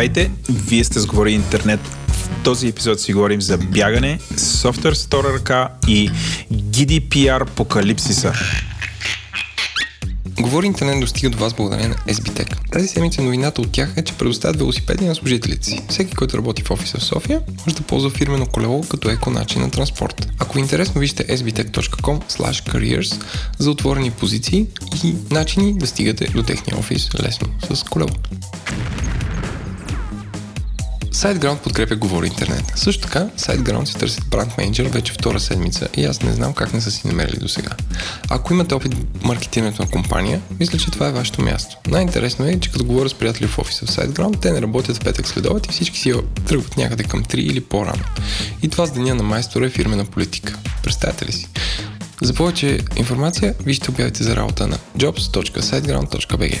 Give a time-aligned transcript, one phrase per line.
[0.00, 1.80] Здравейте, вие сте с Говори Интернет.
[2.08, 6.10] В този епизод си говорим за бягане, софтуер с втора ръка и
[6.52, 8.32] GDPR покалипсиса.
[10.40, 12.70] Говори интернет достига до вас благодарение на SBTech.
[12.72, 15.82] Тази седмица новината от тях е, че предоставят велосипеди на служителите си.
[15.88, 19.62] Всеки, който работи в офиса в София, може да ползва фирмено колело като еко начин
[19.62, 20.28] на транспорт.
[20.38, 22.20] Ако ви е интересно, вижте sbtech.com
[22.72, 23.24] careers
[23.58, 24.66] за отворени позиции
[25.04, 28.10] и начини да стигате до техния офис лесно с колело.
[31.12, 32.64] SiteGround подкрепя Говори Интернет.
[32.74, 36.74] Също така, SiteGround си търсят бранд менеджер вече втора седмица и аз не знам как
[36.74, 37.70] не са си намерили до сега.
[38.28, 41.76] Ако имате опит в маркетирането на компания, мисля, че това е вашето място.
[41.88, 45.04] Най-интересно е, че като говоря с приятели в офиса в SiteGround, те не работят в
[45.04, 46.12] петък следоват и всички си
[46.46, 48.04] тръгват някъде към 3 или по-рано.
[48.62, 50.58] И това с деня на майстора е фирмена политика.
[50.82, 51.48] Представете ли си?
[52.22, 56.60] За повече информация вижте обявите за работа на jobs.siteground.bg.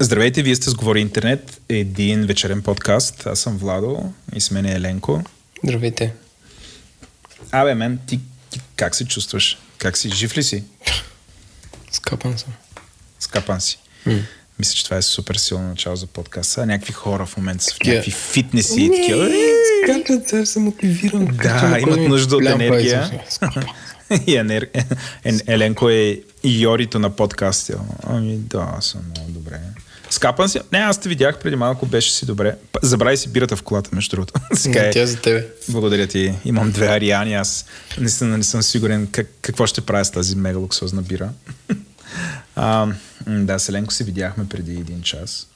[0.00, 3.26] Здравейте, вие сте с Говори Интернет, един вечерен подкаст.
[3.26, 5.22] Аз съм Владо и с мен е Еленко.
[5.64, 6.14] Здравейте.
[7.52, 9.58] Абе, мен, ти, ти как се чувстваш?
[9.78, 10.10] Как си?
[10.10, 10.64] Жив ли си?
[11.90, 12.52] Скапан съм.
[13.20, 13.78] Скапан си.
[14.06, 14.18] М.
[14.58, 16.66] Мисля, че това е супер силно начало за подкаста.
[16.66, 19.30] Някакви хора в момента са в някакви фитнеси и такива.
[19.82, 21.26] Скачат, сега се мотивирам.
[21.26, 23.22] Да, имат нужда от енергия.
[24.26, 24.68] И енер...
[25.24, 27.78] Ен- Еленко е Йорито на подкаста.
[28.02, 29.60] Ами да, съм много добре.
[30.10, 30.60] Скапан си?
[30.72, 32.56] Не, аз те видях преди малко, беше си добре.
[32.82, 34.34] Забрави си бирата в колата, между другото.
[34.54, 34.90] Сега е...
[34.90, 35.46] Тя е за тебе.
[35.68, 36.34] Благодаря ти.
[36.44, 37.64] Имам две ариани, аз
[37.98, 41.30] наистина не съм сигурен как, какво ще правя с тази мега луксозна бира.
[42.56, 42.86] а,
[43.26, 45.46] да, с Еленко си видяхме преди един час.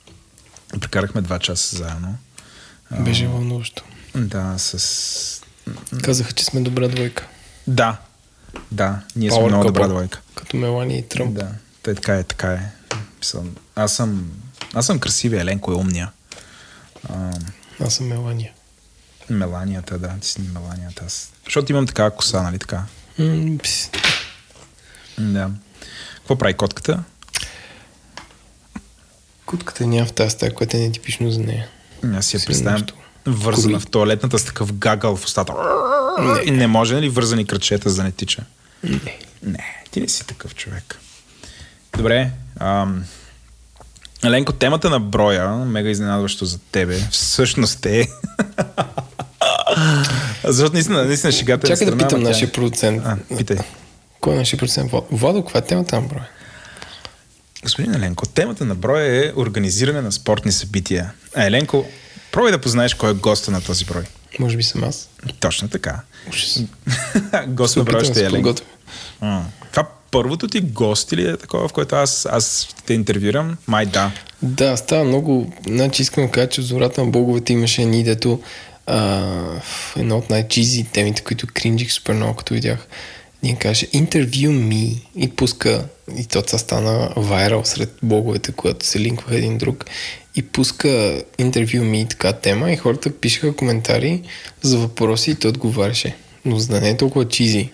[0.80, 2.14] Прекарахме два часа заедно.
[3.00, 3.82] Беше вълнуващо.
[4.14, 5.42] Да, с...
[6.02, 7.26] Казаха, че сме добра двойка.
[7.66, 7.96] Да,
[8.70, 9.66] да, ние сме Power много couple.
[9.66, 10.20] добра двойка.
[10.34, 11.34] Като Мелани и Тръмп.
[11.34, 11.48] Да,
[11.82, 12.70] той така е, така е.
[13.76, 14.30] Аз съм,
[14.74, 16.10] аз съм красивия, Еленко е умния.
[17.08, 17.30] А,
[17.80, 18.52] Аз съм Мелания.
[19.30, 21.04] Меланията, да, ти си Меланията.
[21.06, 21.32] Аз.
[21.44, 22.82] Защото имам такава коса, нали така?
[23.18, 23.56] М.
[25.18, 25.50] Да.
[26.16, 27.02] Какво прави котката?
[29.46, 31.68] Кутката няма в тази стая, която е нетипично за нея.
[32.14, 32.86] Аз си я представям
[33.26, 33.82] вързана Кори.
[33.82, 35.52] в туалетната с такъв гагъл в устата.
[36.44, 36.50] Не.
[36.50, 38.44] Не може ли вързани кръчета за да не тича?
[38.82, 39.18] Не.
[39.42, 40.98] Не, ти не си такъв човек.
[41.96, 42.30] Добре.
[42.60, 43.04] Ам...
[44.24, 48.08] Еленко, темата на броя, мега изненадващо за тебе, всъщност е...
[50.44, 53.02] Защото наистина, наистина шегата е Чакай да страна, питам ама тя- нашия продуцент.
[53.04, 53.56] А, питай.
[54.20, 54.92] Кой е нашия продуцент?
[55.10, 55.44] Владо?
[55.44, 56.28] Каква е темата на броя?
[57.62, 61.12] Господин Еленко, темата на броя е организиране на спортни събития.
[61.36, 61.86] А Еленко,
[62.32, 64.02] пробвай да познаеш кой е госта на този брой.
[64.38, 65.08] Може би съм аз.
[65.40, 66.00] Точно така.
[67.46, 68.54] Гост на броя ще е Еленко.
[70.12, 73.56] Първото ти гост ли е такова, в което аз, аз ще те интервюрам?
[73.66, 74.12] Май да.
[74.42, 75.52] Да, става много...
[75.66, 78.40] Значи искам да кажа, че в зората на боговете имаше едни, дето
[78.86, 79.22] а,
[79.96, 82.86] едно от най-чизи темите, които кринжих супер много, като видях.
[83.44, 85.84] Един каже, interview me и пуска,
[86.18, 89.84] и то това стана вайрал сред боговете, когато се линкваха един друг
[90.34, 90.88] и пуска
[91.38, 94.22] interview me така тема и хората пишеха коментари
[94.62, 96.16] за въпроси и той отговаряше.
[96.44, 97.70] Но за да не е толкова чизи,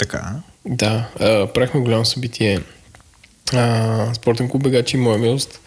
[0.00, 0.34] Така.
[0.66, 2.60] Да, а, правихме голямо събитие.
[3.52, 5.60] А, спортен клуб Бегачи Моя милост.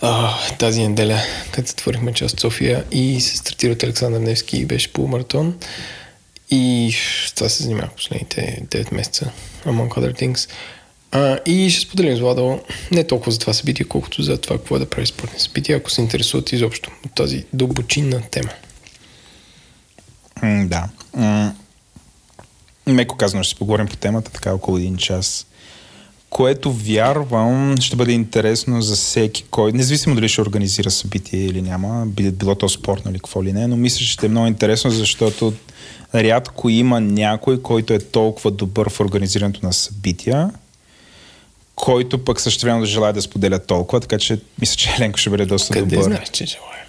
[0.00, 1.20] А, тази неделя,
[1.52, 5.58] като затворихме част от София и се стартира от Александър Невски и беше полумаратон.
[6.50, 6.94] И
[7.26, 9.30] с това се занимавах последните 9 месеца,
[9.66, 10.50] among other things.
[11.12, 12.60] А, и ще споделим с Владо
[12.92, 15.90] не толкова за това събитие, колкото за това какво е да прави спортни събития, ако
[15.90, 18.50] се интересуват изобщо от тази дълбочинна тема.
[20.42, 20.88] Да.
[22.88, 25.46] Меко казано, ще си поговорим по темата така около един час.
[26.30, 32.06] Което вярвам ще бъде интересно за всеки, кой, независимо дали ще организира събитие или няма,
[32.06, 34.90] би- било то спортно или какво ли не, но мисля, че ще е много интересно,
[34.90, 35.52] защото
[36.14, 40.50] рядко има някой, който е толкова добър в организирането на събития,
[41.74, 45.46] който пък също време желая да споделя толкова, така че мисля, че Еленко ще бъде
[45.46, 46.02] доста Къде добър.
[46.02, 46.84] знаеш, че желая?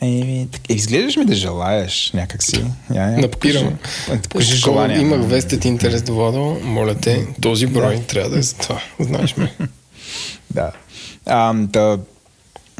[0.00, 2.64] Еми, е, изглеждаш ми да желаеш някакси.
[2.94, 3.64] Я, я, Напирам.
[3.68, 4.98] покажи- Такова желание.
[4.98, 6.60] Имах вестет интерес до Владо.
[6.62, 8.80] Моля те, този брой трябва да е за това.
[9.00, 9.52] Знаеш ме.
[10.50, 10.72] да.
[11.26, 11.98] А, да.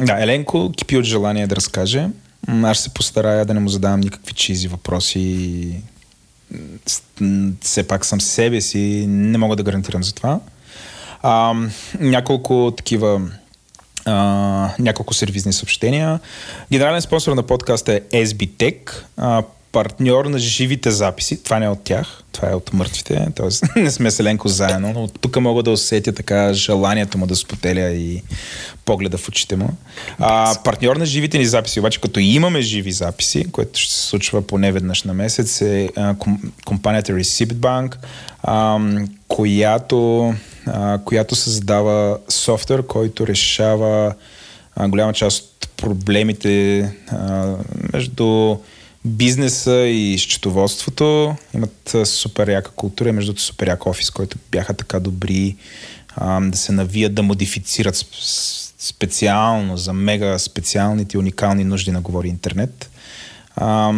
[0.01, 2.09] Да, Еленко кипи от желание да разкаже.
[2.49, 5.75] Аз се постарая да не му задавам никакви чизи въпроси.
[7.61, 10.41] Все пак съм себе си, не мога да гарантирам за това.
[11.23, 11.55] А,
[12.01, 13.21] няколко такива
[14.09, 16.21] а, няколко сервизни съобщения.
[16.73, 21.43] Генерален спонсор на подкаста е SBTech, а, партньор на живите записи.
[21.43, 23.27] Това не е от тях, това е от мъртвите.
[23.37, 27.91] Тоест, не сме селенко заедно, но тук мога да усетя така желанието му да споделя
[27.91, 28.23] и
[28.85, 29.69] погледа в очите му.
[30.19, 34.43] А, партньор на живите ни записи, обаче като имаме живи записи, което ще се случва
[34.43, 36.15] поне веднъж на месец, е а,
[36.65, 37.97] компанията Receipt Bank,
[38.43, 38.81] а,
[39.29, 40.35] която
[41.05, 44.15] която създава софтуер, който решава
[44.81, 46.93] голяма част от проблемите
[47.93, 48.57] между
[49.05, 51.37] бизнеса и счетоводството.
[51.55, 55.57] Имат супер яка култура между супер як офис, който бяха така добри
[56.41, 58.07] да се навият, да модифицират
[58.79, 62.91] специално за мега специалните уникални нужди на Говори Интернет.
[63.61, 63.93] А,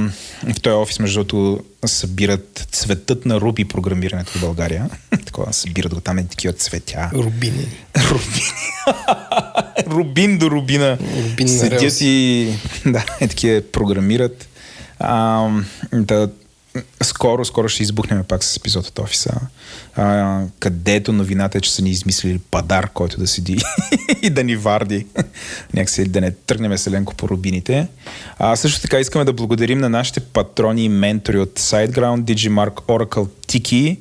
[0.55, 4.91] в този офис, между другото, събират цветът на руби програмирането в България.
[5.27, 7.11] Такова събират го там е такива цветя.
[7.15, 7.67] Рубини.
[8.11, 8.53] Рубини.
[9.87, 10.99] Рубин до рубина.
[11.31, 12.49] Рубин Седят и
[12.87, 14.49] да, е такива програмират.
[14.99, 15.49] А,
[15.93, 16.31] да,
[17.03, 19.41] скоро, скоро ще избухнем пак с епизод от офиса,
[19.97, 23.59] а, където новината е, че са ни измислили падар, който да седи
[24.23, 25.07] и да ни варди.
[25.75, 27.89] Някакси да не тръгнем селенко по рубините.
[28.39, 33.29] А, също така искаме да благодарим на нашите патрони и ментори от SiteGround, Digimark, Oracle,
[33.47, 33.97] Tiki,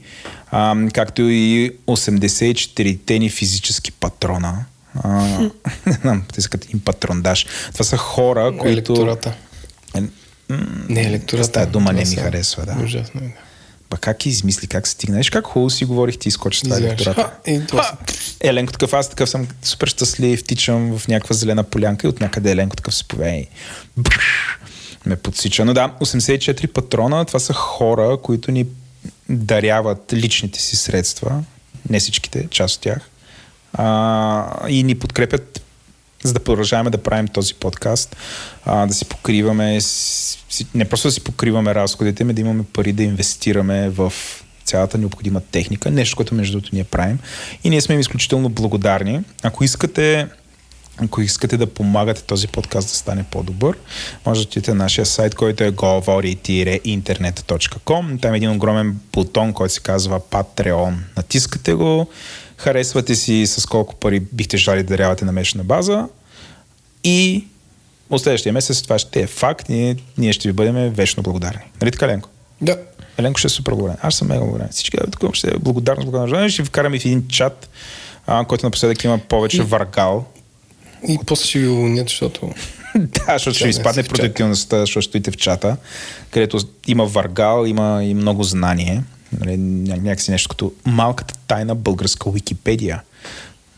[0.51, 4.65] а, както и 84-те ни физически патрона.
[5.03, 5.39] А,
[5.85, 7.45] не знам, те искат им патрондаж.
[7.73, 8.93] Това са хора, които...
[8.93, 9.33] Електората.
[10.49, 10.53] Е,
[10.89, 11.51] не, електората.
[11.51, 12.83] Тая дума не ми са- харесва, да.
[12.83, 13.23] Ужасно е.
[13.23, 13.31] да.
[13.89, 15.17] Ба как измисли, как се стигна?
[15.17, 17.31] Виж как хубаво си говорих ти изкочи това електората.
[18.41, 22.51] Еленко такъв, аз такъв съм супер щастлив, тичам в някаква зелена полянка и от някъде
[22.51, 23.47] Еленко такъв се и
[23.97, 24.59] бррр,
[25.05, 25.65] ме подсича.
[25.65, 28.65] Но да, 84 патрона, това са хора, които ни
[29.29, 31.43] даряват личните си средства,
[31.89, 33.09] не всичките, част от тях,
[33.73, 35.61] а, и ни подкрепят
[36.23, 38.15] за да продължаваме да правим този подкаст,
[38.65, 39.79] а, да си покриваме,
[40.75, 44.13] не просто да си покриваме разходите, ами да имаме пари да инвестираме в
[44.63, 47.19] цялата необходима техника, нещо, което между другото ние правим.
[47.63, 49.21] И ние сме им изключително благодарни.
[49.43, 50.27] Ако искате
[51.03, 53.77] ако искате да помагате този подкаст да стане по-добър,
[54.25, 58.21] може да отидете на нашия сайт, който е govori-internet.com.
[58.21, 60.93] Там е един огромен бутон, който се казва Patreon.
[61.17, 62.07] Натискате го,
[62.59, 66.07] харесвате си с колко пари бихте желали да дарявате на месечна база
[67.03, 67.47] и
[68.09, 71.61] от следващия месец това ще е факт и ние ще ви бъдем вечно благодарни.
[71.81, 72.29] Нали така, Ленко?
[72.61, 72.77] Да.
[73.17, 73.99] Еленко ще е супер благодарен.
[74.01, 74.69] Аз съм мега благодарен.
[74.71, 76.53] Всички да, такова ще е благодарност, благодарност.
[76.53, 77.69] Ще ви вкараме в един чат,
[78.27, 80.25] а, който напоследък има повече И- варгал.
[81.07, 82.53] И после ще ви уволнят, защото
[82.95, 85.77] да, защото ще ви не изпадне продуктивността, защото стоите в чата,
[86.31, 89.03] където има варгал, има и много знание.
[89.39, 93.01] Нали, ня- някакси нещо като малката тайна българска Википедия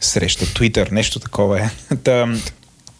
[0.01, 1.69] среща Твитър, нещо такова е.
[2.03, 2.35] Та,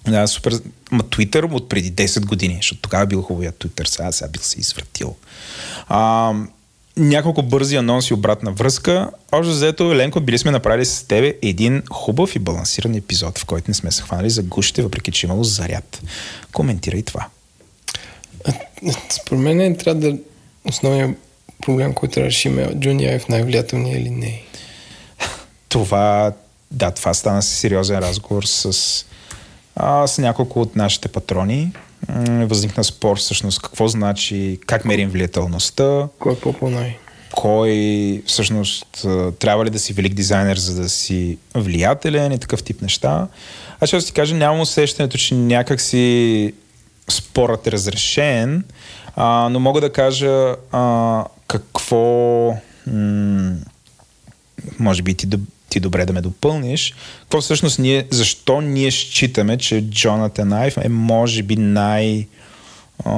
[0.08, 0.54] да, супер.
[0.92, 4.60] Ма Твитър от преди 10 години, защото тогава бил хубавия Твитър, сега, сега бил се
[4.60, 5.16] извратил.
[5.88, 6.34] А,
[6.98, 9.10] няколко бързи анонси обратна връзка.
[9.32, 13.66] Общо взето, Еленко, били сме направили с тебе един хубав и балансиран епизод, в който
[13.68, 16.02] не сме се хванали за гушите, въпреки че е имало заряд.
[16.54, 17.28] Коментирай това.
[18.46, 18.54] А,
[19.10, 20.18] Според мен е, трябва да
[20.66, 21.18] основният
[21.62, 24.42] проблем, който трябва да решим е Джони Айв най-влиятелният или не.
[25.70, 26.34] Това,
[26.72, 29.06] да, това стана сериозен разговор с,
[29.76, 31.72] а, с няколко от нашите патрони.
[32.28, 36.98] Възникна спор всъщност какво значи, как мерим влиятелността, Кой е по-по-най?
[37.32, 39.06] кой всъщност
[39.40, 43.28] трябва ли да си велик дизайнер, за да си влиятелен и такъв тип неща.
[43.80, 46.54] Аз ще ти кажа, нямам усещането, че някак си
[47.10, 48.64] спорът е разрешен,
[49.16, 52.56] а, но мога да кажа а, какво
[52.88, 53.56] м-
[54.80, 55.28] може би ти,
[55.70, 56.94] ти добре да ме допълниш.
[57.22, 62.28] Какво всъщност ние, защо ние считаме, че Джонатан Айв е може би най,
[63.06, 63.12] а,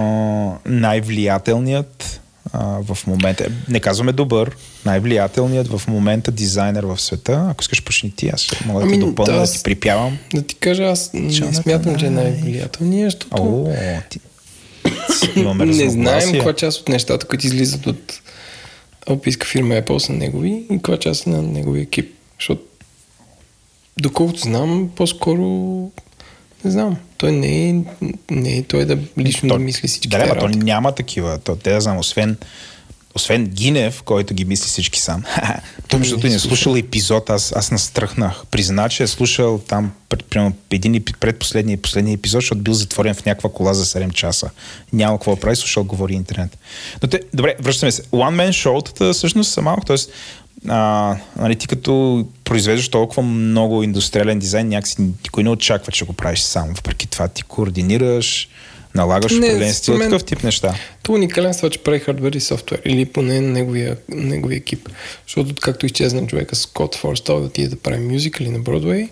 [0.66, 2.22] най-влиятелният
[2.54, 3.46] в момента.
[3.70, 7.48] Не казваме добър, най-влиятелният в момента дизайнер в света.
[7.50, 10.18] Ако искаш почни ти, аз ще мога да Ами, те допълня, да, да, ти припявам.
[10.34, 12.16] Да ти кажа, аз не смятам, че е Айв.
[12.16, 13.74] най-влиятелният, защото О,
[14.10, 14.20] ти...
[15.36, 18.22] Имаме не знаем каква част от нещата, които излизат от
[19.08, 22.14] алпийска фирма Apple са негови и каква част са на неговия екип.
[22.40, 22.62] Защото,
[24.00, 25.44] доколкото знам, по-скоро
[26.66, 26.98] не знам.
[27.18, 27.76] Той не е,
[28.32, 30.60] не е той да лично То- да мисли всички Да, тези да, то работи.
[30.60, 31.38] няма такива.
[31.40, 32.38] То, те да знам, освен,
[33.16, 35.24] освен Гинев, който ги мисли всички сам.
[35.88, 38.46] Той между другото не е слушал епизод, аз, аз настръхнах.
[38.52, 43.16] Призна, че е слушал там пред, примерно, един предпоследния и последния епизод, защото бил затворен
[43.16, 44.50] в някаква кола за 7 часа.
[44.94, 46.58] Няма какво прави, слушал говори интернет.
[47.04, 48.04] Но те, добре, връщаме се.
[48.04, 49.98] One Man шоутата всъщност са малко, т.е.
[50.68, 56.14] А, нали, ти като произвеждаш толкова много индустриален дизайн, някакси никой не очаква, че го
[56.14, 56.74] правиш сам.
[56.74, 58.50] Въпреки това ти координираш,
[58.96, 60.76] налагаш определен стил, такъв тип неща.
[61.04, 64.90] То уникален това, че прави хардвер и софтуер, или поне неговия, неговия екип.
[65.28, 69.10] Защото както изчезна човека Скот Форстал да отиде да прави мюзикъли на Бродвей.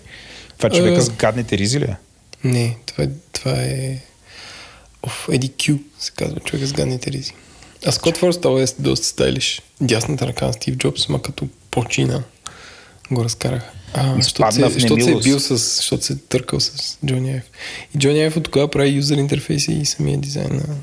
[0.56, 1.02] Това е човека а...
[1.02, 1.96] с гадните ризи ли е?
[2.44, 3.98] Не, това е, това е...
[5.02, 7.32] Оф, Еди Кю се казва, човека с гадните ризи.
[7.86, 9.62] А Скот Форстал е доста стайлиш.
[9.80, 12.22] Дясната ръка на Стив Джобс, ма като почина
[13.10, 13.70] го разкараха.
[13.94, 17.42] А, защото, се, защото се е бил с, защото се е търкал с Джони Айв.
[17.94, 20.74] И Джони Айв от тогава прави юзер интерфейси и самия дизайн на...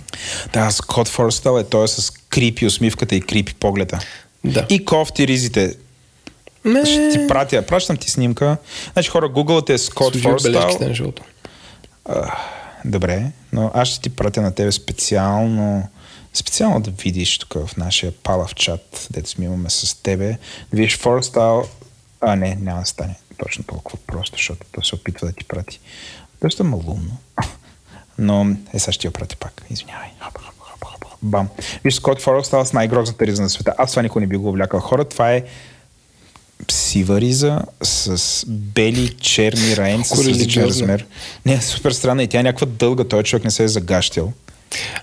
[0.53, 3.99] Да, Скот Форстал е той е с крипи усмивката и крипи погледа.
[4.43, 4.65] Да.
[4.69, 5.75] И кофти ризите.
[6.65, 6.85] Не.
[6.85, 8.57] Ще ти пратя, пращам ти снимка.
[8.93, 10.77] Значи хора, гугълте Скот Форстал.
[12.85, 15.87] Добре, но аз ще ти пратя на тебе специално
[16.33, 20.37] специално да видиш тук в нашия палав чат, дето сме имаме с тебе,
[20.73, 21.67] видиш Форстал
[22.21, 25.79] а, не, няма да стане точно толкова просто, защото той се опитва да ти прати.
[26.41, 27.17] Доста малумно.
[28.17, 29.61] Но, е, сега ще ти я прати пак.
[29.69, 30.09] Извинявай.
[31.21, 31.47] Бам.
[31.83, 33.73] Виж, Скот Форел става с най-грозната риза на света.
[33.77, 34.79] Аз това никой не би го облякал.
[34.79, 35.43] Хора, това е
[36.71, 41.05] сива риза с бели, черни раенци с различен размер.
[41.45, 43.03] Не, супер странна и тя е някаква дълга.
[43.03, 44.33] Той човек не се е загащил.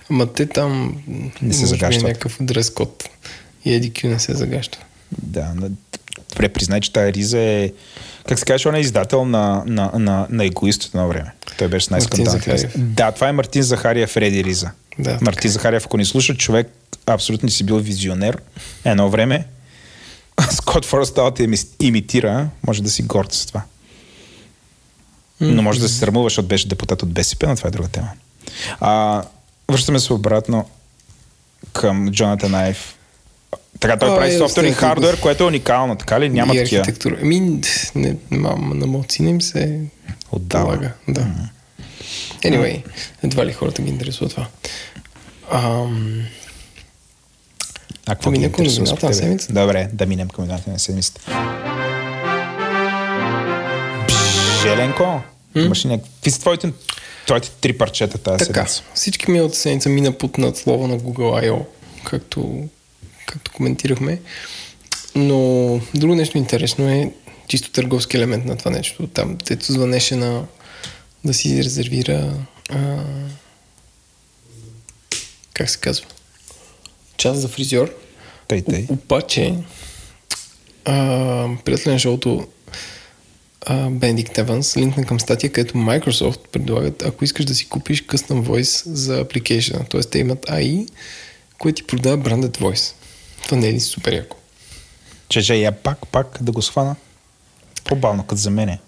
[0.09, 1.01] Ама те там
[1.41, 2.03] не се загащат.
[2.03, 3.09] Е някакъв дрес код.
[3.65, 4.79] И Еди не се загаща.
[5.11, 5.53] Да,
[6.29, 7.71] добре, признай, че тази риза е,
[8.27, 11.31] как се каже, он е издател на, на, на, на егоист от едно време.
[11.57, 14.71] Той беше най скандален Да, това е Мартин Захария Фреди Риза.
[14.99, 16.67] Да, Мартин Захариев, ако ни слуша, човек
[17.05, 18.41] абсолютно си бил визионер
[18.85, 19.45] едно време.
[20.51, 23.61] Скот Форстал те имитира, може да си горд с това.
[25.41, 28.09] Но може да се срамуваш, защото беше депутат от БСП, но това е друга тема.
[28.79, 29.23] А,
[29.71, 30.69] връщаме се обратно
[31.73, 32.96] към Джонатан Айв
[33.79, 36.29] така той а, прави е, софтуер и хардвер, което е уникално, така ли?
[36.29, 36.81] Няма и такива.
[36.81, 37.17] архитектура.
[37.21, 37.61] Ами,
[37.95, 39.79] не, мама, на малци не им се
[40.31, 40.91] отдава.
[41.07, 41.21] Да.
[41.21, 41.49] Mm-hmm.
[42.43, 42.83] Anyway,
[43.23, 44.47] едва ли хората ги интересува това.
[45.51, 46.23] Ам...
[48.05, 49.53] А какво да минем към новината на седмицата?
[49.53, 51.21] Добре, да минем към новината на седмицата.
[54.61, 55.21] Желенко,
[55.55, 56.71] имаш ли някакви са твоите,
[57.25, 58.83] твоите три парчета тази така, седмица?
[58.93, 61.65] Всички ми от седмица мина под надслова на Google I.O.,
[62.03, 62.63] както
[63.27, 64.21] както коментирахме.
[65.15, 67.11] Но друго нещо интересно е
[67.47, 69.07] чисто търговски елемент на това нещо.
[69.07, 70.45] Там, тето звънеше на
[71.25, 72.33] да си резервира
[72.69, 73.03] а,
[75.53, 76.05] как се казва?
[77.17, 77.93] Час за фризьор.
[78.47, 78.85] Тъй, тъй.
[78.89, 79.55] Обаче
[81.65, 82.47] приятел на шоуто
[83.89, 88.91] Бендикт Еванс линкна към статия, където Microsoft предлагат, ако искаш да си купиш Custom Voice
[88.93, 90.01] за апликейшена, т.е.
[90.01, 90.89] те имат AI,
[91.59, 92.93] което ти продава Branded Voice.
[93.47, 94.37] Това не е супер яко?
[95.29, 96.95] Че, че я пак, пак да го схвана.
[97.85, 98.79] По-бавно, като за мене.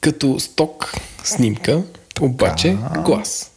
[0.00, 0.94] Като сток
[1.24, 1.82] снимка,
[2.20, 3.02] обаче А-а-а.
[3.02, 3.50] глас.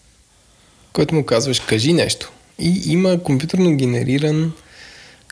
[0.93, 2.31] Който му казваш, кажи нещо.
[2.59, 4.53] И има компютърно генериран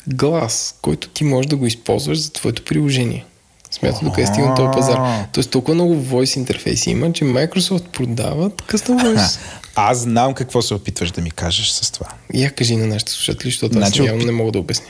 [0.08, 3.26] глас, който ти можеш да го използваш за твоето приложение.
[3.72, 5.26] Смятам докъде стигна този пазар.
[5.34, 9.40] Тоест толкова много voice интерфейси има, че Microsoft продават custom voice.
[9.82, 12.08] Аз знам какво се опитваш да ми кажеш с това.
[12.34, 14.88] Я кажи на нашите слушатели, защото значи, аз явно не мога да обясня.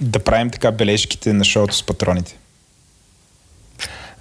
[0.00, 2.36] Да правим така бележките на шоуто с патроните.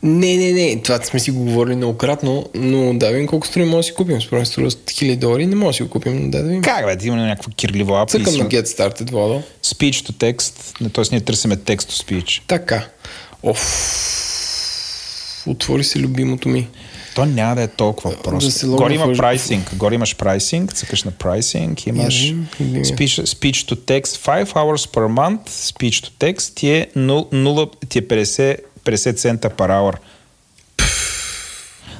[0.03, 3.77] Не, не, не, това сме си го говорили многократно, но да видим колко струва може
[3.77, 4.21] да си купим.
[4.21, 6.61] Според струва 1000 долари, не може да си го купим, да, да видим.
[6.61, 8.09] Как бе, да има някаква кирливо ап.
[8.09, 9.43] Цъкам на Get Started, Владо.
[9.63, 11.03] Speech to text, т.е.
[11.11, 12.41] ние търсиме text to speech.
[12.47, 12.87] Така.
[13.43, 13.63] Оф,
[15.47, 16.67] отвори се любимото ми.
[17.19, 18.67] То няма да е толкова просто.
[18.67, 19.75] Да Горе има прайсинг.
[19.75, 25.49] Горе имаш прайсинг, цъкаш на прайсинг, имаш speech, speech to text 5 hours per month,
[25.49, 29.95] speech to text ти е 0, ти е 50, 50 цента per hour.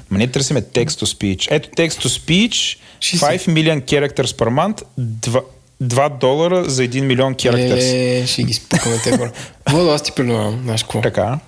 [0.10, 1.48] Ма ние търсиме text to speech.
[1.52, 5.42] Ето text to speech, 5 million characters per month, 2,
[5.84, 8.22] 2 долара за 1 милион characters.
[8.24, 9.32] Е, ще ги спукаме те хора.
[9.70, 11.02] Владо, аз ти предлагам, знаеш какво?
[11.02, 11.40] Така.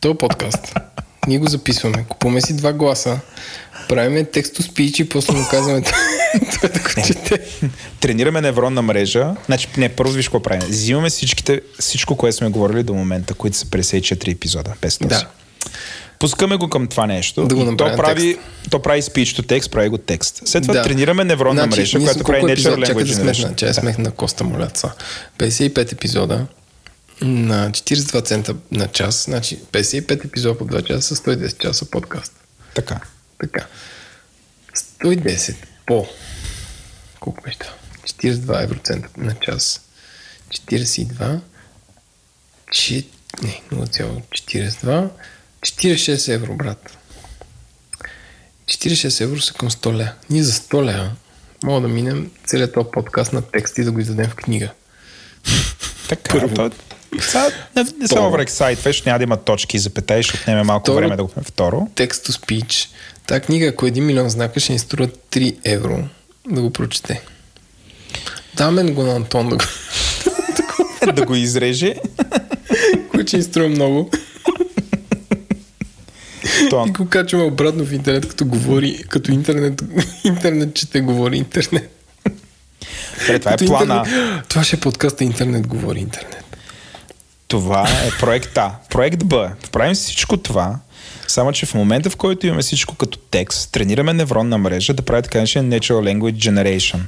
[0.00, 0.74] То подкаст.
[1.30, 2.04] Ние го записваме.
[2.08, 3.18] Купуваме си два гласа.
[3.88, 5.82] Правиме тексто спич и после му казваме
[6.60, 7.40] той да го чете.
[8.00, 9.34] Тренираме невронна мрежа.
[9.46, 10.68] Значи, не, първо виж какво правим.
[10.68, 14.72] Взимаме всичките, всичко, което сме говорили до момента, които са 54 епизода.
[14.82, 15.08] Без този.
[15.08, 15.26] Да.
[16.18, 17.46] Пускаме го към това нещо.
[17.46, 18.38] Да го то прави,
[18.70, 20.42] то прави speech to text, прави го текст.
[20.44, 20.82] След това Да.
[20.82, 22.86] тренираме невронна Значи, мрежа, която прави колко Natural епизода?
[22.86, 24.92] Чакай Language да сметна, че я смех на Коста Моляца.
[25.38, 26.46] 55 епизода
[27.20, 29.24] на 42 цента на час.
[29.24, 32.32] Значи 55 епизода по 2 часа, 110 часа подкаст.
[32.74, 33.00] Така.
[33.40, 33.66] Така.
[34.74, 36.06] 110 по
[37.20, 37.72] колко беше това?
[38.04, 39.80] 42 евроцента на час.
[40.50, 41.40] 42
[42.72, 43.06] че...
[43.42, 45.10] не, 0,42
[45.60, 46.98] 46 евро, брат.
[48.66, 50.12] 46 евро са към 100 ля.
[50.30, 51.12] Ние за 100 ля
[51.62, 54.72] мога да минем целият този подкаст на текст и да го издадем в книга.
[56.08, 56.32] Така.
[56.32, 56.54] Първо.
[56.54, 56.70] То,
[57.20, 58.46] сега, не, не само в
[58.84, 61.88] вече няма да има точки и запетаи, ще отнеме малко Второ- време да го Второ.
[61.94, 62.88] Text to speech.
[63.26, 66.04] Та книга, ако е 1 милион знака, ще ни струва 3 евро
[66.50, 67.22] да го прочете.
[68.54, 69.64] Даме го на Антон да го...
[71.12, 71.94] да го изреже.
[73.10, 74.10] който ще ни струва много.
[76.70, 79.82] То, И го качваме обратно в интернет, като говори, като интернет,
[80.24, 81.96] интернет чете, говори интернет.
[83.20, 84.04] Добре, това е Като плана.
[84.06, 86.49] Интернет, това ще е подкаста Интернет говори интернет.
[87.50, 88.74] Това е проект А.
[88.90, 89.52] Проект Б.
[89.72, 90.78] Правим всичко това,
[91.28, 95.22] само че в момента, в който имаме всичко като текст, тренираме невронна мрежа да прави
[95.22, 96.98] така наречен Natural Language Generation,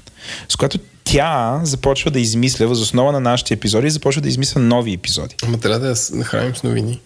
[0.49, 4.93] с което тя започва да измисля, въз основа на нашите епизоди, започва да измисля нови
[4.93, 5.35] епизоди.
[5.43, 7.01] Ама трябва да я нахраним с новини.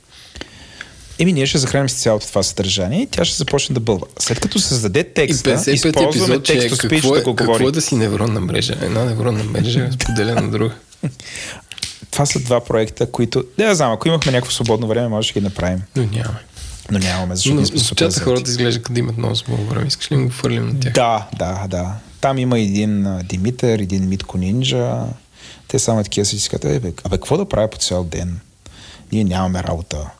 [1.18, 4.06] Еми, ние ще захраним с цялото това съдържание и тя ще започне да бълва.
[4.18, 7.68] След като създаде И текста, 55 използваме епизод, текст какво, да е, го какво говори.
[7.68, 8.76] е да си невронна мрежа?
[8.82, 10.74] Една невронна мрежа е споделена на друга.
[12.16, 13.44] Това са два проекта, които...
[13.58, 15.82] Не знам, ако имахме някакво свободно време, може да ги направим.
[15.96, 16.38] Но нямаме.
[16.90, 19.86] Но нямаме, защото Но ние сме супер хората изглежда като да имат много свободно време.
[19.86, 20.92] Искаш ли да го фърлим на тях?
[20.92, 21.94] Да, да, да.
[22.20, 25.04] Там има един Димитър, един Митко Нинджа.
[25.68, 28.40] Те само такива си искат, е, бе, абе, какво да правя по цял ден?
[29.12, 30.10] Ние нямаме работа.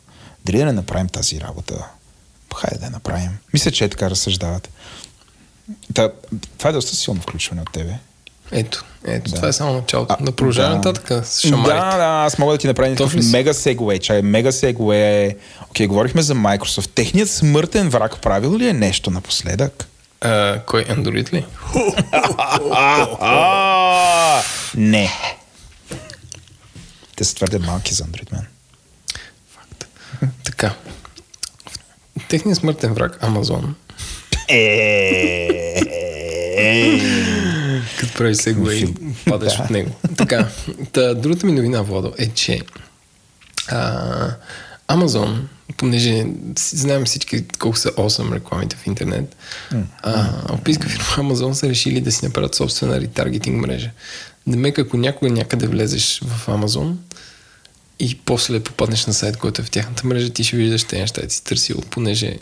[0.45, 1.87] Дали да не направим тази работа?
[2.55, 3.31] Хайде да я направим.
[3.53, 4.69] Мисля, че е така разсъждават.
[5.93, 6.09] Та,
[6.57, 7.93] това е доста силно включване от тебе.
[8.51, 9.35] Ето, ето, Да.
[9.35, 10.15] това е само началото.
[10.19, 10.89] Да продължаваме да.
[10.89, 11.73] нататък с шамарите.
[11.75, 13.99] Да, да, аз мога да ти направя някакъв мега сегуей.
[13.99, 15.35] Чай, мега сегуей е...
[15.69, 16.89] Окей, говорихме за Microsoft.
[16.89, 19.87] Техният смъртен враг правил ли е нещо напоследък?
[20.21, 21.45] А, кой Android ли?
[23.19, 24.41] А,
[24.75, 25.09] Не.
[27.15, 28.45] Те са твърде малки за Android Man.
[30.43, 30.73] Така.
[32.29, 33.75] Техният смъртен враг, Амазон,
[34.49, 35.47] Е,
[37.97, 38.85] като прави сегуей,
[39.25, 39.63] падаш Да.
[39.63, 39.91] от него.
[40.17, 40.47] Така,
[40.91, 42.61] та, другата ми новина, Владо, е, че
[43.67, 44.29] а,
[44.87, 46.25] Амазон, понеже
[46.59, 49.35] знаем всички колко са 8 рекламите в интернет,
[50.03, 53.89] а, описка фирма Амазон са решили да си направят собствена ретаргетинг мрежа.
[54.47, 56.99] Демек, ако някога някъде влезеш в Амазон
[57.99, 61.21] и после попаднеш на сайт, който е в тяхната мрежа, ти ще виждаш тези неща
[61.27, 62.37] и си търсил, понеже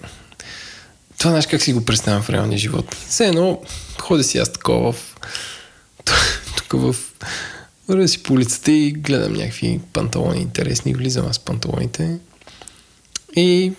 [1.17, 2.95] това знаеш как си го представям в реалния живот.
[3.07, 3.61] Все едно,
[3.99, 5.15] ходя си аз такова в...
[6.57, 6.95] тук в...
[7.87, 10.93] Вървя си по улицата и гледам някакви панталони интересни.
[10.93, 12.19] Влизам аз панталоните
[13.35, 13.73] и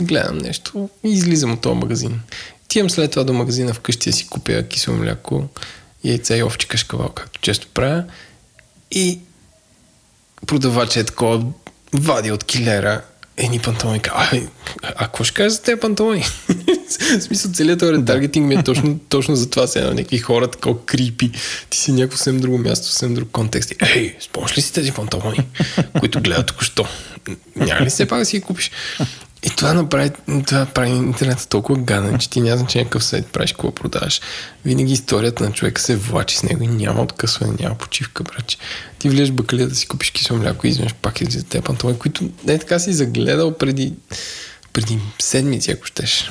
[0.00, 2.20] гледам нещо и излизам от този магазин.
[2.68, 5.48] Тивам след това до магазина вкъщи да си купя кисело мляко,
[6.04, 8.04] яйца и овче кашкавал, както често правя.
[8.90, 9.20] И
[10.46, 11.44] продавачът е такова,
[11.92, 13.02] вади от килера
[13.36, 14.00] едни панталони.
[14.14, 14.40] А,
[14.82, 16.24] а какво ще кажеш за тези панталони?
[16.88, 19.66] в смисъл, целият този ретаргетинг ми е точно, точно за това.
[19.66, 21.30] Сега някакви хора такова крипи.
[21.70, 23.72] Ти си някакво съвсем друго място, съвсем друг контекст.
[23.94, 25.46] Ей, спомняш ли си тези панталони,
[25.98, 26.86] които гледат току-що?
[27.56, 28.70] Няма ли все пак да си ги купиш?
[29.46, 30.10] И това направи,
[30.46, 34.20] това прави интернет толкова гаден, че ти няма значение какъв сайт правиш, какво продаваш.
[34.64, 38.56] Винаги историята на човека се влачи с него и няма откъсване, няма почивка, братче.
[38.98, 41.98] Ти влезеш в бакалия да си купиш кисело мляко и изведнъж пак излиза тези панталони,
[41.98, 43.94] които не така си загледал преди,
[44.72, 46.30] преди седмици, ако щеш.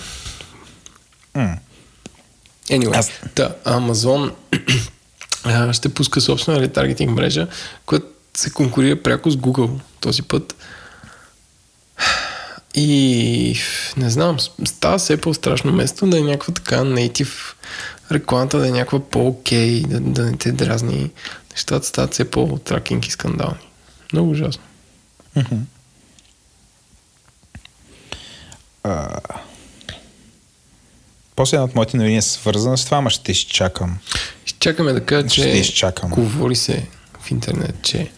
[2.69, 4.31] Anyway, Аз- да, Амазон
[5.71, 7.47] ще пуска собствена ретаргетинг мрежа,
[7.85, 8.05] която
[8.37, 10.55] се конкурира пряко с Google този път.
[12.73, 13.57] И
[13.97, 17.53] не знам, става все по-страшно место да е някаква така native
[18.11, 21.11] рекламата, да е някаква по-окей, да, да не те дразни.
[21.51, 23.69] Нещата стават все по-тракинг и скандални.
[24.13, 24.63] Много ужасно.
[31.35, 33.97] После една от моите новини е свързана с това, ама ще изчакам.
[34.47, 36.09] Изчакаме да кажа, че изчакам.
[36.09, 36.87] говори се
[37.21, 38.11] в интернет, че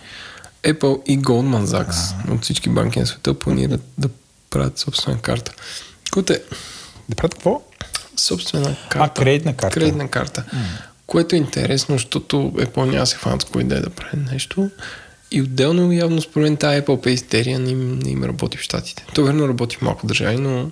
[0.64, 4.10] Apple и Goldman Sachs от всички банки на света планират да
[4.50, 5.52] правят собствена карта.
[6.12, 6.42] Което е
[7.10, 7.62] Да правят какво?
[8.18, 9.22] собствена карта.
[9.22, 9.74] кредитна карта.
[9.74, 10.44] Кредитна карта.
[11.08, 14.70] Което е интересно, защото Apple няма се хванат с кой да е да прави нещо.
[15.32, 18.62] И отделно явно според мен тази Apple Pay истерия не им, не им работи в
[18.62, 19.06] Штатите.
[19.14, 20.70] То верно работи в малко държави, но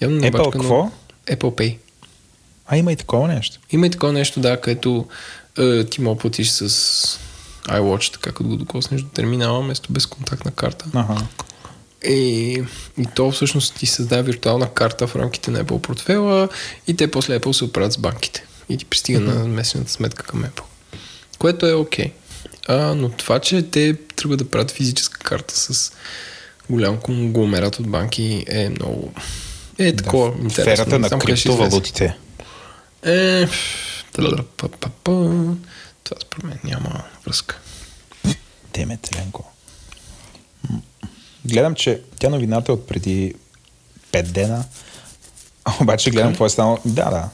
[0.00, 0.74] явно не Apple бачка какво?
[0.74, 0.92] много.
[1.26, 1.76] Apple Pay.
[2.66, 3.58] А, има и такова нещо.
[3.70, 5.06] Има и такова нещо, да, където
[5.58, 6.68] е, ти мога платиш с
[7.68, 10.84] iWatch, така като го докоснеш до терминала, вместо безконтактна карта.
[10.94, 11.26] Ага.
[12.08, 12.62] И,
[12.98, 16.48] и то всъщност ти създава виртуална карта в рамките на Apple портфела
[16.86, 18.44] и те после Apple се оправят с банките.
[18.68, 19.38] И ти пристига mm-hmm.
[19.38, 20.62] на месечната сметка към Apple.
[21.38, 22.04] Което е окей.
[22.06, 22.12] Okay.
[22.68, 25.92] А, но това, че те тръгват да правят физическа карта с
[26.70, 29.12] голям конгломерат от банки е много...
[29.88, 32.16] Е такова сферата на криптовалутите.
[33.04, 33.46] Е,
[36.04, 37.60] това според мен няма връзка.
[38.72, 39.44] Теме, Теленко.
[41.44, 43.34] Гледам, че тя новината е от преди
[44.12, 44.64] 5 дена.
[45.80, 46.78] Обаче гледам какво е станало.
[46.84, 47.28] Да, да.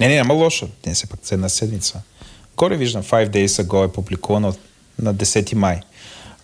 [0.00, 0.68] Не, не, няма лошо.
[0.86, 2.02] Не се пък една седмица.
[2.56, 4.54] Горе виждам 5 Days Ago е публикувано
[4.98, 5.80] на 10 май.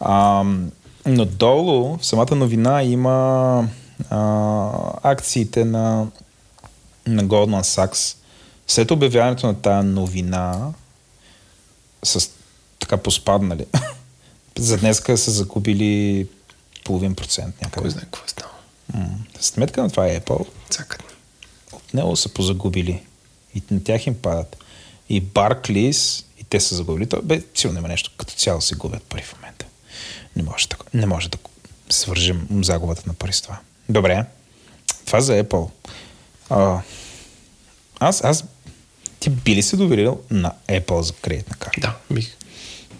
[0.00, 0.44] А,
[1.06, 3.68] но долу в самата новина има
[4.10, 6.06] а, акциите на,
[7.06, 8.16] на Goldman Sachs.
[8.66, 10.72] След обявяването на тая новина
[12.04, 12.30] с
[12.78, 13.66] така поспаднали.
[14.58, 16.26] За днеска са загубили
[16.84, 17.90] половин процент Кой някъде.
[17.90, 18.54] знае какво е станало.
[19.40, 20.46] Сметка на това е Apple.
[20.70, 21.16] Цакат ни.
[21.72, 23.02] От него са позагубили.
[23.54, 24.56] И на тях им падат.
[25.08, 27.08] И Barclays, и те са загубили.
[27.08, 28.10] То, бе, сигурно има нещо.
[28.16, 29.66] Като цяло се губят пари в момента.
[30.36, 31.38] Не може, да, не може да
[31.90, 33.58] свържем загубата на пари с това.
[33.88, 34.24] Добре.
[35.06, 35.70] Това за Apple.
[36.50, 36.80] А,
[38.00, 38.44] аз, аз
[39.20, 41.80] ти би ли се доверил на Apple за кредитна карта?
[41.80, 42.36] Да, бих.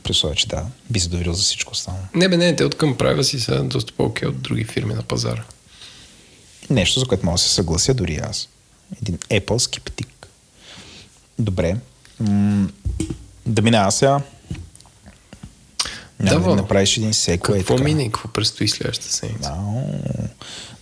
[0.03, 2.03] При условие, че да, би се доверил за всичко останало.
[2.15, 5.45] Не бе, не, те от към privacy са доста по-окей от други фирми на пазара.
[6.71, 8.49] Нещо, за което мога да се съглася дори аз.
[9.03, 10.29] Един Apple скептик.
[11.39, 11.77] Добре.
[12.21, 12.69] М-
[13.47, 14.21] да мина аз сега.
[16.21, 17.53] Няма да, Да, направиш един секо.
[17.53, 17.85] е Какво така.
[17.85, 19.51] мине и какво предстои следващата седмица?
[19.51, 19.83] Ау.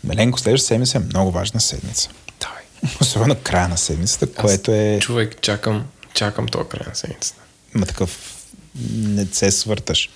[0.05, 2.09] Меленко, следващата седмица е много важна седмица.
[2.41, 2.63] Давай.
[3.01, 4.99] Особено края на седмицата, Аз, което е...
[5.03, 7.41] Човек, чакам, чакам този край на седмицата.
[7.75, 8.31] Ма такъв...
[8.95, 10.11] Не се свърташ.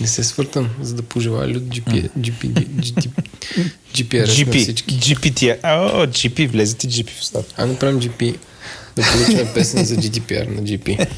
[0.00, 3.10] Не се свъртам, за да пожелая люд GP, GP, GP,
[3.94, 4.62] GPRS на GP.
[4.62, 4.94] всички.
[4.94, 5.58] GPT.
[5.64, 6.48] О, GP.
[6.48, 7.54] Влезе ти GP в устата.
[7.56, 8.36] А направим GP.
[8.96, 11.08] Да получим песен за GDPR на GP.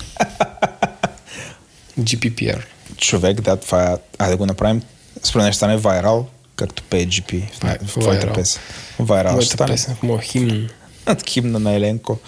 [2.00, 2.62] GPPR.
[2.96, 3.96] Човек, да, това е...
[4.18, 4.82] Айде да го направим.
[5.22, 8.62] Според мен ще стане вайрал, както пее GP в, в твоята песен.
[8.98, 9.72] Вайрал ще Моята стане.
[9.72, 10.68] песен, моя химн.
[11.06, 12.18] Над химна на Еленко.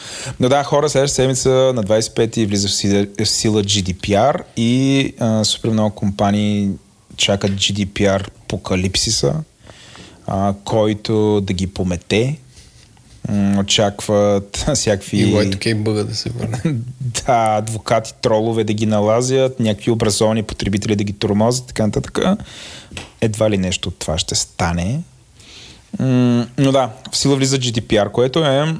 [0.41, 5.45] Но да, хора, следващата седмица на 25-ти влиза в сила, в сила GDPR и а,
[5.45, 6.71] супер много компании
[7.17, 9.35] чакат GDPR покалипсиса,
[10.27, 12.39] а, който да ги помете.
[13.59, 15.17] Очакват всякакви...
[15.17, 16.61] И Y2K бъга да се върне.
[17.01, 22.19] да, адвокати, тролове да ги налазят, някакви образовани потребители да ги тормозят, така нататък.
[23.21, 25.01] Едва ли нещо от това ще стане.
[26.59, 28.75] Но да, в сила влиза GDPR, което е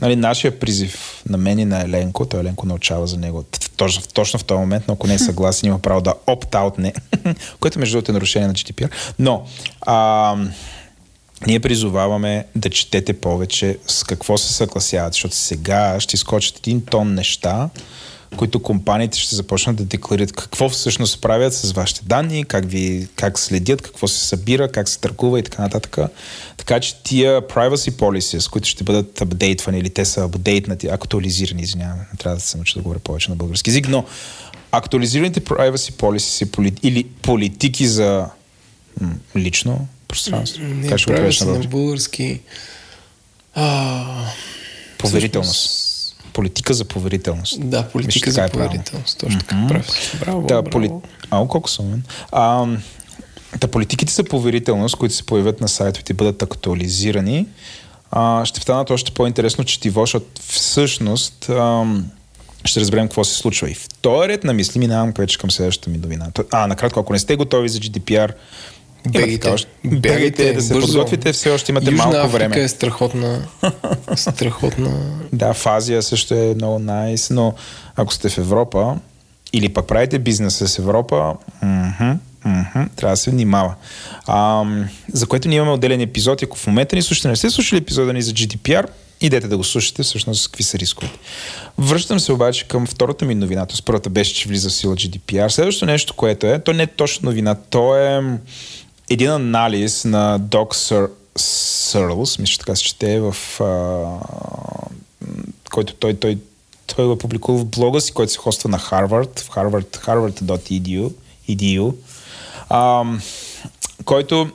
[0.00, 2.26] нали, нашия призив на мен и на Еленко.
[2.26, 3.44] Той Еленко научава за него
[3.76, 6.94] точно, точно в този момент, но ако не е съгласен, има право да опт-аутне,
[7.60, 8.90] което между другото е нарушение на GDPR.
[9.18, 9.46] Но
[9.80, 10.36] а,
[11.46, 17.14] ние призоваваме да четете повече с какво се съгласяват, защото сега ще изкочат един тон
[17.14, 17.70] неща,
[18.36, 23.38] които компаниите ще започнат да декларират какво всъщност правят с вашите данни, как, ви, как
[23.38, 25.98] следят, какво се събира, как се търгува и така нататък.
[26.56, 31.98] Така че тия privacy policies, които ще бъдат апдейтвани или те са апдейтнати, актуализирани, извинявам,
[31.98, 34.04] не трябва да се науча да говоря повече на български език, но
[34.72, 38.26] актуализираните privacy policies или политики за
[39.36, 40.62] лично пространство.
[40.62, 42.40] Не, как ще го кажеш на на български?
[43.54, 44.04] А,
[44.98, 45.50] Поверителност.
[45.50, 45.86] всъщност,
[46.32, 47.70] Политика за поверителност.
[47.70, 49.18] Да, политика Мисля, за така е поверителност.
[49.18, 49.82] Точно така.
[49.82, 50.16] Си.
[50.20, 50.70] Браво, Да, браво.
[50.70, 50.90] поли...
[51.30, 52.02] Ау, колко съм.
[52.32, 52.66] А,
[53.60, 57.46] да, политиките за поверителност, които се появят на сайтовете и бъдат актуализирани,
[58.10, 62.10] а, ще станат още по-интересно четиво, защото всъщност ам,
[62.64, 63.70] ще разберем какво се случва.
[63.70, 66.26] И в този ред на мисли минавам вече към следващата ми новина.
[66.52, 68.32] А, накратко, ако не сте готови за GDPR,
[69.08, 69.38] Бегайте.
[69.38, 70.86] така още- бегайте, да се бързо.
[70.86, 72.60] подготвите, все още имате Южна малко Африка време.
[72.60, 73.42] е страхотна.
[74.16, 74.90] страхотна.
[75.32, 77.54] Да, в Азия също е много найс, но
[77.96, 78.96] ако сте в Европа
[79.52, 82.10] или пък правите бизнес с Европа, мхм,
[82.44, 83.74] мхм, трябва да се внимава.
[84.26, 84.64] А,
[85.12, 86.42] за което ние имаме отделен епизод.
[86.42, 88.86] Ако в момента ни слушате, не сте слушали епизода ни за GDPR,
[89.20, 91.18] идете да го слушате, всъщност какви са рисковете.
[91.78, 93.66] Връщам се обаче към втората ми новина.
[93.66, 95.48] Тоест първата беше, че влиза в сила GDPR.
[95.48, 98.22] Следващото нещо, което е, то не е точно новина, то е
[99.10, 101.02] един анализ на Doc
[101.38, 104.04] Searles, мисля, така се чете, в а,
[105.70, 106.38] който той, той,
[106.86, 111.12] той го публикува в блога си, който се хоства на Харвард, в Harvard, harvard.edu,
[111.48, 111.94] edu,
[112.68, 113.04] А,
[114.04, 114.50] който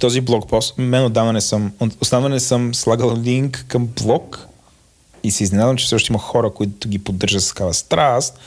[0.00, 4.46] този блог пост, мен отдавна не съм, основно не съм слагал линк към блог
[5.22, 8.38] и се изненадам, че все още има хора, които ги поддържат с такава страст.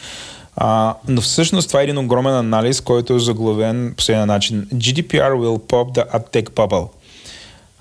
[0.59, 4.67] А, но всъщност това е един огромен анализ, който е заглавен по следния начин.
[4.73, 6.87] GDPR will pop the AdTech bubble.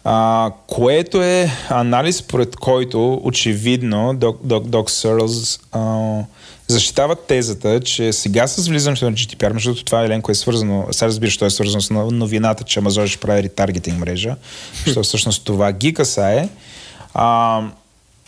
[0.04, 5.60] А, което е анализ, според който очевидно Doc Searles
[6.68, 11.08] защитава тезата, че сега с влизането на GDPR, другото това е Еленко е свързано, сега
[11.08, 14.36] разбираш, що е свързано с новината, че Amazon ще прави ретаргетинг мрежа,
[14.86, 16.48] защото всъщност това ги касае.
[17.14, 17.62] А,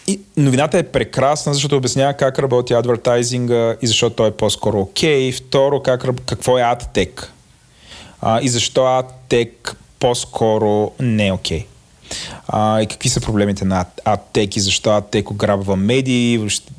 [0.09, 5.33] и новината е прекрасна, защото обяснява как работи адвертайзинга и защо той е по-скоро окей.
[5.33, 5.37] Okay.
[5.37, 7.27] Второ, как, какво е AdTech
[8.43, 11.67] и защо AdTech по-скоро не е окей.
[12.49, 12.83] Okay.
[12.83, 16.73] И какви са проблемите на AdTech и защо AdTech ограбва медии, въобще,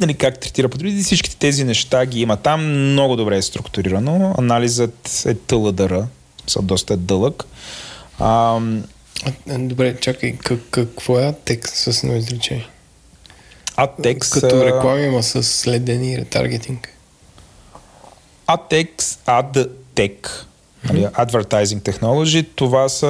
[0.00, 5.24] нали, как третира потребители, всичките тези неща ги има там, много добре е структурирано, анализът
[5.26, 6.06] е тълъдъра,
[6.46, 7.44] са доста дълъг.
[8.18, 8.60] А,
[9.58, 12.68] Добре, чакай, как, какво е текст с едно изречение?
[14.02, 14.32] текст...
[14.32, 16.88] Като реклами, има с следени и ретаргетинг.
[18.48, 20.28] AdText, AdTech,
[20.84, 23.06] нали, Advertising Technology, това са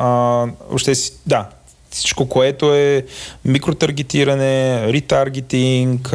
[0.00, 1.48] а, още си, да,
[1.90, 3.04] всичко, което е
[3.44, 6.08] микротаргетиране, ретаргетинг,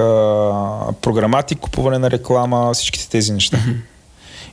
[1.01, 3.57] програматик, купуване на реклама, всичките тези неща.
[3.57, 3.75] Mm-hmm.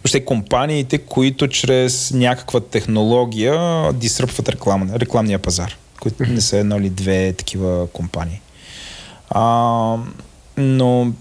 [0.02, 6.90] Въобще компаниите, които чрез някаква технология дисръпват реклама, рекламния пазар, които не са едно или
[6.90, 8.40] две такива компании.
[9.30, 9.96] А,
[10.56, 11.12] но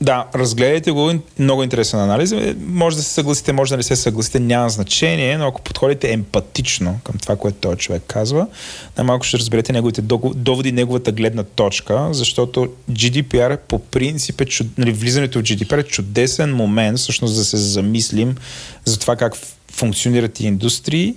[0.00, 2.32] да, разгледайте го, много интересен анализ.
[2.32, 6.12] Е, може да се съгласите, може да не се съгласите, няма значение, но ако подходите
[6.12, 8.46] емпатично към това, което този човек казва,
[8.98, 14.66] най-малко ще разберете неговите доводи, неговата гледна точка, защото GDPR по принцип е, чуд...
[14.78, 18.36] нали, влизането в GDPR е чудесен момент, всъщност да се замислим
[18.84, 19.36] за това как
[19.72, 21.14] функционират и индустрии.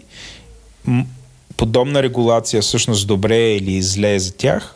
[1.57, 4.75] Подобна регулация всъщност добре или зле е за тях.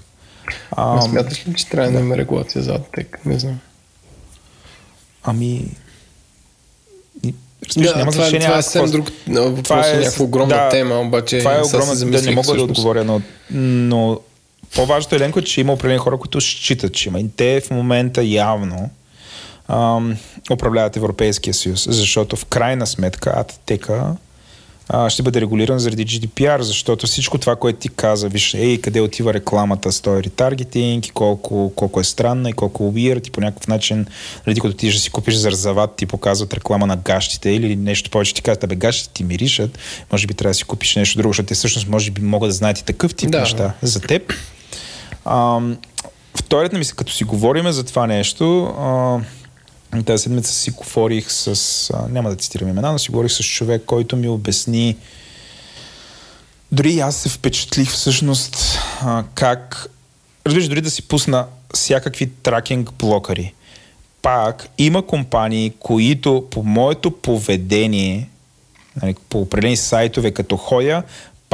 [0.72, 3.20] А, смяташ ли, че трябва да има регулация за тек?
[3.26, 3.60] Не знам.
[5.26, 5.66] Ами,
[7.68, 8.48] Разбираш, да, няма това, е- значение.
[8.48, 11.96] Това е съвсем друг въпрос, това е някаква огромна да, тема, обаче това е огромна,
[11.96, 12.58] да не мога всъщност.
[12.58, 14.20] да отговоря, но, но
[14.76, 17.20] по-важното е, Еленко, че има определени хора, които считат, че има.
[17.20, 18.90] И те в момента явно
[19.68, 20.18] ам,
[20.52, 23.92] управляват Европейския съюз, защото в крайна сметка АТТК
[24.90, 29.02] а, ще бъде регулиран заради GDPR, защото всичко това, което ти каза, виж, ей, къде
[29.02, 33.42] отива рекламата с този ретаргетинг и колко, колко е странна и колко weird и по
[33.42, 34.06] някакъв начин,
[34.48, 38.34] нали, като ти ще си купиш зарзават, ти показват реклама на гащите или нещо повече
[38.34, 39.78] ти казват, бе, гащите ти миришат,
[40.12, 42.54] може би трябва да си купиш нещо друго, защото те всъщност може би могат да
[42.54, 43.40] знаят и такъв тип да.
[43.40, 44.34] неща за теб.
[45.26, 45.60] А,
[46.36, 49.20] вторият мисля, като си говориме за това нещо, а,
[50.04, 53.84] тази седмица си говорих с, а, няма да цитирам имена, но си говорих с човек,
[53.86, 54.98] който ми обясни
[56.72, 59.88] дори аз се впечатлих всъщност а, как,
[60.46, 63.54] разбираш, дори да си пусна всякакви тракинг блокари,
[64.22, 68.30] пак има компании, които по моето поведение,
[69.02, 71.04] нали, по определени сайтове като Хоя,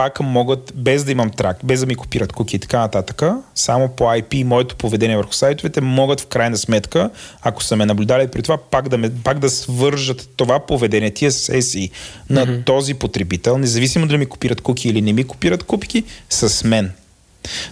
[0.02, 3.24] пак могат, без да имам трак, без да ми копират куки и така нататък,
[3.56, 7.10] само по IP и моето поведение върху сайтовете, могат в крайна сметка,
[7.42, 11.32] ако са ме наблюдали при това, пак да, ме, пак да свържат това поведение, тия
[11.32, 11.92] сесии
[12.30, 12.66] на mm-hmm.
[12.66, 16.92] този потребител, независимо дали ми копират куки или не ми копират купки, с мен.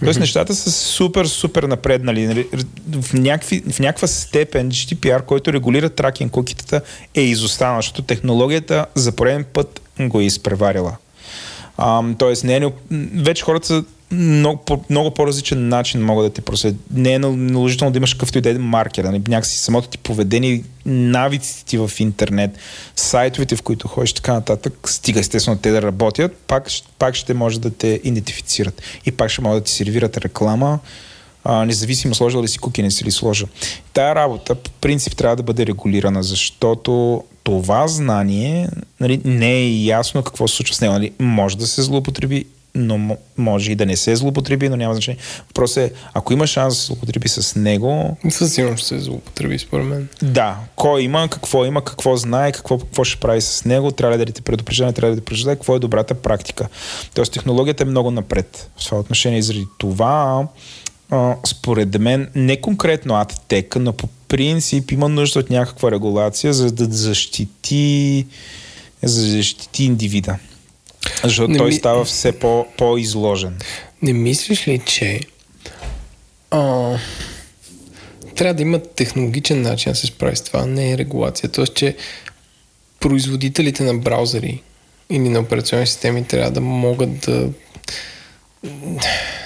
[0.00, 0.20] Тоест mm-hmm.
[0.20, 2.26] нещата са супер, супер напреднали.
[2.26, 2.46] Нали,
[2.92, 6.80] в, някакви, в някаква степен GDPR, който регулира тракинг кукитата,
[7.14, 10.96] е изостанал, защото технологията за пореден път го е изпреварила.
[11.82, 12.72] А, тоест, не е,
[13.14, 16.80] вече хората са много, по, много по-различен начин могат да те проследят.
[16.94, 19.04] Не е наложително да имаш какъвто и да е маркер.
[19.04, 19.22] Нали?
[19.28, 22.50] Някакси самото ти поведение, навиците ти в интернет,
[22.96, 26.66] сайтовете, в които ходиш, така нататък, стига естествено те да работят, пак,
[26.98, 28.82] пак ще може да те идентифицират.
[29.06, 30.78] И пак ще могат да ти сервират реклама,
[31.44, 33.48] а, независимо сложил ли си куки, не си ли сложил.
[33.92, 38.68] Тая работа по принцип трябва да бъде регулирана, защото това знание
[39.00, 40.92] нали, не е ясно какво се случва с него.
[40.92, 45.20] Нали, може да се злоупотреби, но може и да не се злоупотреби, но няма значение.
[45.48, 48.16] Въпросът е, ако има шанс да се злоупотреби с него...
[48.30, 50.08] Със сигурност ще се злоупотреби, според мен.
[50.22, 50.56] Да.
[50.76, 54.42] Кой има, какво има, какво знае, какво, какво ще прави с него, трябва да те
[54.42, 56.68] предупреждава, трябва да те предупреждава, какво е добрата практика.
[57.14, 60.46] Тоест технологията е много напред в това отношение заради това
[61.10, 66.72] а, според мен, не конкретно AdTech, но по принцип има нужда от някаква регулация, за
[66.72, 68.26] да защити,
[69.02, 70.36] за да защити индивида.
[71.24, 71.72] Защото не той ми...
[71.72, 73.58] става все по, по-изложен.
[74.02, 75.20] Не мислиш ли, че
[76.50, 76.96] а,
[78.36, 81.50] трябва да има технологичен начин да се справи с това, не е регулация.
[81.50, 81.96] Тоест, че
[83.00, 84.62] производителите на браузъри
[85.10, 87.48] или на операционни системи трябва да могат да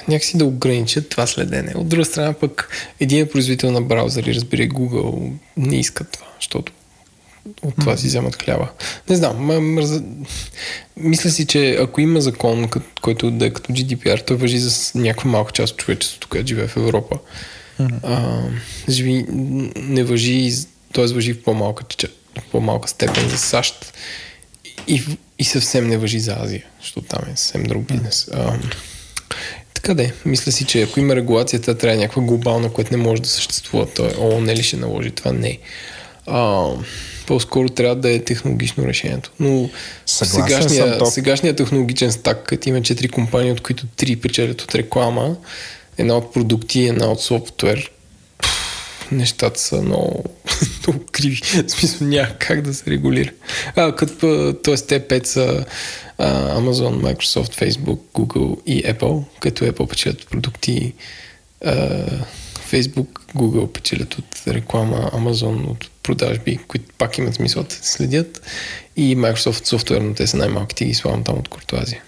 [0.08, 1.72] някакси да ограничат това следене.
[1.74, 2.68] От друга страна пък
[3.00, 6.72] един производител на браузъри, разбира Google, не искат това, защото
[7.62, 8.68] от това си вземат хляба.
[9.08, 10.02] Не знам, м- мърза...
[10.96, 12.70] мисля си, че ако има закон,
[13.02, 16.68] който да е като GDPR, той въжи за някаква малка част от човечеството, което живее
[16.68, 17.18] в Европа.
[17.80, 17.98] Mm-hmm.
[18.02, 18.42] А,
[18.88, 19.26] живи,
[19.76, 20.52] не въжи,
[20.92, 21.06] т.е.
[21.06, 21.84] въжи в по-малка,
[22.38, 23.94] в по-малка степен за САЩ
[24.88, 25.02] и,
[25.38, 28.28] и съвсем не въжи за Азия, защото там е съвсем друг бизнес.
[28.32, 28.58] А,
[29.74, 33.28] така де, мисля си, че ако има регулацията, трябва някаква глобална, която не може да
[33.28, 33.86] съществува.
[33.96, 35.32] Той ООН ли ще наложи това?
[35.32, 35.58] Не.
[36.26, 36.68] А,
[37.26, 39.30] по-скоро трябва да е технологично решението.
[39.40, 39.70] Но
[40.06, 45.36] сегашния, сегашния технологичен стак, като има четири компании, от които три печелят от реклама,
[45.98, 47.90] една от продукти, една от софтуер,
[49.12, 50.24] нещата са много,
[50.86, 51.40] много криви.
[51.66, 53.30] В смисъл няма как да се регулира.
[53.76, 54.74] А, като, т.е.
[54.74, 55.64] те пет са
[56.18, 60.92] а, Amazon, Microsoft, Facebook, Google и Apple, като Apple печелят продукти,
[61.64, 62.04] а,
[62.70, 68.42] Facebook, Google печелят от реклама, Amazon от продажби, които пак имат смисъл да следят
[68.96, 72.02] и Microsoft софтуерно, те са най-малките и славам там от Куртуазия.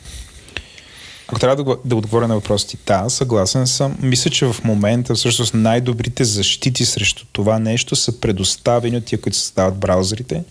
[1.29, 3.97] Ако трябва да, да отговоря на въпросите, да, съгласен съм.
[4.03, 9.39] Мисля, че в момента всъщност най-добрите защити срещу това нещо са предоставени от тия, които
[9.39, 10.45] създават браузърите.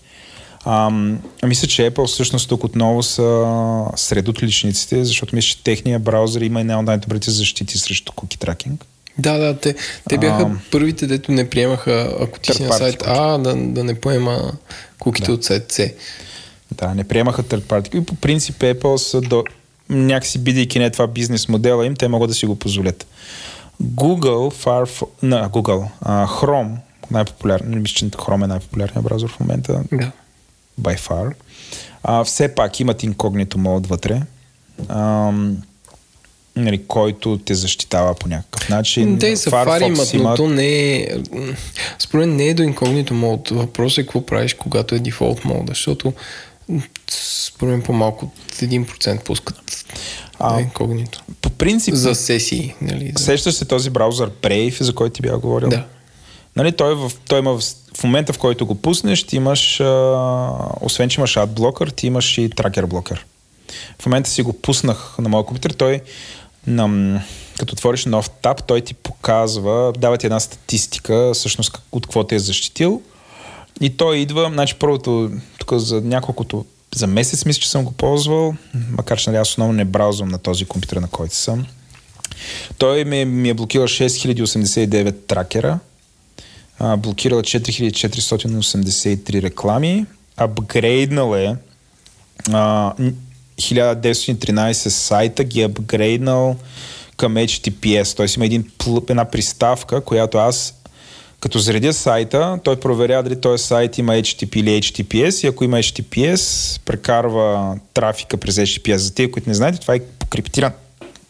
[0.66, 3.46] Ам, мисля, че Apple всъщност тук отново са
[3.96, 8.84] сред отличниците, защото мисля, че техния браузър има една от най-добрите защити срещу куки тракинг.
[9.18, 9.74] Да, да, те,
[10.08, 13.84] те бяха а, първите, дето не приемаха, ако ти си на сайт А, да, да
[13.84, 14.52] не поема
[14.98, 15.32] куките да.
[15.32, 15.88] от сайт С.
[16.72, 18.00] Да, не приемаха third party.
[18.00, 19.44] И по принцип Apple са до,
[19.88, 23.06] някакси бидейки не това бизнес модела им, те могат да си го позволят.
[23.82, 26.76] Google, Far, на Google, uh, Chrome,
[27.10, 29.82] най-популярен, не мисля, че Chrome е най-популярният браузър в момента.
[29.92, 30.12] Да.
[30.80, 31.34] By far.
[32.04, 34.22] Uh, все пак имат инкогнито мод вътре.
[34.82, 35.54] Um,
[36.56, 39.18] нали, който те защитава по някакъв начин.
[39.18, 41.08] Те Safari имат, но то не е...
[41.98, 43.48] Според не е до инкогнито мод.
[43.48, 46.12] Въпросът е какво правиш, когато е дефолт мода, защото
[47.10, 49.84] според мен по-малко от 1% пускат
[50.38, 51.22] а, инкогнито.
[51.42, 51.94] По принцип...
[51.94, 52.74] За сесии.
[52.80, 53.24] Нали, за...
[53.24, 55.68] Сещаш се този браузър Brave, за който ти бях говорил?
[55.68, 55.84] Да.
[56.56, 57.62] Нали, той, в, той има в,
[57.96, 60.50] в момента, в който го пуснеш, ти имаш, а,
[60.80, 63.26] освен че имаш адблокър, ти имаш и тракер блокър.
[63.98, 66.00] В момента си го пуснах на моя компютър, той
[66.66, 67.20] на,
[67.58, 72.34] като отвориш нов таб, той ти показва, дава ти една статистика, всъщност от какво те
[72.34, 73.02] е защитил.
[73.80, 78.54] И той идва, значи първото, тук за няколкото, за месец мисля, че съм го ползвал,
[78.90, 81.66] макар че нали, аз основно не браузвам на този компютър, на който съм.
[82.78, 85.78] Той ми, ми е блокирал 6089 тракера,
[86.78, 91.56] а, блокирал 4483 реклами, апгрейднал е
[92.52, 92.94] а,
[93.56, 96.56] 1913 сайта ги е апгрейднал
[97.16, 98.16] към HTTPS.
[98.16, 98.26] Т.е.
[98.36, 98.70] има един,
[99.08, 100.74] една приставка, която аз
[101.46, 105.78] като заредя сайта, той проверя дали този сайт има HTTP или HTTPS и ако има
[105.78, 108.96] HTTPS, прекарва трафика през HTTPS.
[108.96, 110.72] За тези, които не знаете, това е криптиран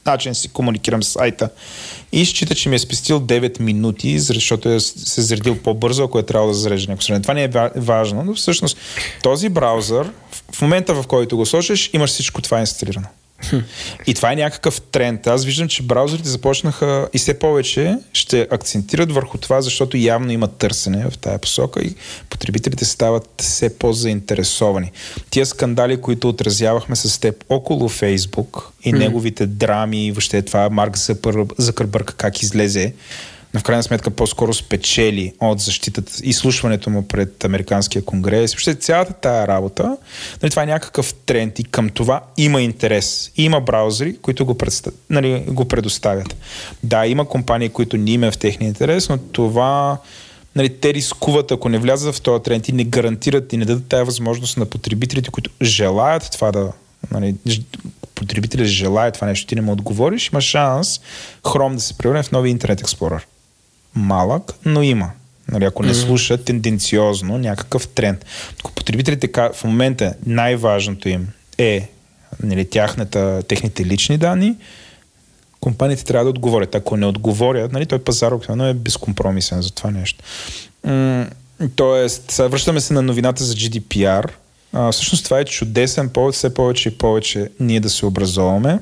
[0.07, 1.51] начин си комуникирам с сайта.
[2.13, 6.23] И счита, че ми е спестил 9 минути, защото е се заредил по-бързо, ако е
[6.23, 7.21] трябвало да зарежда някакво.
[7.21, 8.77] Това не е важно, но всъщност
[9.23, 10.11] този браузър,
[10.53, 13.07] в момента в който го сложиш, имаш всичко това инсталирано.
[14.07, 15.27] И това е някакъв тренд.
[15.27, 20.49] Аз виждам, че браузърите започнаха и все повече ще акцентират върху това, защото явно има
[20.49, 21.95] търсене в тая посока и
[22.31, 24.93] потребителите стават все по-заинтересовани.
[25.31, 30.97] Тия скандали, които отразявахме с теб около Фейсбук и неговите драми, въобще това Марк
[31.59, 32.93] Закърбърка как излезе,
[33.55, 38.53] но в крайна сметка по-скоро спечели от защитата, изслушването му пред Американския конгрес.
[38.53, 39.97] Въобще цялата тая работа,
[40.43, 43.33] нали, това е някакъв тренд и към това има интерес.
[43.37, 44.91] И има браузъри, които го, предста...
[45.11, 46.37] нали, го предоставят.
[46.83, 49.99] Да, има компании, които не има в техния интерес, но това
[50.57, 53.89] нали, те рискуват, ако не влязат в този тренд и не гарантират и не дадат
[53.89, 56.73] тази възможност на потребителите, които желаят това да,
[57.11, 57.35] нали,
[58.15, 61.01] потребителя желая това нещо, ти не му отговориш, има шанс
[61.43, 63.27] Chrome да се превърне в нови интернет експлорър
[63.97, 65.11] малък, но има.
[65.49, 66.07] Нали, ако не mm-hmm.
[66.07, 68.25] слушат тенденциозно някакъв тренд.
[68.61, 71.29] Ако потребителите в момента най-важното им
[71.59, 71.89] е
[72.43, 74.55] нали, тяхната, техните лични данни,
[75.61, 76.75] компаниите трябва да отговорят.
[76.75, 80.25] Ако не отговорят, нали, той пазар обикновено е безкомпромисен за това нещо.
[80.85, 81.27] М-
[81.77, 84.31] тоест, връщаме се на новината за GDPR.
[84.73, 88.79] А, всъщност това е чудесен повод все повече и повече ние да се образоваме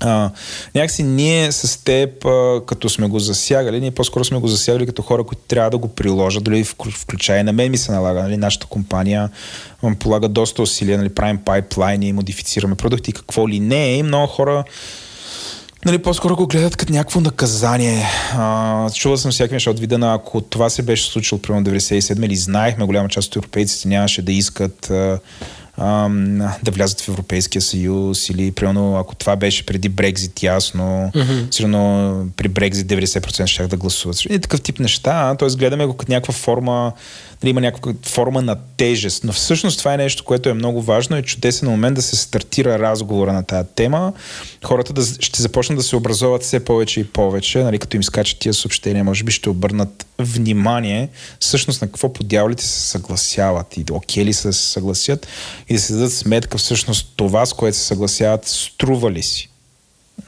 [0.00, 0.30] А,
[0.74, 5.02] някакси ние с теб, а, като сме го засягали, ние по-скоро сме го засягали като
[5.02, 8.66] хора, които трябва да го приложат, дали включая на мен ми се налага, нали, нашата
[8.66, 9.30] компания
[9.98, 14.64] полага доста усилия, нали, правим пайплайни, модифицираме продукти, какво ли не, и много хора
[15.84, 18.06] нали, по-скоро го гледат като някакво наказание.
[18.34, 22.26] А, чувал съм всякакви неща от вида на ако това се беше случило примерно 97
[22.26, 25.18] или знаехме, голяма част от европейците нямаше да искат а,
[26.62, 31.54] да влязат в Европейския съюз или примерно ако това беше преди Брекзит ясно, mm-hmm.
[31.54, 34.24] сигурно при Брекзит 90% ще да гласуват.
[34.24, 35.48] И такъв тип неща, т.е.
[35.48, 36.92] гледаме го като някаква форма
[37.42, 39.24] нали, има някаква форма на тежест.
[39.24, 42.78] Но всъщност това е нещо, което е много важно и чудесен момент да се стартира
[42.78, 44.12] разговора на тази тема.
[44.64, 48.38] Хората да, ще започнат да се образоват все повече и повече, нали, като им скачат
[48.38, 51.08] тия съобщения, може би ще обърнат внимание
[51.40, 55.26] всъщност на какво по дяволите се съгласяват и окей ли се съгласят
[55.68, 59.48] и да се дадат сметка всъщност това, с което се съгласяват, струва ли си.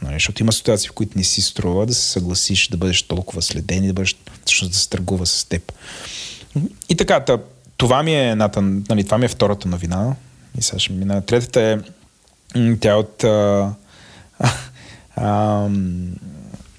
[0.02, 3.42] Нали, защото има ситуации, в които не си струва да се съгласиш да бъдеш толкова
[3.42, 5.72] следен и да бъдеш всъщност да се търгува с теб.
[6.88, 7.24] И така,
[7.76, 10.14] това ми е едната, нали, това ми е втората новина.
[10.58, 11.22] И сега ще мина.
[11.22, 11.78] Третата е
[12.80, 13.72] тя от, а,
[15.16, 15.68] а,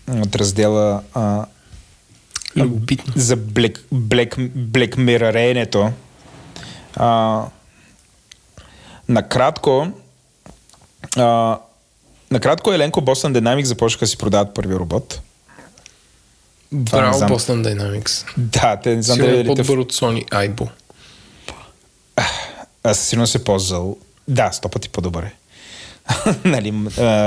[0.07, 1.45] от раздела а,
[2.55, 3.13] Любопитно.
[3.15, 5.91] за блек, блек, блекмирареенето.
[6.95, 7.41] А,
[9.09, 9.87] накратко,
[11.17, 11.57] а,
[12.31, 15.21] накратко Еленко Boston Dynamics започнаха да си продават първи робот.
[16.71, 18.25] Браво, Boston Dynamics.
[18.37, 19.39] Да, те не знам дали...
[19.39, 20.69] е по-добър от Sony Aibo.
[22.83, 23.97] Аз сигурно се ползвал.
[24.27, 25.33] Да, сто пъти по-добър е.
[26.45, 26.71] нали,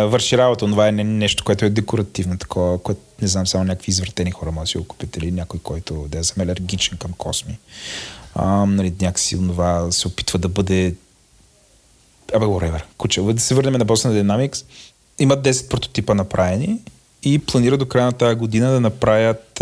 [0.08, 4.30] върши работа, това е нещо, което е декоративно, такова, което не знам, само някакви извъртени
[4.30, 7.58] хора може да си го купите или някой, който да е алергичен към косми.
[8.34, 10.94] А, нали, някакси това се опитва да бъде
[12.34, 12.82] Абе, whatever.
[12.98, 13.22] Куче.
[13.22, 14.64] Да се върнем на Boston Dynamics.
[15.18, 16.78] Имат 10 прототипа направени
[17.24, 19.60] и планира до края на тази година да направят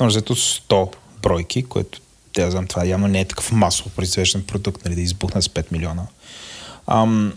[0.00, 2.00] може 100 бройки, което
[2.32, 5.72] те знам, това явно не е такъв масово произвеждан продукт, нали, да избухнат с 5
[5.72, 6.02] милиона.
[6.86, 7.32] Ам,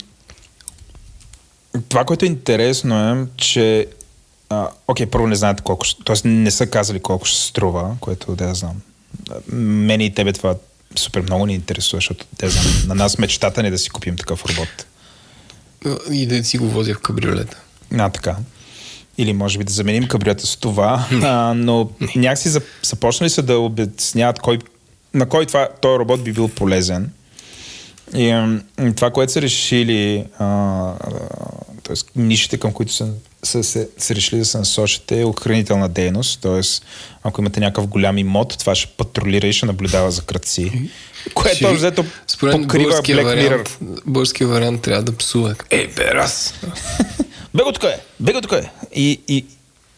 [1.88, 3.86] това, което е интересно е, че
[4.48, 6.28] а, окей, първо не знаете колко т.е.
[6.28, 8.82] не са казали колко ще струва, което да знам.
[9.52, 10.54] Мене и тебе това
[10.96, 14.16] супер много ни интересува, защото да знам, на нас мечтата не е да си купим
[14.16, 14.86] такъв робот.
[16.10, 17.56] И да си го возя в кабриолета.
[17.98, 18.36] А, така.
[19.18, 24.38] Или може би да заменим кабриолета с това, а, но някакси започнали са да обясняват
[24.38, 24.58] кой,
[25.14, 27.10] на кой това, този робот би бил полезен.
[28.14, 28.58] И,
[28.96, 30.24] това, което са решили,
[31.82, 32.20] т.е.
[32.20, 33.08] нишите, към които са,
[33.42, 36.60] са, са, са решили да се насочите е охранителна дейност, т.е.
[37.22, 40.90] ако имате някакъв голям имот, това ще патрулира и ще наблюдава за кръци.
[41.34, 42.04] Което ще, взето
[42.40, 44.02] покрива Black вариант, Mirror.
[44.06, 45.54] Българския вариант трябва да псува.
[45.70, 46.54] Ей, бе, раз!
[47.56, 48.00] Бего тук е!
[48.20, 48.70] Бего тук е!
[48.94, 49.46] И, и,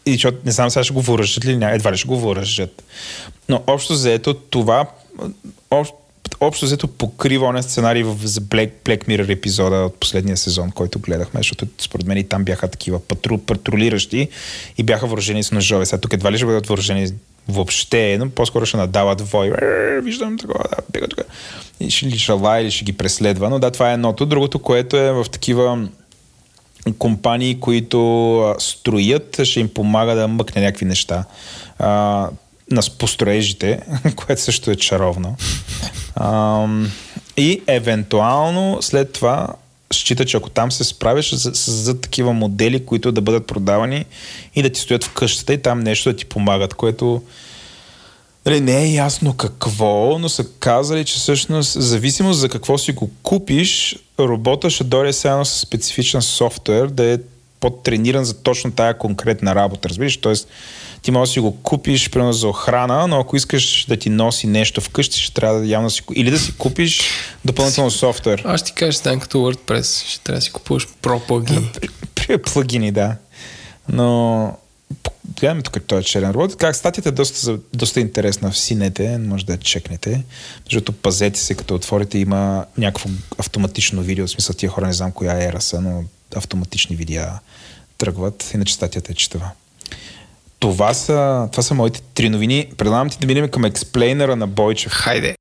[0.06, 2.82] и защото не знам сега ще го въоръжат ли, едва ли ще го въоръжат.
[3.48, 4.86] Но общо заето това
[5.70, 5.94] общо,
[6.40, 11.40] общо взето покрива оня сценарий в Black, Black Mirror епизода от последния сезон, който гледахме,
[11.40, 14.28] защото според мен и там бяха такива патру, патрулиращи
[14.78, 15.86] и бяха въоръжени с ножове.
[15.86, 17.08] Сега тук едва ли ще бъдат въоръжени
[17.48, 19.52] въобще, но по-скоро ще надават вой.
[20.02, 21.20] Виждам такова, да, бега тук.
[21.80, 23.48] И ще ли шала или ще ги преследва.
[23.48, 24.26] Но да, това е едното.
[24.26, 25.88] Другото, което е в такива
[26.98, 31.24] компании, които строят, ще им помага да мъкне някакви неща
[31.78, 31.88] а,
[32.70, 33.80] на построежите,
[34.16, 35.36] което също е чаровно.
[36.16, 36.66] А,
[37.36, 39.48] и евентуално след това
[39.92, 44.04] счита, че ако там се справиш, за такива модели, които да бъдат продавани
[44.54, 47.22] и да ти стоят в къщата и там нещо да ти помагат, което
[48.48, 53.10] Нали, не е ясно какво, но са казали, че всъщност, зависимост за какво си го
[53.22, 57.18] купиш, робота ще дойде само с специфичен софтуер, да е
[57.60, 60.16] по-трениран за точно тая конкретна работа, разбираш?
[60.16, 60.48] Тоест,
[61.02, 64.46] ти можеш да си го купиш, примерно за охрана, но ако искаш да ти носи
[64.46, 66.02] нещо вкъщи, ще трябва да явно си...
[66.14, 67.00] Или да си купиш
[67.44, 68.42] допълнително софтуер.
[68.44, 70.08] Аз ти кажа, стане като WordPress.
[70.08, 71.70] Ще трябва да си купуваш про плагини.
[72.14, 73.16] При плагини, да.
[73.88, 74.52] Но
[75.40, 76.56] гледаме тук този черен робот.
[76.56, 80.24] Как статията е доста, доста интересна в синете, може да я чекнете,
[80.64, 85.12] защото пазете се, като отворите, има някакво автоматично видео, в смисъл тия хора не знам
[85.12, 86.04] коя ера са, но
[86.36, 87.30] автоматични видеа
[87.98, 89.50] тръгват, иначе статията е читава.
[90.58, 92.68] Това са, това са моите три новини.
[92.76, 94.92] Предлагам ти да минем към експлейнера на Бойчев.
[94.92, 95.34] Хайде!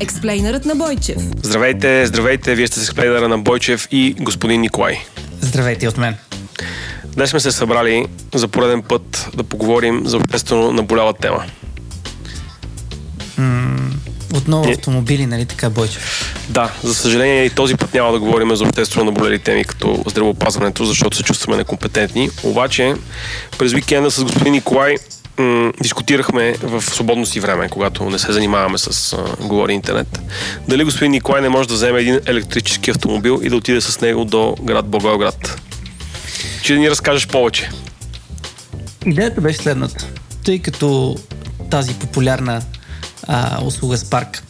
[0.00, 1.16] Експлейнерът на Бойчев.
[1.42, 4.98] Здравейте, здравейте, вие сте с експлейнера на Бойчев и господин Николай.
[5.40, 6.16] Здравейте от мен.
[7.14, 11.44] Днес сме се събрали за пореден път да поговорим за обществено наболява тема.
[13.38, 13.90] М-
[14.34, 16.34] отново автомобили, нали така, Бойчев?
[16.48, 20.84] Да, за съжаление и този път няма да говорим за обществено наболели теми като здравеопазването,
[20.84, 22.30] защото се чувстваме некомпетентни.
[22.42, 22.94] Обаче
[23.58, 24.96] през уикенда с господин Николай
[25.38, 30.20] м- дискутирахме в свободно си време, когато не се занимаваме с а, говори интернет.
[30.68, 34.24] Дали господин Николай не може да вземе един електрически автомобил и да отиде с него
[34.24, 35.60] до град Благоевград?
[36.62, 37.70] Че ни разкажеш повече.
[39.06, 40.08] Идеята беше следната.
[40.44, 41.16] Тъй като
[41.70, 42.62] тази популярна
[43.22, 44.40] а, услуга Spark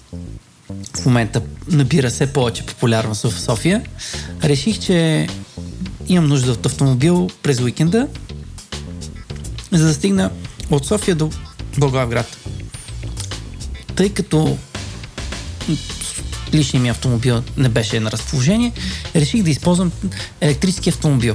[0.97, 3.83] в момента набира все повече популярност в София,
[4.45, 5.29] реших, че
[6.09, 8.09] имам нужда от автомобил през уикенда,
[9.71, 10.31] за да стигна
[10.71, 11.31] от София до
[11.79, 12.37] Благоевград.
[13.97, 14.59] Тъй като
[16.55, 18.73] личният ми автомобил не беше на разположение,
[19.17, 19.93] реших да използвам
[20.41, 21.35] електрически автомобил.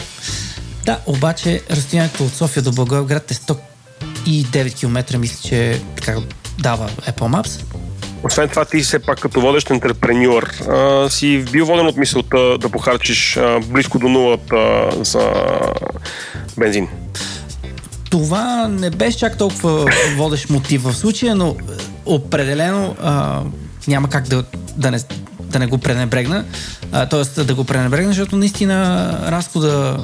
[0.88, 6.20] Да, обаче разстоянието от София до Благоевград е 109 км, мисля, че така
[6.60, 7.62] дава Apple Maps.
[8.24, 12.70] Освен това, ти все пак като водещ интерпренюър а, си бил воден от мисълта да
[12.70, 15.32] похарчиш а, близко до нулата за
[16.58, 16.88] бензин.
[18.10, 21.56] Това не беше чак толкова водещ мотив в случая, но
[22.06, 23.42] определено а,
[23.88, 24.44] няма как да,
[24.76, 25.00] да, не,
[25.40, 26.46] да не го пренебрегна.
[26.92, 27.44] т.е.
[27.44, 29.98] да го пренебрегна, защото наистина разхода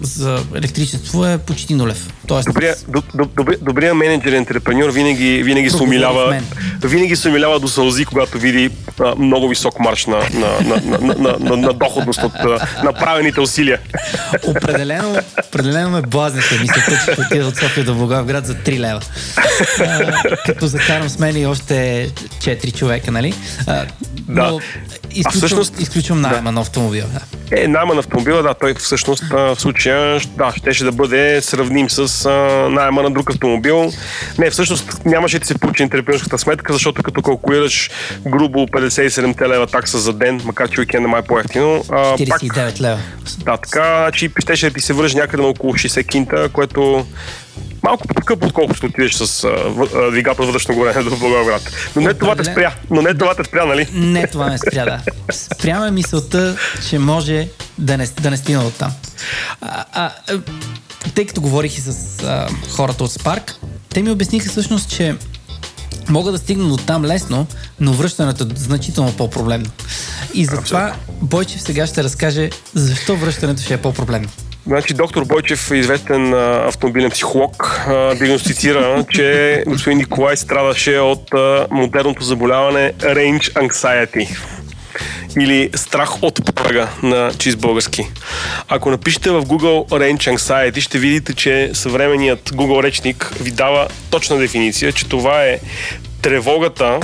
[0.00, 2.08] за електричество е почти нулев.
[2.26, 2.46] Тоест...
[2.46, 2.74] Добрия,
[3.14, 6.42] добрия, добрия менеджер, ентрепреньор винаги, винаги се умилява,
[6.84, 8.70] винаги се умилява до сълзи, когато види
[9.00, 13.40] а, много висок марш на, на, на, на, на, на, на доходност от а, направените
[13.40, 13.78] усилия.
[14.46, 15.16] Определено,
[15.48, 19.00] определено ме блазнете, мисля, че отида от София до Благоевград за 3 лева.
[19.80, 23.34] А, като закарам с мен и още 4 човека, нали?
[23.66, 23.86] А,
[24.28, 24.50] да.
[24.50, 24.60] Но
[25.10, 26.52] изключвам, всъщност, изключвам найма да.
[26.52, 27.06] на автомобила.
[27.06, 27.20] Да.
[27.62, 32.26] Е, найма на автомобила, да, той всъщност в случая да, щеше да бъде сравним с
[32.26, 32.30] а,
[32.70, 33.92] найма на друг автомобил.
[34.38, 37.90] Не, всъщност нямаше да се получи интерпренерската сметка, защото като калкулираш
[38.26, 41.84] грубо 57 лева такса за ден, макар че уикенд е май по-ефтино.
[41.84, 42.98] 49 пак, лева.
[43.38, 47.06] Да, така, че щеше да ти се вържи някъде на около 60 кинта, което
[47.82, 51.72] малко по-скъпо, отколкото отидеш с а, двигател вътрешно горене до Благоевград.
[51.96, 52.74] Но не това те спря.
[52.90, 53.88] Но не това те спря, нали?
[53.92, 55.00] Не това ме спря, да.
[55.32, 56.56] Спря ме мисълта,
[56.88, 57.48] че може
[57.78, 58.92] да не, да не стигна от там.
[59.60, 60.10] А, а,
[61.14, 63.52] тъй като говорих и с а, хората от Spark,
[63.88, 65.16] те ми обясниха всъщност, че
[66.08, 67.46] мога да стигна до там лесно,
[67.80, 69.70] но връщането е значително по-проблемно.
[70.34, 74.28] И затова Бойчев сега ще разкаже защо връщането ще е по-проблемно.
[74.70, 81.66] Значи доктор Бойчев, известен а, автомобилен психолог, а, диагностицира, че господин Николай страдаше от а,
[81.70, 84.36] модерното заболяване Range Anxiety
[85.40, 88.06] или страх от прага на чист български.
[88.68, 94.36] Ако напишете в Google Range Anxiety, ще видите, че съвременният Google речник ви дава точна
[94.36, 95.58] дефиниция, че това е
[96.22, 97.00] тревогата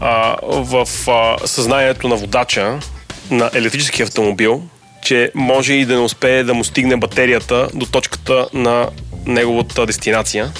[0.00, 2.78] а, в а, съзнанието на водача
[3.30, 4.62] на електрически автомобил,
[5.06, 8.88] че може и да не успее да му стигне батерията до точката на
[9.26, 10.52] неговата дестинация.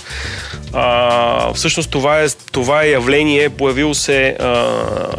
[0.72, 4.47] А, всъщност това е, това е явление, появило се а,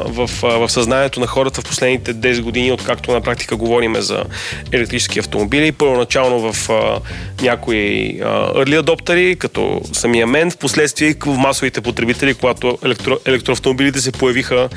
[0.06, 4.24] в, а, в съзнанието на хората в последните 10 години, откакто на практика говорим за
[4.72, 5.72] електрически автомобили.
[5.72, 7.00] Първоначално в а,
[7.42, 14.00] някои а, early адоптери, като самия мен, в последствие в масовите потребители, когато електро, електроавтомобилите
[14.00, 14.70] се появиха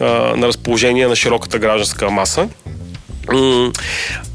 [0.00, 0.04] а,
[0.36, 2.48] на разположение на широката гражданска маса.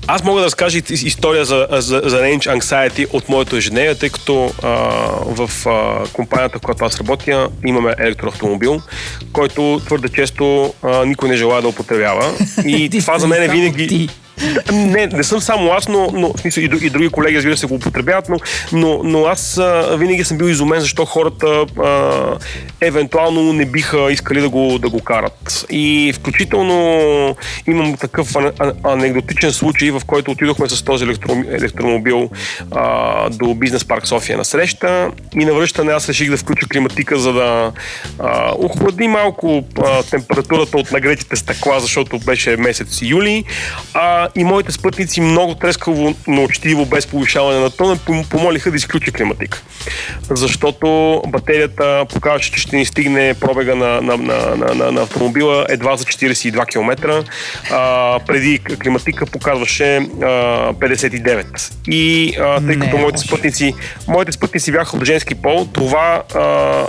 [0.07, 4.51] Аз мога да разкажа история за, за, за Range Anxiety от моето ежедневие, тъй като
[4.63, 4.67] а,
[5.25, 8.81] в а, компанията, в която аз работя, имаме електроавтомобил,
[9.33, 12.31] който твърде често а, никой не желая да употребява.
[12.65, 14.09] И това за мен е винаги...
[14.71, 18.29] Не, не съм само аз, но, но и, и други колеги, разбира се, го употребяват,
[18.29, 18.37] но,
[18.71, 22.37] но, но аз а, винаги съм бил изумен, защо хората а,
[22.81, 25.65] евентуално не биха искали да го, да го карат.
[25.69, 27.35] И включително
[27.67, 28.35] имам такъв
[28.83, 31.05] анекдотичен случай, в който отидохме с този
[31.51, 32.29] електромобил
[32.71, 37.19] а, до Бизнес парк София на среща и на връщане аз реших да включа климатика,
[37.19, 37.71] за да
[38.19, 43.43] а, охлади малко а, температурата от нагретите стъкла, защото беше месец юли.
[43.93, 47.97] А, и моите спътници много трескаво, но учтиво, без повишаване на тона,
[48.29, 49.63] помолиха да изключа климатик.
[50.29, 55.65] Защото батерията показваше, че ще ни стигне пробега на, на, на, на, на, на автомобила
[55.69, 57.23] едва за 42 км.
[57.71, 60.03] А, преди климатика показваше а,
[60.73, 61.73] 59.
[61.87, 63.73] И а, тъй като моите спътници,
[64.07, 66.87] моите спътници бяха от женски пол, това а,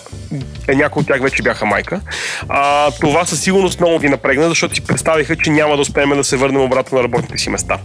[0.69, 2.01] е, някои от тях вече бяха майка.
[2.49, 6.25] А, това със сигурност много ги напрегна, защото си представиха, че няма да успеем да
[6.25, 7.79] се върнем обратно на работните си места.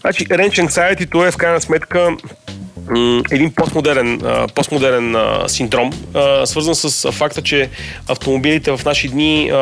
[0.00, 2.16] Значи, Range Anxiety е в крайна сметка
[3.30, 4.20] един постмодерен,
[4.54, 5.92] постмодерен синдром,
[6.44, 7.70] свързан с факта, че
[8.08, 9.52] автомобилите в наши дни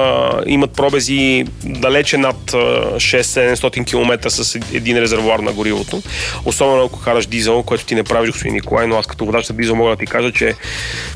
[0.47, 6.03] имат пробези далече над 6-700 км с един резервуар на горивото.
[6.45, 9.57] Особено ако караш дизел, което ти не правиш, господин Николай, но аз като водач на
[9.57, 10.55] дизел мога да ти кажа, че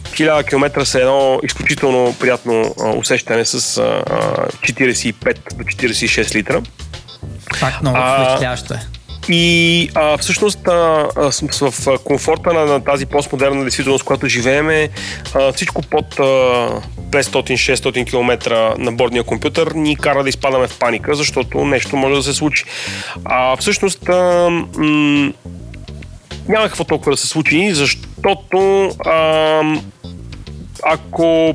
[0.03, 3.81] 1000 км са едно изключително приятно усещане с
[4.61, 6.63] 45 до 46 литра.
[7.57, 8.81] Факт много впечатляващо е.
[9.29, 11.31] И а, всъщност а, а,
[11.71, 14.89] в комфорта на, на тази постмодерна действителност, която живееме,
[15.35, 16.23] а, всичко под а,
[17.11, 22.23] 500-600 км на бордния компютър ни кара да изпадаме в паника, защото нещо може да
[22.23, 22.65] се случи.
[23.25, 25.33] А всъщност а, м-
[26.49, 29.63] няма какво толкова да се случи, защото а,
[30.83, 31.55] ако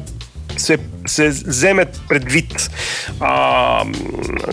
[0.58, 2.72] се, се вземе предвид
[3.20, 3.86] а,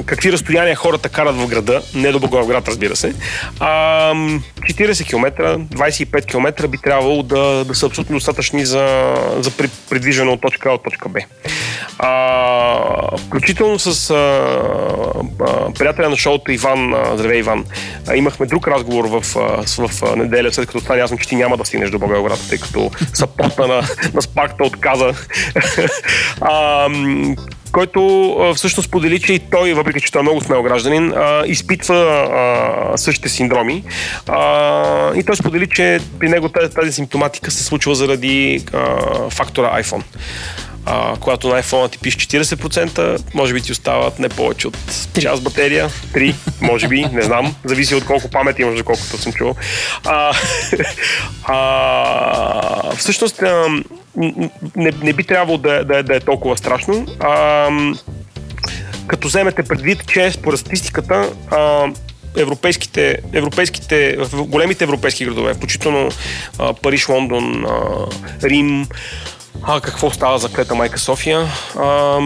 [0.06, 3.14] какви разстояния хората карат в града, не до Благоевград, разбира се,
[3.60, 9.50] а, 40 км, 25 км би трябвало да, да са абсолютно достатъчни за, за
[9.90, 11.20] придвижване от точка А от точка Б.
[11.98, 14.14] А, включително с а,
[15.40, 17.64] а, приятеля на шоуто Иван, а, здравей Иван,
[18.08, 21.56] а, имахме друг разговор в, в, в неделя, след като стане ясно, че ти няма
[21.56, 23.82] да стигнеш до Благоевград, тъй като сапорта на,
[24.14, 25.14] на Спаркта отказа.
[26.48, 26.88] а,
[27.72, 31.42] който а, всъщност подели, че и той, въпреки че той е много смел гражданин, а,
[31.46, 33.84] изпитва а, същите синдроми.
[34.28, 39.82] А, и той сподели, че при него тази, тази симптоматика се случва заради а, фактора
[39.82, 40.02] iPhone
[40.86, 44.78] а, когато на iPhone ти пише 40%, може би ти остават не повече от
[45.20, 49.54] час батерия, 3, може би, не знам, зависи от колко памет имаш, колкото съм чувал.
[50.04, 50.32] А,
[51.44, 53.42] а, всъщност,
[54.16, 57.06] не, не би трябвало да, да, да е толкова страшно.
[57.20, 57.68] А,
[59.06, 61.88] като вземете предвид, че според статистиката а,
[62.36, 66.08] европейските, европейските, в големите европейски градове, включително
[66.58, 68.06] а, Париж, Лондон, а,
[68.42, 68.86] Рим,
[69.62, 71.46] а, какво става за клета майка София.
[71.78, 72.20] А,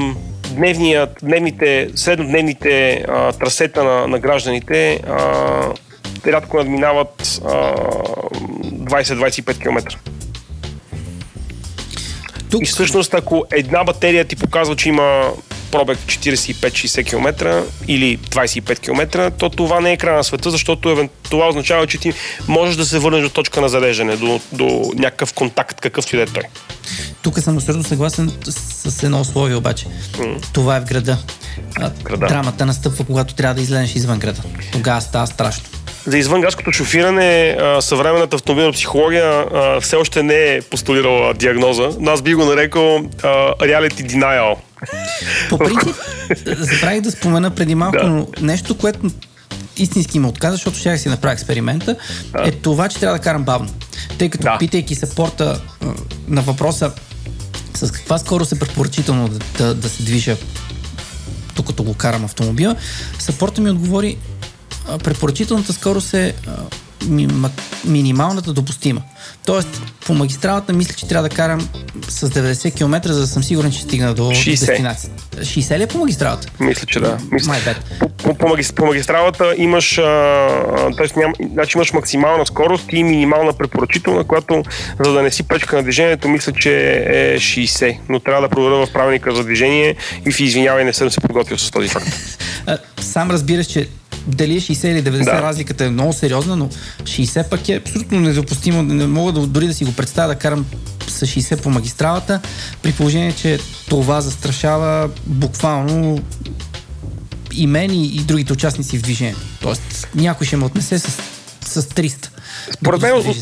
[0.50, 5.72] дневният, дневните, среднодневните а, трасета на, на гражданите а,
[6.26, 9.98] рядко надминават 20-25 км.
[12.50, 12.62] Тук...
[12.62, 15.30] И всъщност, ако една батерия ти показва, че има
[15.70, 21.48] пробег 45-60 км или 25 км, то това не е край на света, защото това
[21.48, 22.12] означава, че ти
[22.48, 26.22] можеш да се върнеш до точка на зареждане, до, до някакъв контакт, какъвто и да
[26.22, 26.42] е той.
[27.22, 29.86] Тук съм абсолютно съгласен с едно условие обаче.
[29.86, 30.52] Mm.
[30.52, 31.18] Това е в града.
[32.02, 32.26] града.
[32.26, 34.42] Драмата настъпва, когато трябва да излезеш извън града.
[34.72, 39.44] Тогава става страшно за извънградското шофиране съвременната автомобилна психология
[39.80, 42.82] все още не е постулирала диагноза, но аз би го нарекал
[43.60, 44.56] reality denial.
[45.48, 45.96] По принцип,
[46.46, 48.08] забравих да спомена преди малко, да.
[48.08, 49.10] но нещо, което
[49.76, 51.96] истински ме отказа, защото ще си направя експеримента,
[52.32, 52.48] да.
[52.48, 53.68] е това, че трябва да карам бавно.
[54.18, 54.56] Тъй като да.
[54.58, 55.60] питайки сапорта
[56.28, 56.92] на въпроса
[57.74, 60.36] с каква скорост е препоръчително да, да, да се движа
[61.56, 62.76] докато го карам автомобила,
[63.18, 64.16] сапорта ми отговори
[64.98, 66.34] препоръчителната скорост е
[67.06, 67.28] ми,
[67.84, 69.02] минималната допустима.
[69.46, 71.68] Тоест, по магистралата мисля, че трябва да карам
[72.08, 74.50] с 90 км, за да съм сигурен, че стигна до 60.
[74.50, 75.10] дестинация.
[75.36, 76.48] 60 ли е по магистралата?
[76.60, 77.18] Мисля, че да.
[77.32, 81.18] Мисля, по, по, по, по, магистралата имаш, т.е.
[81.18, 84.62] Ням, значи имаш максимална скорост и минимална препоръчителна, която,
[85.04, 87.98] за да не си пречка на движението, мисля, че е 60.
[88.08, 91.58] Но трябва да проверя в правилника за движение и в извинявай, не съм се подготвил
[91.58, 92.06] с този факт.
[93.00, 93.88] Сам разбираш, че
[94.26, 95.42] дали е 60 или 90, да.
[95.42, 96.68] разликата е много сериозна, но
[97.02, 98.82] 60 пък е абсолютно недопустимо.
[98.82, 100.66] Не мога да, дори да си го представя да карам
[101.08, 102.40] с 60 по магистралата,
[102.82, 103.58] при положение, че
[103.88, 106.22] това застрашава буквално
[107.52, 109.40] и мен и, и другите участници в движението.
[109.60, 111.18] Тоест, някой ще ме отнесе с,
[111.70, 112.28] с 300.
[112.70, 113.34] Според мен,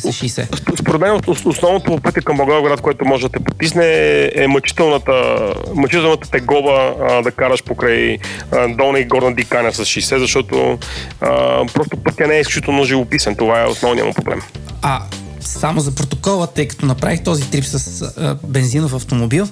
[0.79, 5.13] според мен основното пътя към Благоевград, което може да те потисне е мъчителната,
[5.75, 8.19] мъчителната тегоба а, да караш покрай
[8.53, 10.79] а, долна и горна диканя с 60, защото
[11.21, 13.37] а, просто пътя не е изключително живописен.
[13.37, 14.43] Това е основният му проблем.
[14.83, 15.03] А
[15.41, 19.49] само за протокола, тъй като направих този трип с а, бензинов автомобил,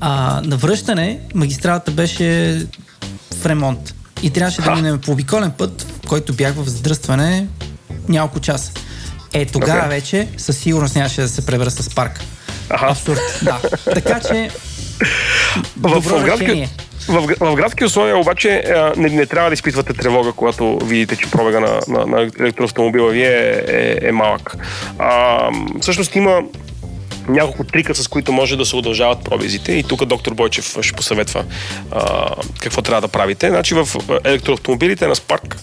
[0.00, 2.58] а, на връщане магистралата беше
[3.34, 3.94] в ремонт.
[4.22, 7.46] И трябваше да минем по обиколен път, в който бях в задръстване
[8.08, 8.72] няколко часа.
[9.32, 9.88] Е, тогава okay.
[9.88, 12.20] вече със сигурност нямаше да се пребера с парк.
[12.70, 12.86] Ага.
[12.90, 13.60] Абсурд, да.
[13.94, 14.50] Така че,
[15.76, 16.68] добро в, градски,
[17.08, 18.64] в, в градски условия обаче
[18.96, 23.22] не, не трябва да изпитвате тревога, когато видите, че пробега на, на, на електроавтомобила ви
[23.22, 24.56] е, е, е малък.
[24.98, 25.40] А,
[25.80, 26.42] всъщност има
[27.28, 29.72] няколко трика, с които може да се удължават пробизите.
[29.72, 31.44] И тук доктор Бойчев ще посъветва
[31.90, 33.48] а, какво трябва да правите.
[33.48, 33.88] Значи в
[34.24, 35.56] електроавтомобилите на Spark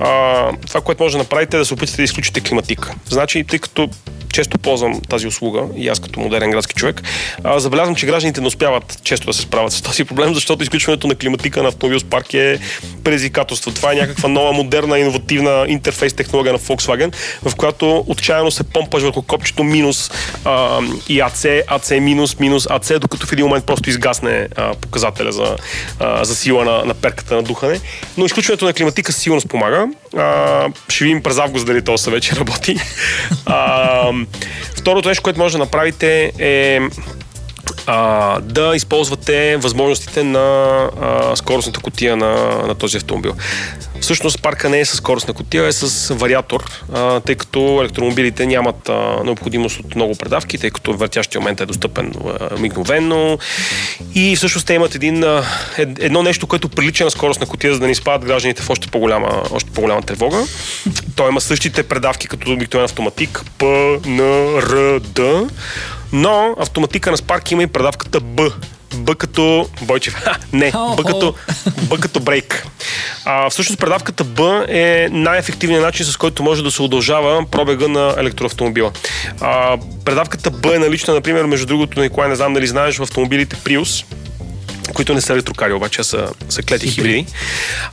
[0.00, 2.94] а, това, което може да направите е да се опитате да изключите климатика.
[3.08, 3.88] Значи, тъй като
[4.34, 7.02] често ползвам тази услуга и аз като модерен градски човек,
[7.44, 11.06] а, забелязвам, че гражданите не успяват често да се справят с този проблем, защото изключването
[11.06, 12.58] на климатика на автомобил с парк е
[13.04, 13.70] предизвикателство.
[13.70, 19.02] Това е някаква нова, модерна, иновативна интерфейс технология на Volkswagen, в която отчаяно се помпаш
[19.02, 20.10] върху копчето минус
[20.44, 25.32] а, и АЦ, АЦ минус, минус АЦ, докато в един момент просто изгасне а, показателя
[25.32, 25.56] за,
[26.00, 27.80] а, за сила на, на перката на духане.
[28.16, 29.88] Но изключването на климатика сигурно спомага.
[30.16, 32.76] А, ще видим през август дали този вече работи.
[33.46, 34.12] А,
[34.76, 36.80] Второто нещо, което може да направите е
[37.86, 40.40] а, да използвате възможностите на
[41.02, 42.34] а, скоростната котия на,
[42.66, 43.34] на този автомобил.
[44.00, 48.88] Всъщност парка не е с скоростна котия, е с вариатор, а, тъй като електромобилите нямат
[48.88, 53.38] а, необходимост от много предавки, тъй като въртящия момент е достъпен а, мигновенно.
[54.14, 55.44] И всъщност те имат един, а,
[55.78, 59.42] едно нещо, което прилича на скоростна котия, за да ни спадат гражданите в още по-голяма,
[59.50, 60.44] още по-голяма тревога.
[61.16, 63.66] Той има същите предавки като обикновен автоматик П,
[64.06, 64.22] Н,
[64.62, 65.48] Р, Д,
[66.14, 68.50] но автоматика на Spark има и предавката Б.
[68.94, 70.14] Б като Бойчев.
[70.14, 71.34] Ха, не, Б като,
[71.82, 72.66] Б като брейк.
[73.24, 78.14] А, всъщност предавката Б е най-ефективният начин, с който може да се удължава пробега на
[78.18, 78.92] електроавтомобила.
[79.40, 83.56] А, предавката Б е налична, например, между другото, Николай, не знам дали знаеш, в автомобилите
[83.56, 84.04] Prius
[84.94, 87.26] които не са електрокари, обаче са, са клети хибриди.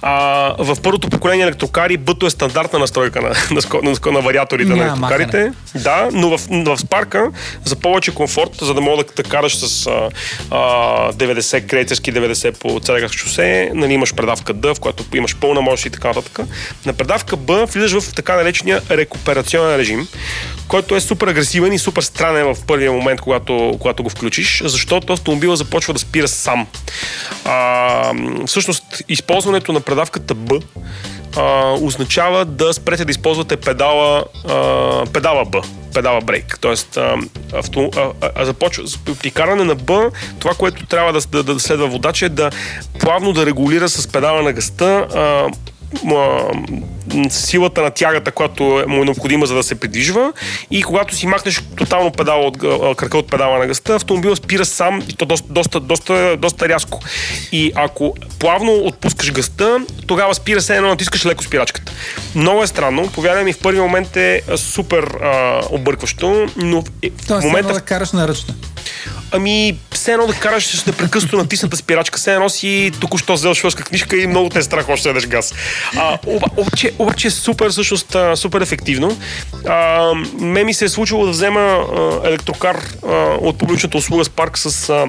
[0.01, 0.13] А,
[0.59, 4.87] в първото поколение електрокари бъто е стандартна настройка на, на, на, на вариаторите Няма на
[4.87, 5.37] електрокарите.
[5.37, 5.53] Махане.
[5.75, 7.31] Да, но в, в Spark
[7.65, 10.09] за повече комфорт, за да мога да, да караш с а,
[10.51, 15.61] а, 90 крейцерски 90 по Цареградско шосе, нали, имаш предавка D, в която имаш пълна
[15.61, 16.39] мощ и така нататък.
[16.85, 20.07] На предавка B влизаш в така наречения рекуперационен режим,
[20.67, 25.13] който е супер агресивен и супер странен в първия момент, когато, когато го включиш, защото
[25.13, 26.67] автомобила започва да спира сам.
[27.45, 28.13] А,
[28.45, 30.63] всъщност, използването на предавката B
[31.37, 36.57] а, означава да спрете да използвате педала, а, педала B, педала брейк.
[36.61, 37.15] Тоест, а,
[37.53, 38.83] авто, а, а, започва,
[39.21, 42.51] при каране на B, това, което трябва да, да, да следва водача е да
[42.99, 45.07] плавно да регулира с педала на гъста
[47.29, 50.33] силата на тягата, която му е необходима за да се придвижва
[50.71, 52.57] и когато си махнеш тотално педала от,
[52.97, 56.99] кръка от педала на гъста, автомобилът спира сам и то доста, доста, доста, доста рязко.
[57.51, 61.91] И ако плавно отпускаш гъста, тогава спира се едно натискаш леко спирачката.
[62.35, 67.41] Много е странно, повярвай ми, в първи момент е супер а, объркващо, но е, в
[67.41, 67.73] момента...
[67.73, 68.53] да караш на ръчна.
[69.31, 73.83] Ами, все едно да караш с непрекъснато натисната спирачка, все едно си току-що взел шоска
[73.83, 75.53] книжка и много те е страх още да газ.
[75.97, 76.17] А,
[76.57, 79.17] обаче, обаче е супер, всъщност, супер ефективно.
[79.67, 84.57] А, ме ми се е случило да взема а, електрокар а, от публичната услуга Spark
[84.57, 85.07] с а,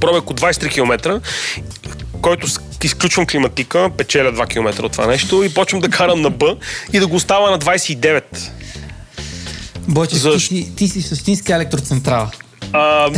[0.00, 1.20] пробег от 23 км
[2.22, 2.46] който
[2.84, 6.56] изключвам климатика, печеля 2 км от това нещо и почвам да карам на Б
[6.92, 8.22] и да го остава на 29.
[9.88, 10.36] Бойче, За...
[10.36, 12.30] ти, ти си същинска електроцентрала.
[12.76, 13.10] А,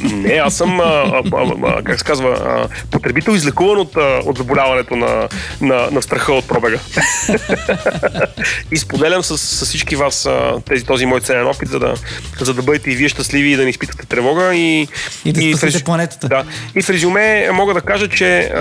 [0.00, 4.38] не, аз съм, а, а, а, как се казва, а, потребител излекуван от, а, от
[4.38, 5.28] заболяването на,
[5.60, 6.78] на, на страха от пробега.
[8.72, 11.94] и споделям с, с всички вас а, тези, този мой ценен опит, за да,
[12.40, 14.54] за да бъдете и вие щастливи и да не изпитате тревога.
[14.54, 14.88] И,
[15.24, 15.84] и да и рез...
[15.84, 16.28] планетата.
[16.28, 16.44] Да.
[16.74, 18.60] И в резюме мога да кажа, че а,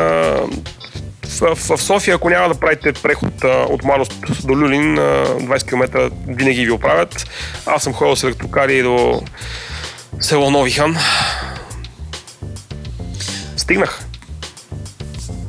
[1.39, 4.13] в, в София, ако няма да правите преход а, от Младост
[4.43, 7.29] до Люлин, а, 20 км винаги ви оправят.
[7.65, 9.21] Аз съм ходил с електрокари до
[10.19, 10.97] село Нови хан.
[13.57, 14.05] Стигнах.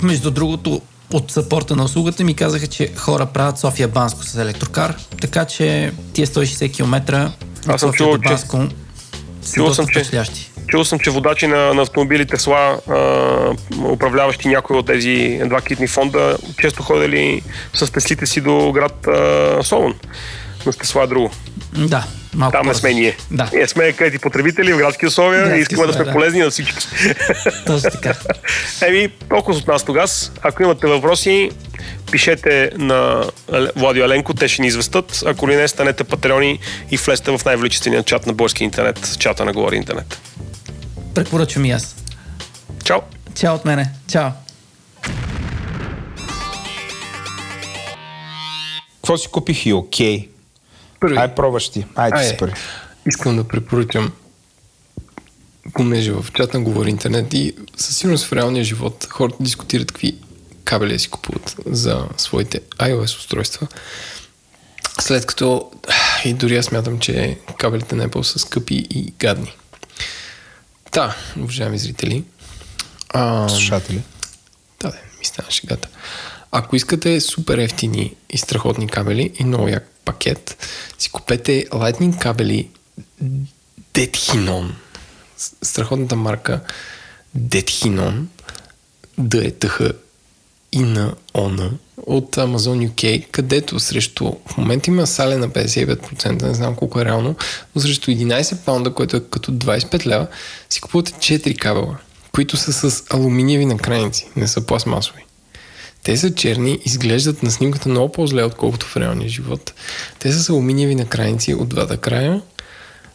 [0.03, 0.81] Между другото,
[1.13, 5.93] от сапорта на услугата ми казаха, че хора правят София Банско с електрокар, така че
[6.13, 7.31] тия 160 км
[7.69, 8.69] от съм чул, до Банско
[9.45, 9.53] че...
[9.53, 10.25] чул съм, че,
[10.67, 12.79] чул съм, че водачи на, на автомобили Тесла,
[13.93, 17.43] управляващи някои от тези два китни фонда, често ходили
[17.75, 19.95] с теслите си до град а, Солон.
[20.67, 21.31] Но с Тесла е друго.
[21.77, 22.05] Да,
[22.37, 23.17] Малко Там не сме ние.
[23.31, 23.51] Да.
[23.53, 26.13] Ние сме където потребители в градски условия и искаме да сме да.
[26.13, 26.75] полезни на всички.
[27.67, 28.15] Точно така.
[28.83, 30.09] Еми, толкова от нас тогава.
[30.43, 31.51] Ако имате въпроси,
[32.11, 33.25] пишете на
[33.77, 35.23] Владио Еленко, те ще ни известат.
[35.27, 36.59] Ако ли не, станете патреони
[36.91, 40.21] и влезте в най-величествения чат на български интернет, чата на Говори Интернет.
[41.15, 41.97] Препоръчвам и аз.
[42.85, 42.99] Чао!
[43.35, 43.91] Чао от мене.
[44.11, 44.31] Чао!
[48.97, 50.19] Какво си купих и окей?
[50.19, 50.36] Okay.
[51.07, 51.19] Първи.
[51.19, 51.87] Ай, пробваш ти.
[51.95, 52.55] Ай, ти си първи.
[53.07, 54.13] Искам да препоръчам
[55.75, 60.19] понеже в чат на Говори Интернет и със сигурност в реалния живот хората дискутират какви
[60.65, 63.67] кабели си купуват за своите iOS устройства.
[65.01, 65.71] След като
[66.25, 69.57] И дори аз смятам, че кабелите на Apple са скъпи и гадни.
[70.91, 72.25] Та, уважаеми зрители.
[73.09, 74.03] А, Слушатели.
[74.81, 75.89] да, да, ми стана шегата.
[76.59, 80.57] Ако искате супер ефтини и страхотни кабели и много як пакет,
[80.99, 82.69] си купете Lightning кабели.
[85.37, 86.61] С- Страхотната марка
[87.39, 88.23] Dethinon.
[89.19, 89.93] Да е тъха
[90.73, 96.55] и на ОНА от Amazon UK, където срещу в момента има сале на 55%, не
[96.55, 97.37] знам колко е реално,
[97.75, 100.27] но срещу 11 паунда, което е като 25 лева,
[100.71, 101.97] си купувате 4 кабела,
[102.33, 105.26] които са с алуминиеви накрайници, не са пластмасови.
[106.07, 109.75] Те са черни, изглеждат на снимката много по-зле, отколкото в реалния живот.
[110.19, 112.43] Те са с алуминиеви накрайници от двата края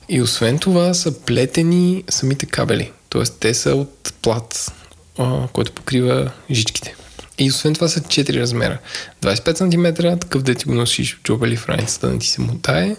[0.09, 2.91] и освен това са плетени самите кабели.
[3.09, 4.71] Тоест те са от плат,
[5.53, 6.95] който покрива жичките.
[7.39, 8.77] И освен това са 4 размера.
[9.21, 12.41] 25 см, такъв да ти го носиш в джоба или в раницата да ти се
[12.41, 12.95] мутае.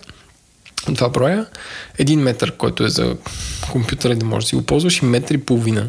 [0.89, 1.47] Два броя.
[1.99, 3.17] Един метър, който е за
[3.73, 5.89] компютъра и да можеш да си го ползваш и метър и половина.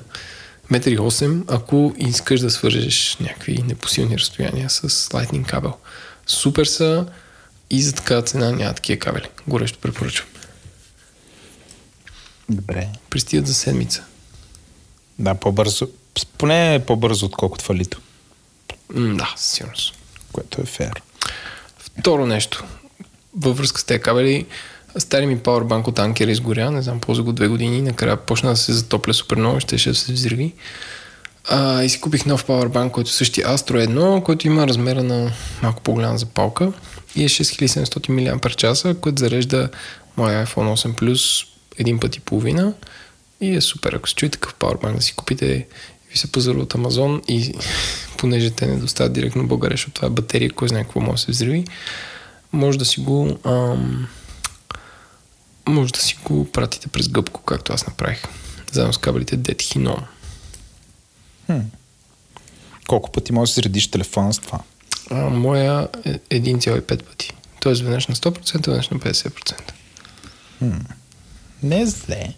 [0.69, 5.73] Метър и 8, ако искаш да свържеш някакви непосилни разстояния с Lightning кабел.
[6.27, 7.05] Супер са
[7.69, 9.29] и за такава цена няма такива кабели.
[9.47, 10.29] Горещо препоръчвам.
[12.49, 12.89] Добре.
[13.09, 14.03] Пристигат за седмица.
[15.19, 15.87] Да, по-бързо.
[16.37, 18.01] Поне по-бързо, отколкото фалито.
[18.93, 19.95] М, да, със сигурност.
[20.31, 21.01] Което е фер.
[21.99, 22.63] Второ нещо.
[23.37, 24.45] Във връзка с тези кабели,
[24.97, 28.55] стари ми пауърбанк от Анкер изгоря, не знам, ползва го две години, накрая почна да
[28.55, 30.53] се затопля супер много, ще ще се взриви.
[31.49, 35.31] А, и си купих нов пауърбанк, който е същия Astro 1, който има размера на
[35.61, 36.73] малко по-голяма запалка
[37.15, 39.69] и е 6700 мАч, който зарежда
[40.17, 42.73] моя iPhone 8 Plus един път и половина
[43.41, 43.93] и е супер.
[43.93, 45.67] Ако се чуете такъв пауърбанк да си купите,
[46.11, 47.53] ви се пазара от Амазон и
[48.17, 51.13] понеже те не доставят директно в България, защото това е батерия, кой знае какво може
[51.13, 51.65] да се взриви,
[52.51, 54.07] може да си го ам,
[55.67, 58.23] може да си го пратите през гъбко, както аз направих.
[58.71, 60.03] Заедно с кабелите Dethinon.
[62.87, 64.59] Колко пъти можеш да си редиш телефона с това?
[65.11, 67.31] А, моя е 1,5 пъти.
[67.59, 69.71] Тоест веднъж на 100%, веднъж на 50%.
[71.63, 72.33] Не е зле.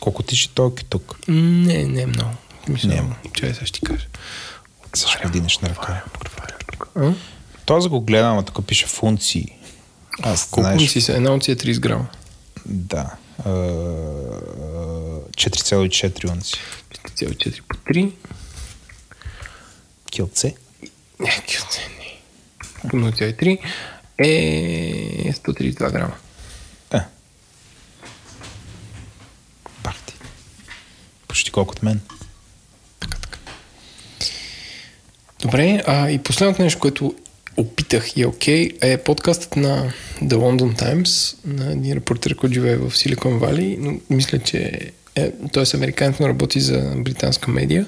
[0.00, 1.18] Колко ти ще толкова тук?
[1.28, 2.30] Не, не е много.
[2.68, 3.02] Мисля, Не е.
[3.32, 4.06] Чай сега ще ти кажа.
[4.94, 6.04] Също го динеш на ръка.
[6.94, 7.12] А?
[7.64, 9.48] Този го гледам, ама тук пише функции.
[10.22, 11.12] Аз, Колко знаеш, мисли се?
[11.12, 12.06] Една унция е 30 грама.
[12.68, 13.16] Да.
[13.44, 13.50] А,
[15.30, 16.54] 4,4 унци.
[16.92, 18.12] 4,4 по 3.
[20.10, 20.54] Килце.
[21.20, 22.22] Някакви оценни.
[22.90, 23.58] По 0,3
[24.18, 26.16] е 132 грама.
[26.92, 27.00] Е.
[29.82, 30.14] Бах ти.
[31.28, 32.00] Почти колко от мен.
[35.40, 37.14] Добре, а и последното нещо, което
[37.56, 39.92] опитах и окей, е подкастът на
[40.22, 45.32] The London Times, на един репортер, който живее в Силикон Вали, но мисля, че е,
[45.52, 47.86] той е американец, но работи за британска медия.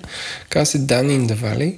[0.48, 1.76] Казва се Дани in the Valley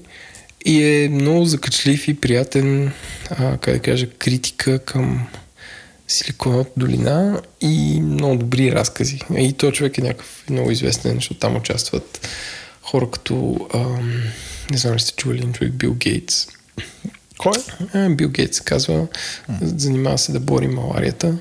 [0.65, 2.93] и е много закачлив и приятен,
[3.31, 5.27] а, как да кажа, критика към
[6.09, 9.21] Силиконовата долина и много добри разкази.
[9.39, 12.29] И той човек е някакъв много известен, защото там участват
[12.83, 14.23] хора като, ам,
[14.71, 16.47] не знам ли сте чували човек, Бил Гейтс.
[17.41, 17.53] Кой?
[17.95, 19.07] А, Бил Гейтс се казва,
[19.61, 21.39] занимава се да бори маларията.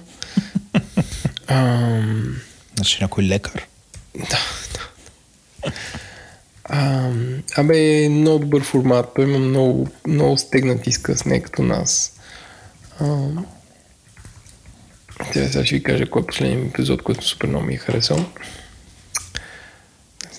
[1.48, 2.36] Ам,
[2.76, 3.68] Значи някой лекар.
[4.16, 4.40] да,
[4.74, 5.72] да.
[6.64, 7.12] А,
[7.58, 9.14] абе, е много добър формат.
[9.16, 12.14] Той има много, много стегнат изказ, не като нас.
[13.00, 13.28] А,
[15.34, 18.26] тя сега ще ви кажа кой е последният епизод, който супер много ми е харесал.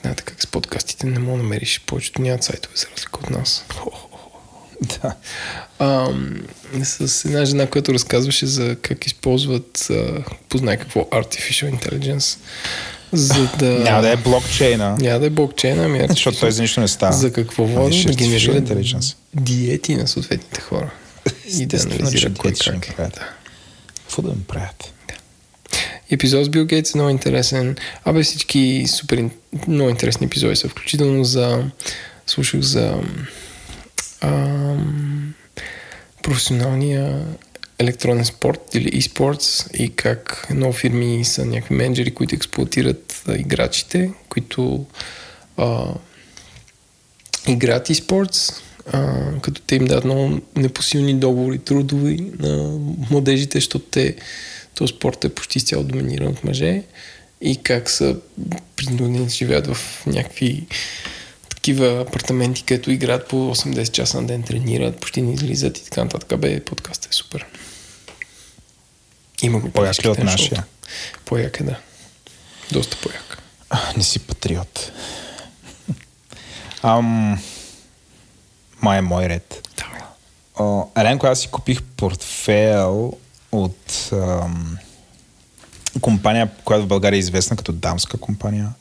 [0.01, 1.81] Знаете как с подкастите не мога да намериш.
[1.87, 3.65] Повечето нямат сайтове за разлика от нас.
[5.03, 5.15] Да.
[5.79, 6.09] А,
[6.85, 12.39] с една жена, която разказваше за как използват, а, познай какво, Artificial Intelligence,
[13.13, 13.67] за да...
[13.85, 14.97] Няма да е блокчейна.
[15.01, 17.13] Няма да е блокчейн, ами Защото той за нищо не става.
[17.13, 18.61] за какво Ами води ще да генерира
[19.35, 20.91] диети на съответните хора.
[21.59, 22.95] И да анализира кой как.
[22.97, 23.29] Да.
[24.03, 24.93] Какво да им правят?
[26.11, 27.77] Епизод с Бил Гейтс е много интересен.
[28.05, 29.31] Абе всички супер
[29.69, 31.65] много интересни епизоди са, включително за
[32.27, 32.95] слушах за
[34.21, 35.35] ам,
[36.23, 37.27] професионалния
[37.79, 44.11] електронен спорт или e-sports и как много фирми са някакви менеджери, които експлуатират а, играчите,
[44.29, 44.87] които
[45.57, 45.95] а,
[47.49, 48.63] играят e-sports,
[48.93, 52.79] а, като те им дадат много непосилни договори трудови на
[53.11, 54.17] младежите, защото те
[54.75, 56.83] този спорт е почти цяло доминиран от мъже
[57.41, 58.17] и как са
[58.77, 60.67] принудени да живеят в някакви
[61.61, 66.05] такива апартаменти, където играят по 8-10 часа на ден, тренират, почти не излизат и така
[66.05, 66.39] нататък.
[66.39, 67.47] Бе, подкастът е супер.
[69.43, 70.65] Има го По-як от нашия?
[71.25, 71.77] По-як е, да.
[72.73, 73.43] Доста по-як.
[73.97, 74.93] Не си патриот.
[76.83, 77.39] Ам...
[78.83, 79.69] Май е мой ред.
[79.77, 80.01] Давай.
[80.59, 83.13] О, Еленко, аз си купих портфел
[83.53, 84.79] от ам,
[86.01, 88.73] компания, която в България е известна като дамска компания.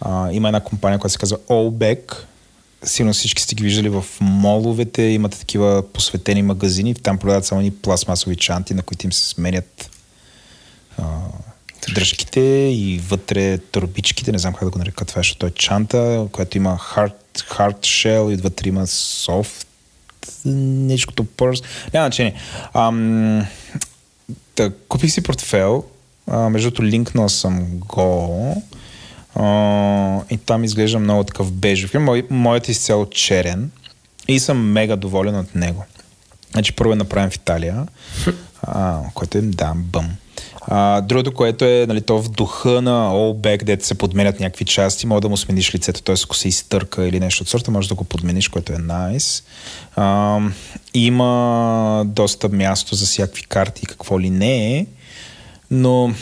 [0.00, 2.14] А, има една компания, която се казва Allback.
[2.82, 5.02] Сигурно всички сте ги виждали в моловете.
[5.02, 6.94] Имате такива посветени магазини.
[6.94, 9.90] Там продават само ни пластмасови чанти, на които им се сменят
[10.98, 11.04] а,
[11.94, 14.32] дръжките и вътре турбичките.
[14.32, 18.32] Не знам как да го нарека това, защото е чанта, която има hard, hard shell
[18.32, 19.66] и вътре има soft
[20.44, 21.60] нещо като пърс.
[21.94, 22.34] Няма значение.
[22.74, 23.46] Ам,
[24.56, 25.84] да, купих си портфел,
[26.26, 28.62] а, между другото линкнал съм го
[30.30, 31.94] и там изглежда много такъв бежев.
[31.94, 33.70] Мой, моят изцяло черен
[34.28, 35.84] и съм мега доволен от него.
[36.52, 37.86] Значи първо е направен в Италия,
[38.62, 40.10] а, което е, да, бъм.
[40.60, 45.06] А, другото, което е нали, то в духа на Allback, дето се подменят някакви части,
[45.06, 46.14] може да му смениш лицето, т.е.
[46.24, 49.44] ако се изтърка или нещо от сорта, може да го подмениш, което е nice.
[49.96, 50.40] А,
[50.94, 54.86] има доста място за всякакви карти и какво ли не е,
[55.70, 56.14] но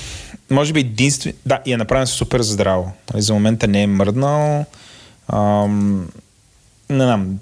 [0.51, 1.33] може би единствен...
[1.47, 2.93] Да, и е направен супер здраво.
[3.13, 4.65] Нали, За момента не е мръднал.
[5.33, 6.09] Ам,
[6.91, 7.39] не знам,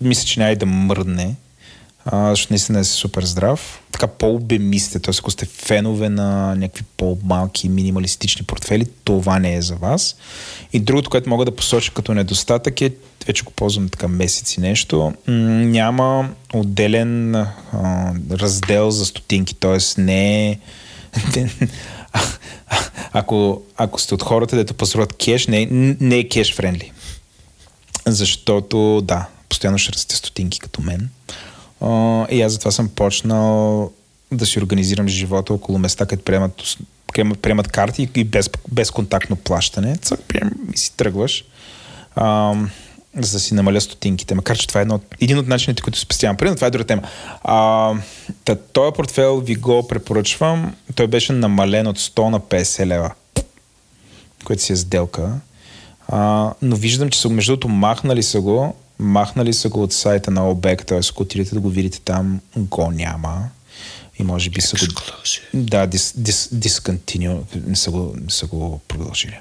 [0.00, 1.34] мисля, че няма и да мръдне,
[2.04, 3.80] а, защото наистина е супер здрав.
[3.92, 5.14] Така по-обемисте, т.е.
[5.18, 10.16] ако сте фенове на някакви по-малки минималистични портфели, това не е за вас.
[10.72, 12.92] И другото, което мога да посоча като недостатък е,
[13.26, 17.46] вече го ползвам така месеци нещо, няма отделен а,
[18.30, 20.00] раздел за стотинки, т.е.
[20.00, 20.58] не е
[23.12, 25.68] ако, ако сте от хората, дето пазаруват кеш, не,
[26.00, 26.92] не е кеш френдли.
[28.06, 31.08] Защото, да, постоянно ще расте стотинки като мен.
[31.80, 33.90] А, и аз затова съм почнал
[34.32, 36.62] да си организирам живота около места, където приемат,
[37.12, 39.96] приемат, приемат карти и без, безконтактно плащане.
[39.96, 41.44] Цък, прием и си тръгваш.
[42.16, 42.54] А,
[43.16, 44.34] за да си намаля стотинките.
[44.34, 46.36] Макар, че това е едно, един от начините, които спестявам.
[46.36, 47.02] Примерно, това е друга тема.
[47.42, 47.94] А,
[48.44, 50.74] та, този портфел ви го препоръчвам.
[50.94, 53.10] Той беше намален от 100 на 50 лева,
[54.44, 55.32] което си е сделка.
[56.08, 60.30] А, но виждам, че са, между другото, махнали са го, махнали са го от сайта
[60.30, 61.00] на OBEC, т.е.
[61.10, 63.48] ако отидете да го видите там, го няма.
[64.18, 65.00] И може би са го...
[65.54, 69.38] Да, дис, дис, discontinue, не са, го, не са го продължили.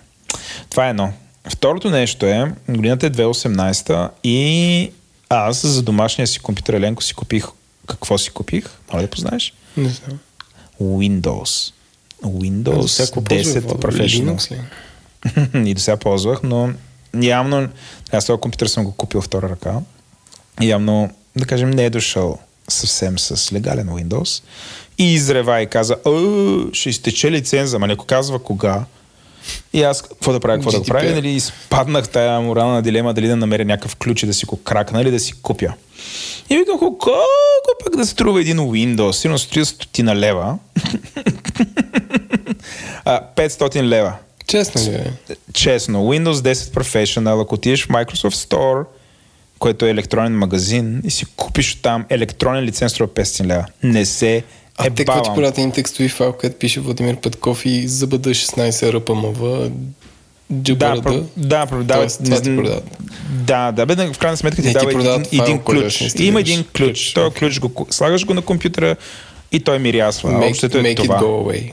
[0.70, 1.14] Това е едно.
[1.50, 4.92] Второто нещо е, годината е 2018 и
[5.30, 7.46] аз за домашния си компютър Еленко си купих,
[7.88, 8.70] какво си купих?
[8.94, 9.54] Моля да познаеш?
[9.78, 10.20] Не знам.
[10.82, 11.74] Windows.
[12.24, 14.60] Windows всяко 10 ползва Professional.
[15.66, 16.74] И до сега ползвах, но
[17.22, 17.70] явно
[18.12, 19.80] аз този компютър съм го купил втора ръка.
[20.62, 24.44] Явно, да кажем, не е дошъл съвсем с легален Windows.
[24.98, 26.20] И изрева и каза, «О,
[26.74, 28.86] ще изтече лиценза, ма не казва кога.
[29.74, 31.06] И аз какво да правя, какво да го правя?
[31.06, 31.16] GDPR.
[31.16, 35.02] Нали, изпаднах тая морална дилема дали да намеря някакъв ключ и да си го кракна
[35.02, 35.74] или да си купя.
[36.50, 37.12] И викам, колко
[37.84, 39.12] пък да струва един Windows?
[39.12, 40.58] Сигурно струва стотина лева.
[43.06, 44.14] а, 500 лева
[44.48, 45.14] Честно ли е?
[45.54, 48.86] честно, Windows 10 Professional, ако отидеш в Microsoft Store,
[49.60, 53.66] който е електронен магазин, и си купиш там електронен лиценз, струва 500 лева.
[53.84, 54.44] Не се
[54.78, 58.94] А те какво ти продават един текстови файл, където пише Владимир Петков и ЗБД 16
[58.94, 59.70] РПМВ,
[60.50, 61.02] Да, джабарата.
[61.10, 62.02] про- да, продават.
[62.02, 62.98] Тоест, това ти продават.
[63.30, 66.14] Да, да, бе, в крайна сметка ти Не, ти дава един, файл, един който ключ.
[66.20, 67.14] има един ключ.
[67.14, 68.96] Той ключ го слагаш го на компютъра
[69.52, 70.30] и той мирясва.
[70.32, 71.20] Make, Общото е make it това.
[71.20, 71.72] go away.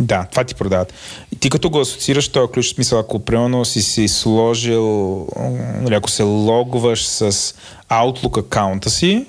[0.00, 0.92] Да, това ти продават.
[1.32, 5.26] И ти като го асоциираш този ключ, в смисъл, ако примерно си си сложил,
[5.92, 7.32] ако се логваш с
[7.90, 9.24] Outlook акаунта си,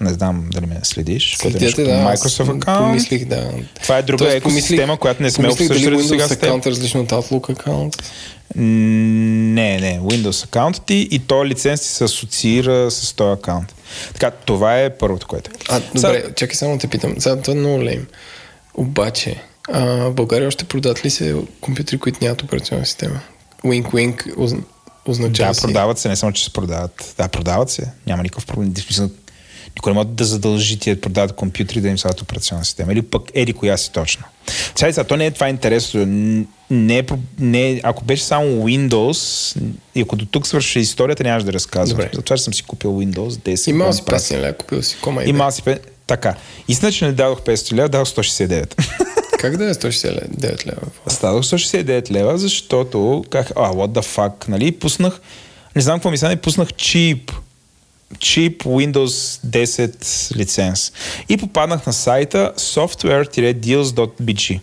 [0.00, 1.90] не знам дали ме следиш, което е като да.
[1.90, 2.88] Microsoft акаунт.
[2.88, 3.50] Помислих, да.
[3.82, 6.66] Това е друга Тоест, екосистема, която не сме обсъждали сега Windows с теб.
[6.66, 7.96] е различно от Outlook акаунт.
[8.56, 13.74] Не, не, Windows акаунт ти и то лиценз ти се асоциира с този акаунт.
[14.12, 15.54] Така, това е първото, което е.
[15.68, 17.14] А, добре, чакай само те питам.
[17.18, 18.06] Сега това е много лейм.
[18.74, 19.42] Обаче,
[19.72, 23.20] а, в България още продават ли се компютри, които нямат операционна система?
[23.64, 24.54] Wink Wink оз-
[25.06, 25.62] означава Да, си.
[25.62, 27.14] продават се, не само, че се продават.
[27.18, 27.92] Да, продават се.
[28.06, 28.74] Няма никакъв проблем.
[28.76, 29.10] Смисъл,
[29.76, 32.92] Никой не може да задължи ти да продават компютри да им слагат операционна система.
[32.92, 34.24] Или пък еди коя си точно.
[34.74, 36.06] Сега, сега то не е това интересно.
[36.70, 37.04] Не е,
[37.38, 39.56] не е, ако беше само Windows,
[39.94, 41.96] и ако до тук свърши историята, нямаш да разказвам.
[41.98, 42.10] Добре.
[42.14, 43.70] Затова съм си купил Windows 10.
[43.70, 44.20] Имал голям си прак.
[44.20, 46.34] 500 лева, купил си кома и Имал си пе- Така.
[46.68, 48.74] Истина, че не дадох 500 лева, дадох 169.
[49.38, 50.80] Как да е 169 лева?
[51.06, 55.20] Стадох 169 лева, защото как, а, what the fuck, нали, пуснах,
[55.76, 57.32] не знам какво ми стане, пуснах чип
[58.18, 60.92] чип Windows 10 лиценз.
[61.28, 64.60] И попаднах на сайта software-deals.bg,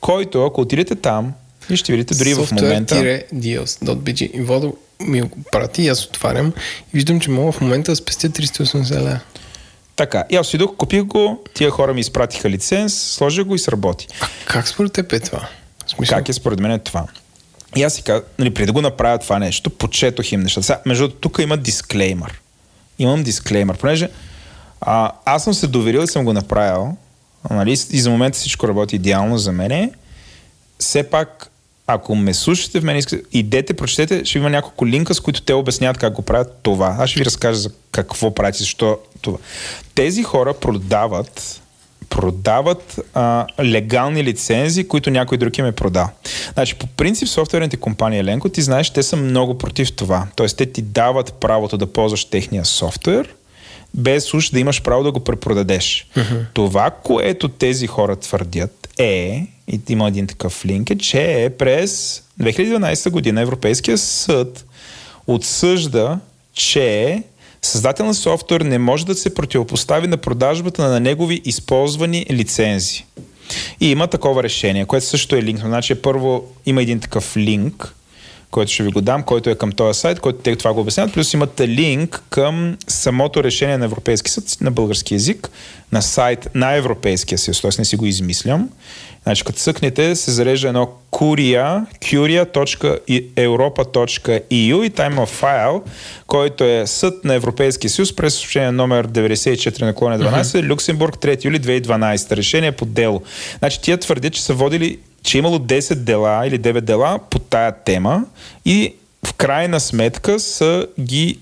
[0.00, 1.32] който, ако отидете там,
[1.70, 2.94] и ще видите дори в момента...
[2.94, 6.52] Software-deals.bg и Водо ми го прати и аз отварям и
[6.94, 9.20] виждам, че мога в момента да спестя 380 лева.
[9.96, 14.06] Така, и аз отидох, купих го, тия хора ми изпратиха лиценз, сложих го и сработи.
[14.20, 15.48] А как според теб е това?
[15.86, 16.18] Смисъл?
[16.18, 17.06] Как е според мен е това?
[17.76, 20.66] И аз си казах, нали, преди да го направя това нещо, почетох им нещата.
[20.66, 22.40] Сега, между тук има дисклеймър.
[22.98, 24.10] Имам дисклеймър, понеже
[24.86, 26.96] а, аз съм се доверил и съм го направил,
[27.50, 29.90] нали, и за момента всичко работи идеално за мене.
[30.78, 31.50] Все пак,
[31.86, 35.98] ако ме слушате в мен, идете, прочетете, ще има няколко линка, с които те обясняват
[35.98, 36.96] как го правят това.
[36.98, 39.38] Аз ще ви разкажа за какво правите, защо това.
[39.94, 41.62] Тези хора продават
[42.14, 46.08] продават а, легални лицензи, които някой друг им е продал.
[46.54, 50.26] Значи, по принцип, софтуерните компании Еленко, ти знаеш, те са много против това.
[50.36, 53.34] Тоест, те ти дават правото да ползваш техния софтуер,
[53.94, 56.06] без уж да имаш право да го препродадеш.
[56.16, 56.44] Uh-huh.
[56.52, 63.10] Това, което тези хора твърдят е, и има един такъв линк, е, че през 2012
[63.10, 64.64] година Европейския съд
[65.26, 66.18] отсъжда,
[66.52, 67.22] че
[67.66, 73.04] създател на софтуер не може да се противопостави на продажбата на негови използвани лицензи.
[73.80, 75.60] И има такова решение, което също е линк.
[75.60, 77.94] Значи първо има един такъв линк,
[78.54, 81.14] който ще ви го дам, който е към този сайт, който те това го обясняват.
[81.14, 85.50] Плюс имате линк към самото решение на Европейски съд на български язик
[85.92, 87.70] на сайт на Европейския съюз, т.е.
[87.78, 88.70] не си го измислям.
[89.22, 95.82] Значи, като цъкнете, се зарежда едно curia, curia.europa.eu и там има файл,
[96.26, 100.68] който е съд на Европейския съюз през съобщение номер 94 на клоне 12, uh-huh.
[100.68, 102.36] Люксембург, 3 юли 2012.
[102.36, 103.22] Решение по дело.
[103.58, 107.38] Значи, тия твърдят, че са водили, че е имало 10 дела или 9 дела по
[107.38, 108.24] тая тема
[108.64, 108.94] и
[109.26, 111.38] в крайна сметка са ги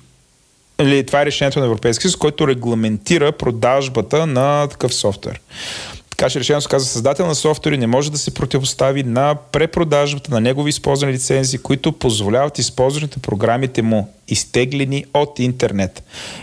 [0.81, 5.41] или това е решението на Европейския съюз, който регламентира продажбата на такъв софтуер.
[6.11, 10.31] Така че решението се казва създател на софтуери не може да се противостави на препродажбата
[10.31, 16.03] на негови използвани лицензии, които позволяват използването програмите му, изтеглени от интернет.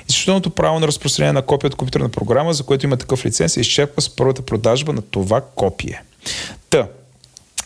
[0.10, 3.60] Изключителното право на разпространение на копия от компютърна програма, за което има такъв лиценз, се
[3.60, 6.04] изчерпва с първата продажба на това копие.
[6.70, 6.88] Та,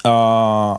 [0.03, 0.77] а,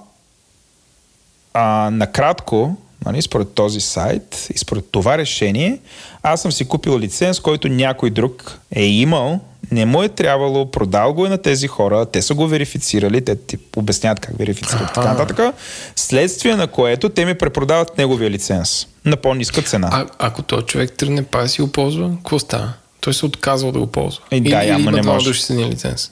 [1.54, 5.78] а, накратко, нали, според този сайт и според това решение,
[6.22, 11.12] аз съм си купил лиценз, който някой друг е имал не му е трябвало, продал
[11.12, 15.12] го е на тези хора, те са го верифицирали, те ти обясняват как верифицират така
[15.12, 15.54] нататък,
[15.96, 19.88] следствие на което те ми препродават неговия лиценз на по-ниска цена.
[19.92, 22.72] А, ако този човек тръгне па си го ползва, какво става?
[23.00, 24.22] Той се отказва да го ползва.
[24.30, 25.30] И, да, или, ама не може.
[25.50, 26.10] лиценз.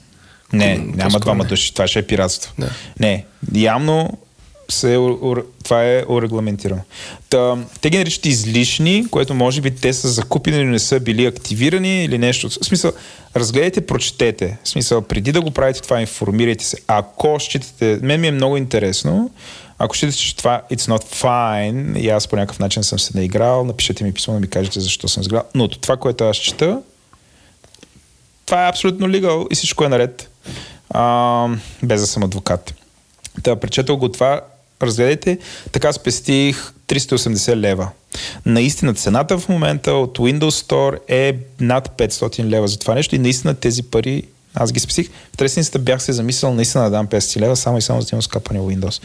[0.53, 2.53] Не, няма двама души, това ще е пиратство.
[2.59, 2.69] Да.
[2.99, 4.09] Не, явно
[4.69, 4.97] се,
[5.63, 6.81] това е урегламентирано.
[7.29, 11.25] Та, те ги наричат излишни, което може би те са закупени, но не са били
[11.25, 12.49] активирани или нещо.
[12.49, 12.91] В смисъл,
[13.35, 14.57] разгледайте, прочетете.
[14.63, 16.77] В смисъл, преди да го правите това, информирайте се.
[16.87, 19.31] Ако считате, мен ми е много интересно,
[19.77, 23.63] ако считате, че това it's not fine и аз по някакъв начин съм се наиграл,
[23.63, 25.43] напишете ми писмо да ми кажете защо съм сграл.
[25.55, 26.81] Но това, което аз чета,
[28.45, 30.29] това е абсолютно legal и всичко е наред.
[30.89, 31.47] А,
[31.83, 32.73] без да съм адвокат.
[33.43, 34.41] Та, пречетал го това,
[34.81, 35.37] разгледайте,
[35.71, 37.89] така спестих 380 лева.
[38.45, 43.19] Наистина цената в момента от Windows Store е над 500 лева за това нещо и
[43.19, 44.23] наистина тези пари
[44.55, 45.09] аз ги спестих.
[45.33, 48.15] В тресницата бях се замислил наистина да дам 500 лева, само и само за да
[48.15, 49.01] имам скапане Windows.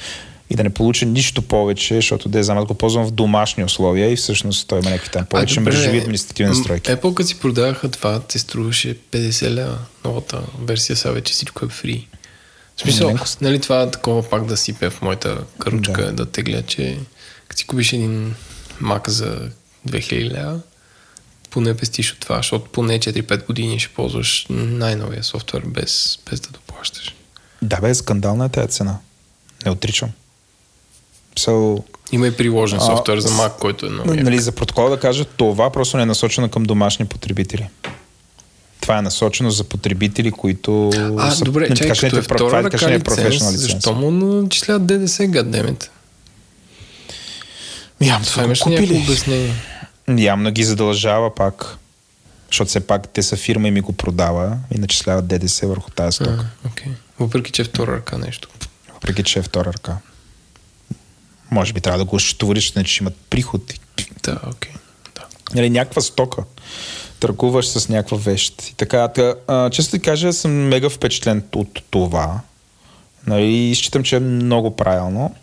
[0.50, 4.16] И да не получа нищо повече, защото да знам, го ползвам в домашни условия и
[4.16, 6.90] всъщност той има някакви там повече мрежови административни настройки.
[6.90, 9.78] Apple като си продаваха това, те струваше 50 лева.
[10.04, 12.08] Новата версия сега вече всичко е фри.
[12.76, 16.98] В смисъл, нали това такова пак да сипе в моята каручка, да, да тегля, че
[17.48, 18.34] като си купиш един
[18.80, 19.50] мак за
[19.88, 20.60] 2000 лева,
[21.50, 26.48] поне пестиш от това, защото поне 4-5 години ще ползваш най-новия софтуер без, без да
[26.48, 27.14] доплащаш.
[27.62, 28.98] Да, бе, скандална е тази цена.
[29.64, 30.10] Не отричам.
[31.38, 31.82] So,
[32.12, 34.14] Има и приложен софтуер за Mac, който е много.
[34.14, 37.68] Нали, за протокола да кажа, това просто не е насочено към домашни потребители
[38.88, 41.44] това е насочено за потребители, които а, са...
[41.44, 45.90] добре, чай, като е втора ръка е лиценз, защо му начисляват ДДС, гаддемет?
[48.00, 49.02] Явно това имаш купили.
[49.04, 49.54] обяснение.
[50.18, 51.76] Явно ги задължава пак.
[52.46, 56.14] Защото все пак те са фирма и ми го продава и начисляват ДДС върху тази
[56.14, 56.46] стока.
[56.64, 56.88] А, okay.
[57.18, 58.48] Въпреки, че е втора ръка нещо.
[58.94, 59.96] Въпреки, че е втора ръка.
[61.50, 63.62] Може би трябва да го счетоводиш, че имат приход.
[64.22, 64.72] Да, окей.
[64.72, 64.76] Okay.
[65.14, 65.24] Да.
[65.54, 66.42] Нали, някаква стока
[67.20, 68.62] търгуваш с някаква вещ.
[68.62, 69.10] И така,
[69.48, 72.40] а, често ти кажа, съм мега впечатлен от това.
[73.26, 75.34] Нали, считам, че е много правилно.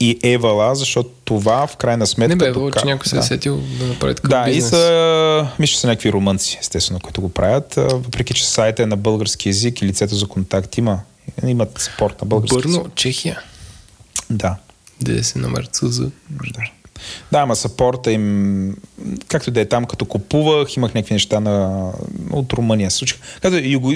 [0.00, 2.28] и Евала, защото това в крайна сметка...
[2.28, 4.66] Не бе, Евала, че някой се е сетил да направи такъв Да, бизнес.
[4.66, 8.96] и са, мисля, са някакви румънци, естествено, които го правят, въпреки че сайта е на
[8.96, 11.00] български язик и лицето за контакт има.
[11.46, 12.56] Имат спорт на български.
[12.56, 13.40] Бърно, Чехия.
[14.30, 14.56] Да.
[15.00, 15.98] Де се номер ЦЗ.
[15.98, 16.10] Да.
[17.32, 18.76] Да, ама сапорта им,
[19.28, 21.90] както да е там, като купувах, имах някакви неща на,
[22.30, 22.90] от Румъния.
[22.90, 23.20] се случиха.
[23.42, 23.92] Като юго,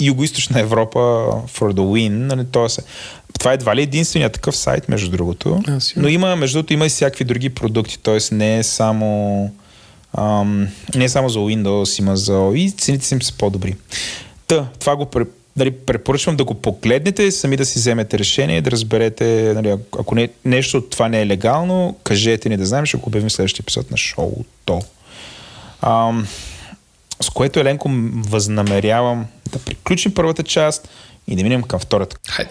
[0.00, 0.98] Юго-Источна Европа
[1.46, 2.68] for the win, нали, то е,
[3.38, 5.62] това едва ли е единственият такъв сайт, между другото.
[5.66, 6.02] А, сигурно.
[6.02, 8.34] но има, между другото, има и всякакви други продукти, т.е.
[8.34, 9.50] не е само
[10.18, 13.76] ам, не е само за Windows, има за и цените си им са по-добри.
[14.46, 15.06] Та, това го
[15.60, 20.14] нали, препоръчвам да го погледнете, сами да си вземете решение и да разберете, нали, ако
[20.14, 23.62] не, нещо от това не е легално, кажете ни да знаем, ще го обявим следващия
[23.62, 24.80] епизод на шоуто.
[25.82, 26.26] Ам,
[27.22, 30.88] с което, Еленко, възнамерявам да приключим първата част
[31.28, 32.16] и да минем към втората.
[32.28, 32.50] Хайде.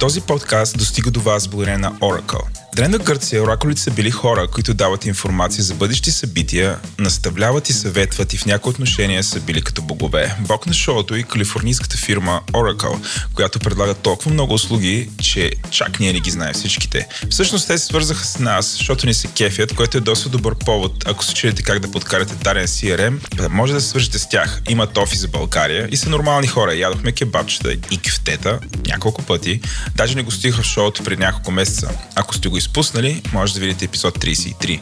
[0.00, 2.65] Този подкаст достига до вас благодарение на Oracle.
[2.76, 8.34] Древна Гърция оракулите са били хора, които дават информация за бъдещи събития, наставляват и съветват
[8.34, 10.36] и в някои отношения са били като богове.
[10.40, 16.12] Бог на шоуто и калифорнийската фирма Oracle, която предлага толкова много услуги, че чак ние
[16.12, 17.08] не ги знаем всичките.
[17.30, 21.04] Всъщност те се свързаха с нас, защото ни се кефят, което е доста добър повод,
[21.06, 24.62] ако се чудите как да подкарате даден CRM, да може да се свържете с тях.
[24.68, 26.74] Имат офис за България и са нормални хора.
[26.74, 29.60] Ядохме кебабчета и кефтета няколко пъти.
[29.94, 31.90] Даже не гостиха в шоуто преди няколко месеца.
[32.14, 34.80] Ако сте го изпуснали, може да видите епизод 33.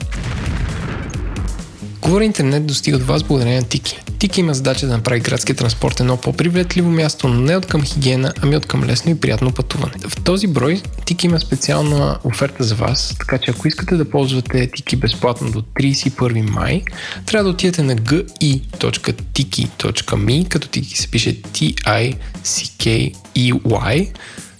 [2.00, 3.98] Говори интернет достига до вас благодарение на Тики.
[4.18, 8.32] Тики има задача да направи градския транспорт едно по-привлекливо място, но не от към хигиена,
[8.42, 9.92] ами от към лесно и приятно пътуване.
[10.08, 14.70] В този брой Тики има специална оферта за вас, така че ако искате да ползвате
[14.70, 16.82] Тики безплатно до 31 май,
[17.26, 22.14] трябва да отидете на gi.tiki.me, като Тики се пише T-I-C-K-E-Y,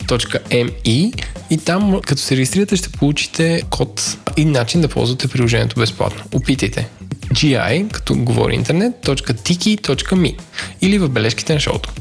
[0.06, 6.24] .me и там, като се регистрирате, ще получите код и начин да ползвате приложението безплатно.
[6.32, 6.88] Опитайте.
[7.34, 10.38] gi, като говори интернет, .tiki.me
[10.80, 11.92] или в бележките на шоуто.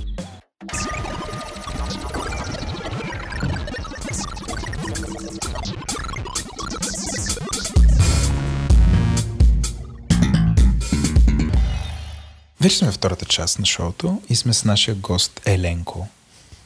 [12.61, 16.07] Вече сме втората част на шоуто и сме с нашия гост Еленко,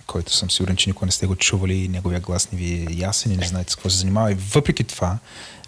[0.07, 2.87] който съм сигурен, че никога не сте го чували и неговия глас не ви е
[2.95, 4.31] ясен и не знаете с какво се занимава.
[4.31, 5.17] И въпреки това,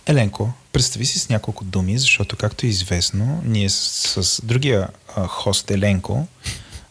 [0.05, 5.27] Еленко, представи си с няколко думи, защото както е известно, ние с, с другия а,
[5.27, 6.27] хост Еленко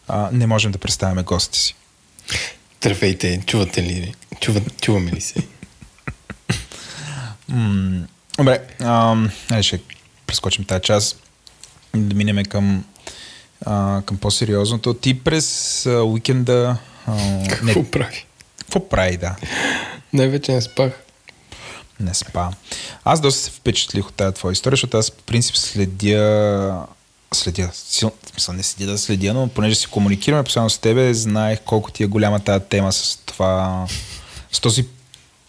[0.07, 1.75] а, не можем да представяме гости си.
[2.81, 4.13] Здравейте, чувате ли?
[4.39, 5.35] Чува, чуваме ли се?
[7.47, 8.07] М-
[8.37, 9.81] Добре, ам, айде ще
[10.27, 11.21] прескочим тази част
[11.95, 12.85] да минем към,
[13.65, 14.93] а, към по-сериозното.
[14.93, 16.77] Ти през а, уикенда...
[17.09, 17.15] А,
[17.63, 18.25] не, Какво прави?
[18.59, 19.35] какво прави, да?
[20.13, 20.91] Най-вече не спах.
[21.99, 22.49] Не спа.
[23.03, 26.85] Аз доста се впечатлих от тази твоя история, защото аз по принцип следя
[27.33, 31.59] следя, сил, смисъл не следя да следя, но понеже си комуникираме постоянно с тебе, знаех
[31.65, 33.85] колко ти е голяма тази тема с това,
[34.51, 34.85] с този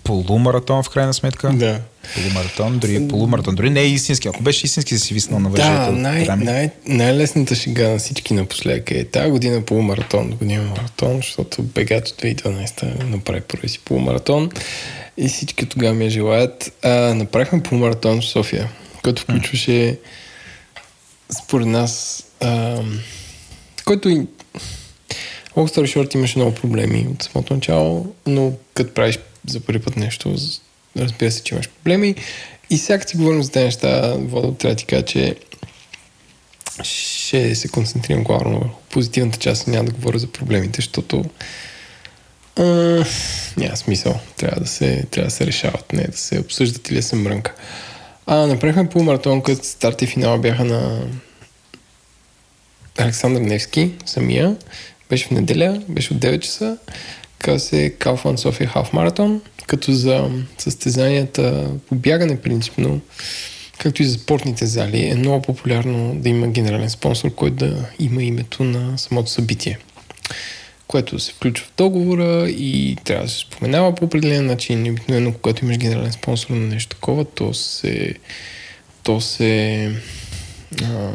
[0.05, 1.51] полумаратон в крайна сметка.
[1.53, 1.81] Да.
[2.15, 4.29] Полумаратон, дори полумаратон, дори не е истински.
[4.29, 5.71] Ако беше истински, си виснал на въжето.
[5.71, 11.63] Да, най- най- най-лесната шега на всички напоследък е тази година полумаратон, година маратон, защото
[11.63, 14.51] Бегач 2012 направи първи си полумаратон
[15.17, 16.73] и всички тогава ми я желаят.
[16.83, 18.69] А, направихме полумаратон в София,
[19.03, 19.99] който включваше
[21.43, 22.83] според нас а,
[23.85, 24.27] който и
[25.57, 29.97] Long story short имаше много проблеми от самото начало, но като правиш за първи път
[29.97, 30.37] нещо,
[30.97, 32.15] разбира се, че имаш проблеми.
[32.71, 35.37] И сега си говорим за тези неща, Водо, трябва да ти кажа, че
[36.83, 41.25] ще се концентрирам главно върху позитивната част, няма да говоря за проблемите, защото
[42.57, 42.65] а,
[43.57, 44.21] няма смисъл.
[44.37, 47.55] Трябва да, се, трябва да се решават, не да се обсъждат или да се мрънка.
[48.27, 51.07] А, направихме полумаратон, като старт и финала бяха на
[52.99, 54.57] Александър Невски, самия.
[55.11, 56.79] Беше в неделя, беше от 9 часа.
[57.45, 63.01] Се Kaufman София Half Marathon, като за състезанията по бягане принципно,
[63.79, 68.23] както и за спортните зали, е много популярно да има генерален спонсор, който да има
[68.23, 69.79] името на самото събитие
[70.91, 74.91] което се включва в договора и трябва да се споменава по определен начин.
[74.91, 78.15] Обикновено, когато имаш генерален спонсор на нещо такова, то се,
[79.03, 79.93] то се,
[80.83, 81.11] а,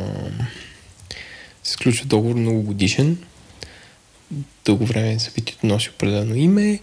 [1.63, 3.17] се сключва договор многогодишен.
[4.65, 6.79] Дълго време събитието носи определено име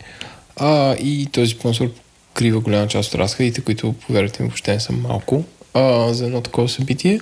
[0.57, 1.91] а, и този спонсор
[2.29, 6.41] покрива голяма част от разходите, които, повярвайте ми, въобще не са малко а, за едно
[6.41, 7.20] такова събитие.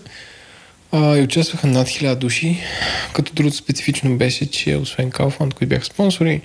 [0.92, 2.58] А, и участваха над 1000 души,
[3.14, 6.42] като другото специфично беше, че освен Kaufland, които бяха спонсори,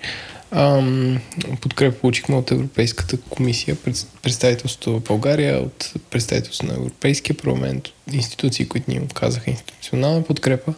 [0.51, 1.19] Ам,
[1.61, 3.77] подкрепа получихме от Европейската комисия,
[4.21, 7.83] представителството в България, от представителството на Европейския парламент,
[8.13, 10.73] институции, които ни оказаха институционална подкрепа.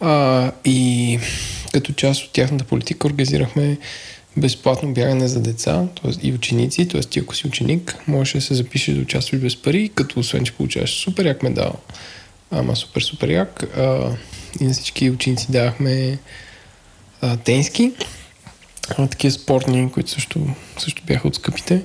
[0.00, 1.18] А, и
[1.72, 3.78] като част от тяхната политика организирахме
[4.36, 6.26] безплатно бягане за деца т.е.
[6.28, 7.00] и ученици, т.е.
[7.00, 10.52] ти ако си ученик, можеш да се запишеш да участваш без пари, като освен, че
[10.52, 11.72] получаваш супер як медал,
[12.50, 13.62] ама супер, супер як.
[13.76, 14.10] А,
[14.60, 16.18] и на всички ученици давахме
[17.20, 17.92] а, тенски,
[18.98, 20.46] а, такива спортни, които също,
[20.78, 21.82] също бяха от скъпите.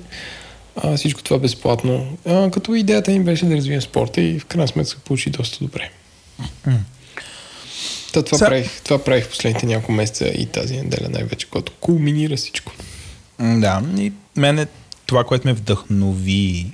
[0.76, 2.18] А, всичко това безплатно.
[2.26, 5.64] А, като идеята им беше да развием спорта и в крайна сметка се получи доста
[5.64, 5.90] добре.
[8.14, 8.46] Та, това, Са...
[8.46, 12.72] правих, това правих последните няколко месеца и тази неделя най-вече, когато кулминира всичко.
[13.40, 14.66] Да, и мене
[15.06, 16.66] това, което ме вдъхнови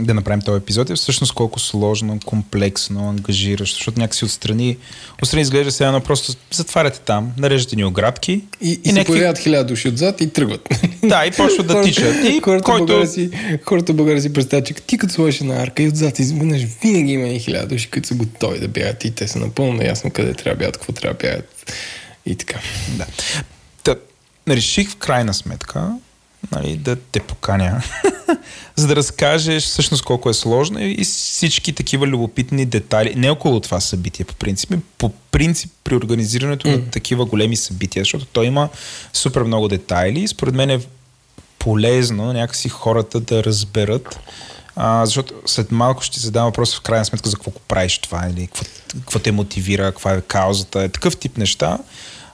[0.00, 4.76] да направим този епизод е всъщност колко сложно, комплексно, ангажиращо, защото някакси отстрани,
[5.22, 8.32] отстрани изглежда сега едно просто затваряте там, нареждате ни оградки.
[8.32, 9.12] И, и, и се някакви...
[9.12, 10.68] появяват хиляда души отзад и тръгват.
[11.04, 12.14] Да, и почват да тичат.
[12.24, 12.86] И хората, който...
[12.86, 13.30] българи си,
[13.64, 17.28] хората българи си представят, че ти като сложиш на арка и отзад изведнъж винаги има
[17.28, 20.56] и хиляда души, които са готови да бягат и те са напълно наясно къде трябва
[20.56, 21.72] да бягат, какво трябва да бягат
[22.26, 22.58] и така.
[22.88, 23.06] Да.
[23.82, 23.94] Та,
[24.48, 25.92] реших в крайна сметка
[26.52, 27.82] нали, да те поканя,
[28.76, 33.80] за да разкажеш всъщност колко е сложно и всички такива любопитни детайли, не около това
[33.80, 36.70] събитие по принцип, по принцип при организирането mm.
[36.70, 38.68] на такива големи събития, защото той има
[39.12, 40.20] супер много детайли.
[40.20, 40.80] И според мен е
[41.58, 44.18] полезно някакси хората да разберат
[44.76, 48.28] а, защото след малко ще задам въпрос в крайна сметка за какво го правиш това
[48.30, 48.64] или какво,
[49.00, 51.78] какво те мотивира, каква е каузата, е такъв тип неща,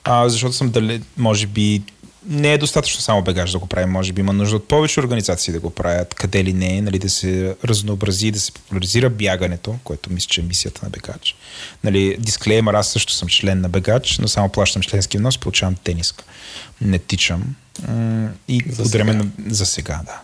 [0.03, 1.81] а, защото съм дали, може би
[2.27, 3.89] не е достатъчно само бегаж да го правим.
[3.89, 7.09] Може би има нужда от повече организации да го правят, къде ли не, нали, да
[7.09, 11.35] се разнообрази, да се популяризира бягането, което мисля, че е мисията на бегач.
[11.83, 16.23] Нали, дисклеймер, аз също съм член на бегач, но само плащам членски внос, получавам тениска.
[16.81, 17.55] Не тичам.
[18.47, 19.03] И за сега.
[19.03, 19.25] На...
[19.47, 20.21] за сега, да.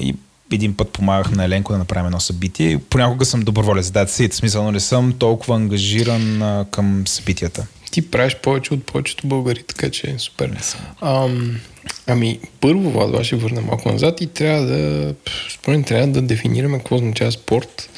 [0.00, 0.14] И
[0.52, 2.78] един път помагах на Еленко да направим едно събитие.
[2.78, 8.86] Понякога съм доброволец, да, смисъл, не съм толкова ангажиран към събитията ти правиш повече от
[8.86, 10.58] повечето българи, така че е супер.
[11.00, 11.60] Ам,
[12.06, 15.14] ами, първо, Влад, ще върна малко назад и трябва да,
[15.54, 17.90] според трябва да дефинираме какво означава спорт,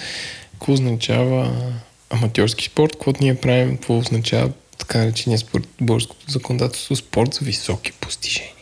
[0.52, 1.52] какво означава
[2.10, 7.92] аматьорски спорт, какво ние правим, какво означава така наречения спорт, българското законодателство, спорт за високи
[7.92, 8.52] постижения.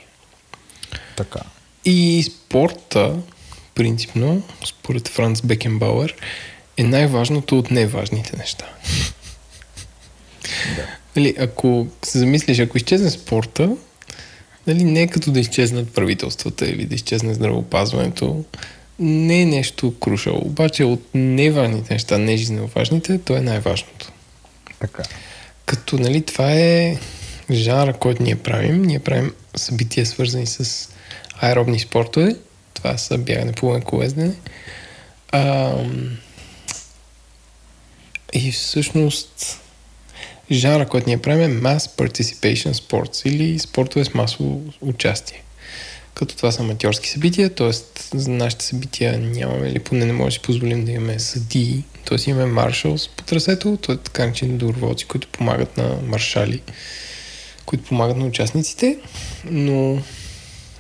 [1.16, 1.40] Така.
[1.84, 3.16] И спорта,
[3.74, 6.14] принципно, според Франц Бекенбауер,
[6.76, 8.64] е най-важното от неважните неща.
[11.16, 13.76] Нали, ако се замислиш, ако изчезне спорта,
[14.66, 18.44] нали, не е като да изчезнат правителствата или да изчезне здравеопазването,
[18.98, 20.40] не е нещо крушало.
[20.44, 24.12] Обаче от неважните неща, не жизненно важните, то е най-важното.
[24.80, 25.02] Така.
[25.66, 26.96] Като нали, това е
[27.50, 28.82] жанра, който ние правим.
[28.82, 30.88] Ние правим събития, свързани с
[31.40, 32.36] аеробни спортове.
[32.74, 34.34] Това са бягане по колездене.
[38.32, 39.60] и всъщност
[40.52, 45.42] жанра, който ние правим е Mass Participation Sports или спортове с масово участие.
[46.14, 47.70] Като това са аматьорски събития, т.е.
[48.18, 52.30] за нашите събития нямаме или поне не може да си позволим да имаме съдии, т.е.
[52.30, 53.96] имаме маршалс по трасето, т.е.
[53.96, 56.62] така начини доброволци, които помагат на маршали,
[57.66, 58.98] които помагат на участниците,
[59.44, 60.02] но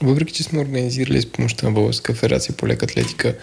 [0.02, 3.34] въпреки, че сме организирали с помощта на Българска федерация по лека атлетика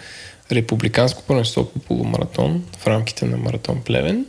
[0.52, 4.26] републиканско първенство по полумаратон в рамките на маратон Плевен,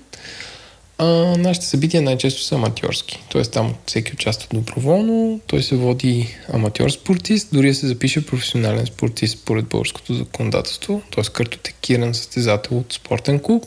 [1.02, 3.24] а, нашите събития най-често са аматьорски.
[3.30, 9.40] Тоест там всеки участва доброволно, той се води аматьор спортист, дори се запише професионален спортист
[9.40, 11.24] според българското законодателство, т.е.
[11.24, 13.66] картотекиран състезател от спортен клуб.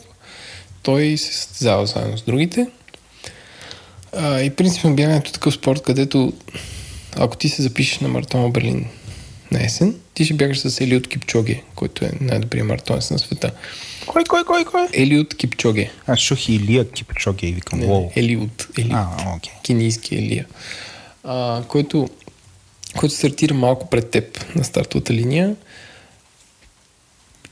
[0.83, 2.67] Той се състезава заедно с другите.
[4.13, 6.33] А, и принципно бягането такъв спорт, където
[7.15, 8.85] ако ти се запишеш на маратона Берлин
[9.51, 13.51] на есен, ти ще бягаш с Елиот Кипчоге, който е най-добрият маратонец на света.
[14.05, 14.87] Кой, кой, кой, кой?
[14.93, 15.91] Елиот Кипчоге.
[16.07, 18.67] Аз чух Илия Кипчоге и викам, Не, Елиот.
[18.77, 18.93] Елиот.
[18.93, 19.53] А, окей.
[19.63, 20.45] Кенийски Елия.
[21.23, 22.09] А, който,
[22.97, 25.55] който стартира малко пред теб на стартовата линия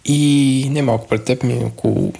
[0.05, 2.13] и не малко пред теб, ми около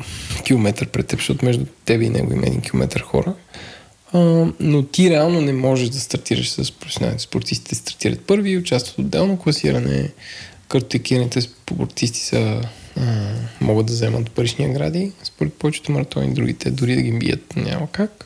[0.45, 3.33] километър пред теб, защото между теб и него има един километър хора.
[4.13, 4.19] А,
[4.59, 7.75] но ти реално не можеш да стартираш с професионалните спортисти.
[7.75, 10.09] стартират първи участват отделно класиране.
[10.67, 12.61] Картотекираните спортисти са
[12.97, 17.87] а, могат да вземат парични награди, според повечето маратони, другите дори да ги бият няма
[17.91, 18.25] как.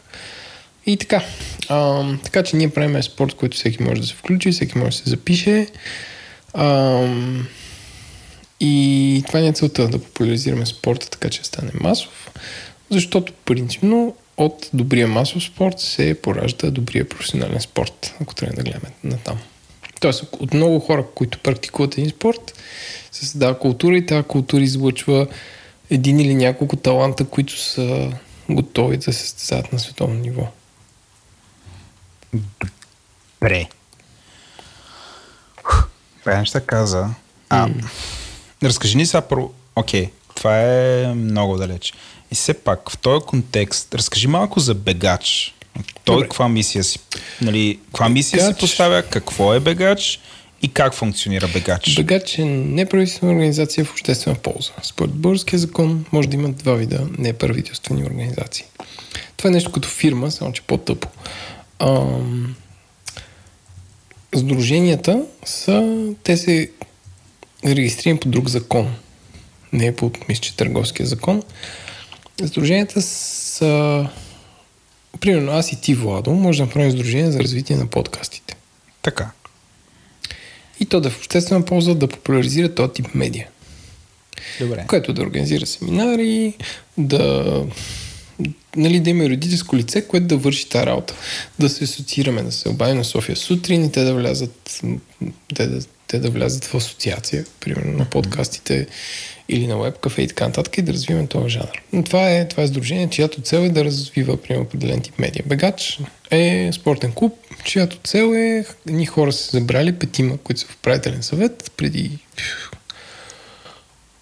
[0.86, 1.24] И така.
[1.70, 5.04] А, така че ние правим спорт, който всеки може да се включи, всеки може да
[5.04, 5.68] се запише.
[6.54, 7.02] А,
[8.60, 12.32] и това не е целта да популяризираме спорта, така че стане масов,
[12.90, 18.90] защото принципно от добрия масов спорт се поражда добрия професионален спорт, ако трябва да гледаме
[19.04, 19.38] на там.
[20.00, 22.54] Тоест, от много хора, които практикуват един спорт,
[23.26, 25.28] създава култура и тази култура излъчва
[25.90, 28.12] един или няколко таланта, които са
[28.50, 30.48] готови да се състезават на световно ниво.
[33.42, 33.68] Добре.
[36.20, 37.10] Това неща каза.
[37.50, 37.70] А,
[38.64, 39.54] разкажи ни сега първо.
[39.76, 41.94] Окей, това е много далеч.
[42.32, 45.54] И все пак, в този контекст, разкажи малко за бегач.
[46.04, 46.28] Той Добре.
[46.28, 47.00] каква мисия си,
[47.42, 48.56] нали, каква мисия Бегач.
[48.56, 50.20] си поставя, какво е бегач
[50.62, 51.96] и как функционира бегач?
[51.96, 54.72] Бегач е неправителствена организация в обществена полза.
[54.84, 58.66] Според българския закон може да има два вида неправителствени организации.
[59.38, 61.08] Това е нещо като фирма, само че по-тъпо.
[61.80, 62.56] Ам...
[64.36, 66.72] Сдруженията са, те се
[67.66, 68.96] регистрирани по друг закон.
[69.74, 71.44] Не по, мисля, че търговския закон.
[72.46, 74.08] Сдруженията са...
[75.20, 78.56] Примерно аз и ти, Владо, може да направим сдружение за развитие на подкастите.
[79.02, 79.32] Така.
[80.80, 83.48] И то да е в обществена полза да популяризира този тип медия.
[84.60, 84.86] Добре.
[84.88, 86.54] Което да организира семинари,
[86.98, 87.66] да,
[88.76, 91.14] нали, да има юридическо лице, което да върши тази работа.
[91.60, 94.82] Да се асоциираме, да се обадим на София сутрин и те да влязат,
[95.56, 98.88] те да, те да влязат в асоциация, примерно на подкастите
[99.50, 101.82] или на веб кафе и така нататък и да развиваме този жанр.
[101.94, 105.44] Но това е, това е сдружение, чиято цел е да развива примерно определен тип медия.
[105.48, 106.00] Бегач
[106.32, 107.34] е спортен клуб,
[107.68, 112.20] чиято цел е едни хора са забрали, петима, които са в управителен съвет преди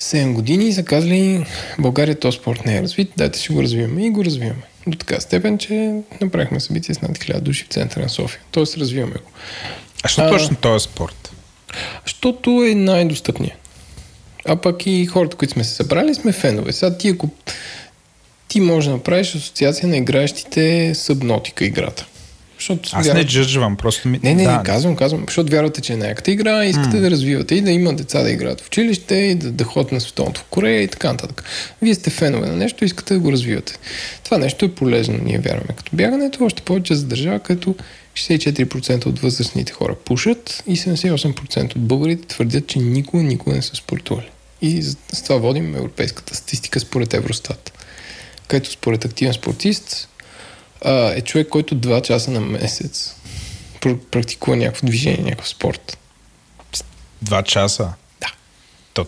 [0.01, 1.45] 7 години и са казали
[1.80, 4.61] България този спорт не е развит, дайте ще го развиваме и го развиваме.
[4.88, 8.41] До така степен, че направихме събитие с над 1000 души в центъра на София.
[8.51, 9.31] Тоест развиваме го.
[10.03, 11.31] А що точно този спорт?
[12.05, 13.59] Защото е най-достъпният.
[14.45, 16.72] А пък и хората, които сме се събрали, сме фенове.
[16.72, 17.30] Сега ти, ако
[18.47, 22.05] ти можеш да направиш асоциация на играещите събнотика играта.
[22.73, 24.19] Защото Аз не джъджвам, просто ми...
[24.23, 27.01] Не, не, да, не, казвам, казвам, защото вярвате, че е най-яката игра и искате mm.
[27.01, 30.01] да развивате и да има деца да играят в училище и да, да ходят на
[30.01, 31.43] световното в Корея и така нататък.
[31.81, 33.73] Вие сте фенове на нещо и искате да го развивате.
[34.23, 35.73] Това нещо е полезно, ние вярваме.
[35.77, 37.75] Като бягането, още повече за държава, като
[38.13, 43.75] 64% от възрастните хора пушат и 78% от българите твърдят, че никога, никога не са
[43.75, 44.29] спортували.
[44.61, 47.71] И с с това водим европейската статистика според Евростат.
[48.47, 50.09] Където според активен спортист
[50.81, 53.15] а, е човек, който 2 часа на месец
[53.81, 55.97] пр- практикува някакво движение, някакъв спорт.
[57.22, 57.93] Два часа.
[58.22, 58.27] Да.
[58.93, 59.06] То,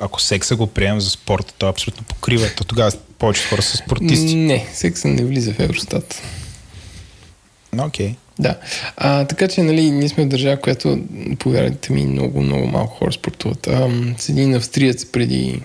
[0.00, 2.48] ако секса го приемем за спорта, то абсолютно покрива.
[2.56, 4.34] То тогава повече хора са спортисти.
[4.34, 6.22] Не, секса не влиза в Евростат.
[7.78, 8.14] Окей.
[8.38, 8.58] Да.
[8.96, 10.98] А, така че, нали, ние сме в държава, която,
[11.38, 13.66] повярвайте ми, много, много малко хора спортуват.
[13.66, 15.62] А, с един австриец преди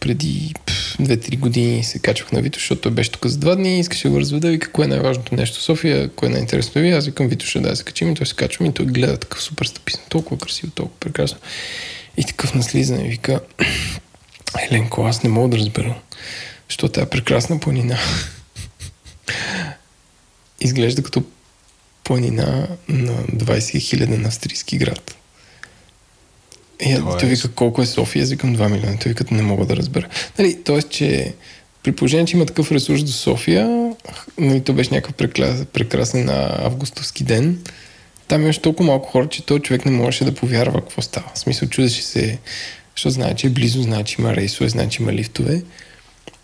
[0.00, 3.76] преди пф, 2-3 години се качвах на Витош, защото той беше тук за два дни
[3.76, 4.50] и искаше да го разведа.
[4.50, 6.90] Вика, кое е най-важното нещо в София, кое е най-интересното ви.
[6.90, 9.66] Аз викам Витоша да се качим и той се качвам и той гледа такъв супер
[9.66, 11.38] стъписан, толкова красиво, толкова прекрасно.
[12.16, 13.40] И такъв на слизане вика,
[14.70, 16.00] Еленко, аз не мога да разбера,
[16.68, 17.98] що тая прекрасна планина
[20.60, 21.22] изглежда като
[22.04, 25.16] планина на 20 хиляден австрийски град.
[26.82, 27.18] И Тоест?
[27.18, 28.96] той вика колко е София, аз викам 2 милиона.
[29.02, 30.08] Той вика не мога да разбера.
[30.38, 31.34] Нали, тоест, че
[31.82, 33.92] при положение, че има такъв ресурс до София,
[34.38, 37.58] нали, то беше някакъв прекрасен, прекрасен а, августовски ден,
[38.28, 41.26] там имаше толкова малко хора, че този човек не можеше да повярва какво става.
[41.34, 42.38] В смисъл, чудеше се,
[42.96, 45.62] защото знае, че е близо, знае, че има рейсове, знае, че има лифтове.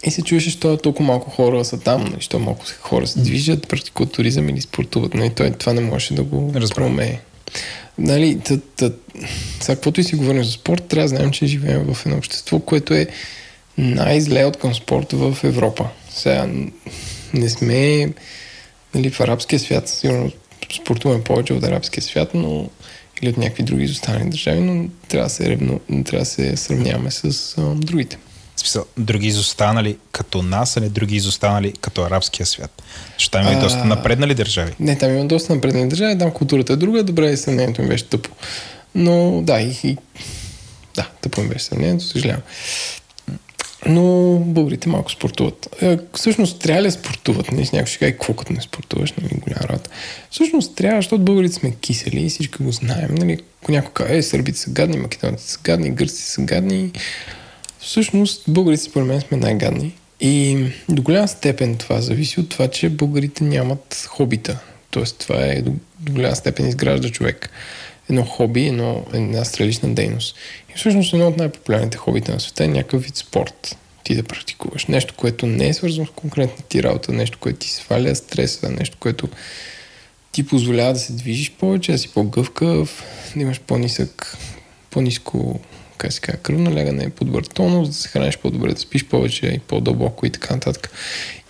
[0.04, 3.68] И се чуеше, що толкова малко хора са там, нали, що малко хора се движат,
[3.68, 5.14] практикуват туризъм или спортуват.
[5.14, 6.76] Нали, той това не можеше да го Разбрах.
[6.76, 7.18] промее.
[7.98, 8.94] Нали, сега,
[9.66, 12.94] каквото и си говорим за спорт, трябва да знаем, че живеем в едно общество, което
[12.94, 13.06] е
[13.78, 15.88] най-зле от към спорта в Европа.
[16.10, 16.48] Сега
[17.34, 18.12] не сме
[18.94, 20.32] нали, в арабския свят, сигурно
[20.82, 22.70] спортуваме повече от арабския свят, но
[23.22, 27.10] или от някакви други изостанали държави, но трябва да се, ревно, трябва да се сравняваме
[27.10, 28.18] с а, другите.
[28.66, 32.82] Смисъл, други изостанали като нас, а не други изостанали като арабския свят.
[33.14, 34.72] Защото там има и доста напреднали държави.
[34.80, 38.04] Не, там има доста напреднали държави, там културата е друга, добре, и сравнението ми беше
[38.04, 38.30] тъпо.
[38.94, 39.96] Но да, и, и
[40.94, 42.42] да, тъпо ми беше сравнението, съжалявам.
[43.86, 45.68] Но българите малко спортуват.
[45.82, 47.52] Е, всъщност трябва ли да спортуват?
[47.52, 49.90] Не, някой ще каже, какво като не спортуваш, нали, голяма работа.
[50.30, 53.14] Всъщност трябва, защото българите сме кисели и всички го знаем.
[53.14, 56.92] Нали, ако някой каже, е, сърбите са гадни, македонците са гадни, гърците са гадни.
[57.86, 59.94] Всъщност българите според мен сме най-гадни.
[60.20, 64.58] И до голяма степен това зависи от това, че българите нямат хобита.
[64.90, 67.50] Тоест това е до, до голяма степен изгражда човек.
[68.10, 70.36] Едно хоби, едно, една стрелична дейност.
[70.70, 73.76] И всъщност едно от най-популярните хобита на света е някакъв вид спорт.
[74.04, 74.86] ти да практикуваш.
[74.86, 78.96] Нещо, което не е свързано с конкретна ти работа, нещо, което ти сваля стреса, нещо,
[79.00, 79.28] което
[80.32, 83.04] ти позволява да се движиш повече, да си по-гъвкав,
[83.36, 84.36] да имаш по-нисък,
[84.90, 85.60] по-ниско
[85.98, 89.58] как се казва, кръвно лягане, по-добър тонус, да се храниш по-добре, да спиш повече и
[89.58, 90.90] по-дълбоко и така нататък.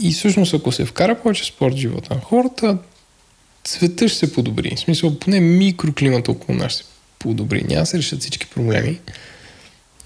[0.01, 2.79] И всъщност, ако се вкара повече спорт в живота на хората,
[3.65, 4.77] света ще се подобри.
[4.77, 7.63] В смисъл, поне микроклимата около нас ще се подобри.
[7.63, 9.01] Няма да се решат всички проблеми,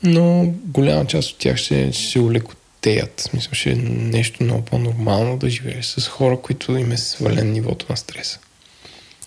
[0.03, 3.21] но голяма част от тях ще, ще се улекотеят.
[3.21, 7.53] В смисъл, ще е нещо много по-нормално да живееш с хора, които им е свален
[7.53, 8.39] нивото на стреса.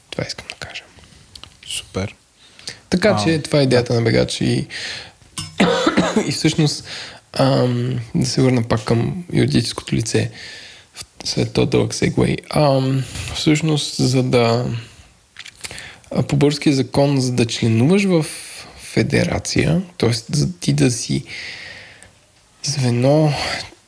[0.10, 0.84] Това искам да кажа.
[1.68, 2.16] Супер.
[2.94, 4.68] Така А, че това е идеята на бегач и,
[6.28, 6.84] и всъщност
[7.34, 10.32] ам, да се върна пак към юридическото лице
[11.24, 12.36] след този дълъг сегвей.
[12.50, 13.04] Ам,
[13.36, 14.66] всъщност, за да
[16.28, 18.26] по българския закон, за да членуваш в
[18.78, 20.12] федерация, т.е.
[20.30, 21.24] за ти да си
[22.64, 23.34] звено,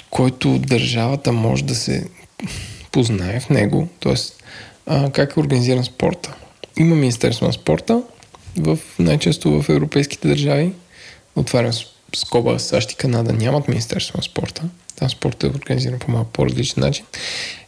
[0.09, 2.09] който държавата може да се
[2.91, 4.15] познае в него, т.е.
[5.11, 6.35] как е организиран спорта.
[6.77, 8.03] Има Министерство на спорта,
[8.57, 10.71] в, най-често в европейските държави.
[11.35, 11.71] Отварям
[12.15, 14.63] скоба, САЩ и Канада нямат Министерство на спорта.
[14.95, 17.05] Там спортът е организиран по малко по-различен начин.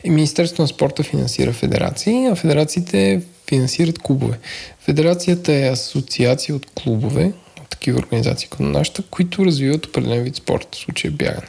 [0.04, 4.40] И Министерството на спорта финансира федерации, а федерациите финансират клубове.
[4.80, 7.32] Федерацията е асоциация от клубове,
[7.62, 11.48] от такива организации като нашата, които развиват определен вид спорт, в случая бягане.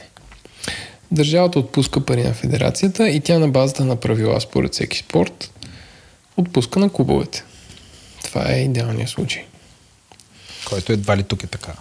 [1.11, 5.51] Държавата отпуска пари на федерацията и тя на базата на правила според всеки спорт
[6.37, 7.43] отпуска на клубовете.
[8.29, 9.43] Това е идеалният случай.
[10.65, 11.73] Който едва ли тук е така.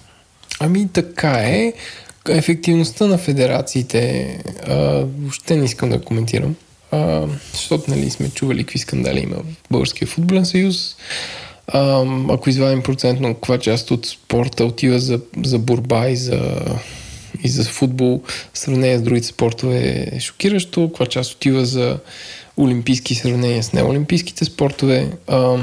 [0.60, 1.72] Ами така е.
[2.28, 4.74] Ефективността на федерациите а,
[5.18, 6.56] въобще не искам да коментирам.
[6.90, 10.96] А, защото нали, сме чували какви скандали има в Българския футболен съюз.
[11.66, 16.56] А, ако извадим процентно каква част от спорта отива за, за борба и за,
[17.42, 18.22] и за футбол,
[18.54, 20.88] в сравнение с другите спортове е шокиращо.
[20.88, 21.98] Каква част отива за
[22.56, 25.10] олимпийски сравнения с неолимпийските спортове.
[25.26, 25.58] А,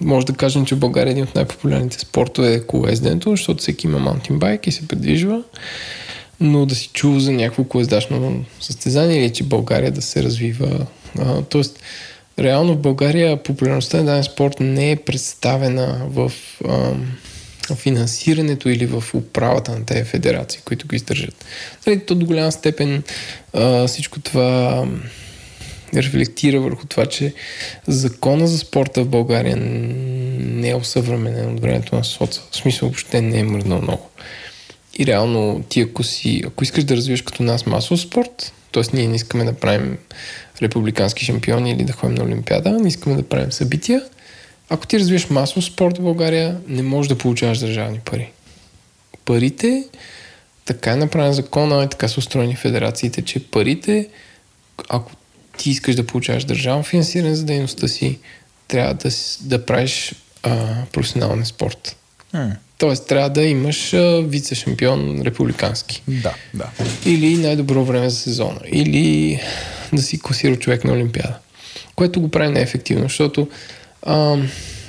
[0.00, 3.98] може да кажем, че в България един от най-популярните спортове е колоезденето, защото всеки има
[3.98, 5.42] маунтинбайк и се придвижва.
[6.40, 10.86] Но да си чул за някакво колездачно състезание или че България да се развива.
[11.18, 11.80] А, тоест,
[12.38, 16.32] реално в България популярността на даден спорт не е представена в
[16.68, 16.94] а,
[17.74, 21.44] финансирането или в управата на тези федерации, които го издържат.
[21.86, 23.02] Нали, то до голяма степен
[23.52, 24.86] а, всичко това
[26.02, 27.34] рефлектира върху това, че
[27.86, 32.42] закона за спорта в България не е осъвременен от времето на соца.
[32.50, 34.08] В смисъл въобще не е мръднал много.
[34.98, 38.82] И реално ти ако си, ако искаш да развиеш като нас масов спорт, т.е.
[38.92, 39.98] ние не искаме да правим
[40.62, 44.02] републикански шампиони или да ходим на Олимпиада, не искаме да правим събития,
[44.68, 48.30] ако ти развиеш масов спорт в България, не можеш да получаваш държавни пари.
[49.24, 49.84] Парите,
[50.64, 54.08] така е направен закона и така са устроени федерациите, че парите,
[54.88, 55.12] ако
[55.56, 58.18] ти искаш да получаваш държавно финансиране за дейността си,
[58.68, 59.10] трябва да,
[59.40, 61.96] да правиш а, професионален спорт.
[62.32, 63.90] М, Тоест, трябва да имаш
[64.22, 66.02] вице-шампион републикански.
[66.08, 66.70] Да, да.
[67.06, 68.60] Или най-добро време за сезона.
[68.72, 69.40] Или
[69.92, 71.38] да си класира човек на Олимпиада.
[71.94, 73.48] Което го прави неефективно, защото
[74.02, 74.36] а,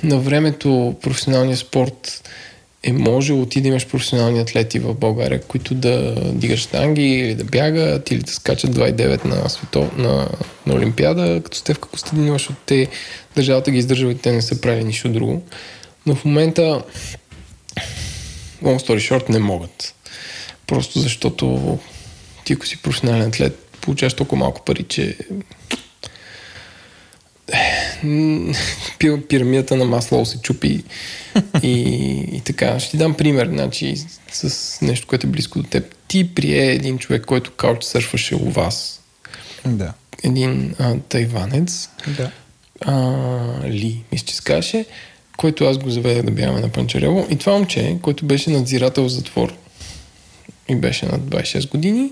[0.02, 2.28] на времето професионалният спорт
[2.86, 7.44] е можело ти да имаш професионални атлети в България, които да дигат штанги или да
[7.44, 10.28] бягат или да скачат 2,9 на, свето, на,
[10.66, 12.88] на Олимпиада, като Стевка Костадинова, защото те
[13.36, 15.42] държавата ги издържава и те не са правили нищо друго.
[16.06, 16.82] Но в момента
[18.62, 19.94] long story short не могат.
[20.66, 21.78] Просто защото
[22.44, 25.16] ти ако си професионален атлет, получаваш толкова малко пари, че
[29.28, 30.84] пирамидата на Маслоу се чупи
[31.62, 31.80] и,
[32.32, 32.80] и така.
[32.80, 33.96] Ще ти дам пример, значи,
[34.32, 35.94] с нещо, което е близко до теб.
[36.08, 39.00] Ти прие един човек, който кауч сърфваше у вас.
[39.66, 39.92] Да.
[40.22, 42.30] Един а, тайванец, Да.
[42.80, 44.84] а, Ли, мисля, че се казваше,
[45.36, 47.26] който аз го заведах да бягаме на Панчарево.
[47.30, 49.54] И това момче, който беше надзирател в затвор
[50.68, 52.10] и беше над 26 години,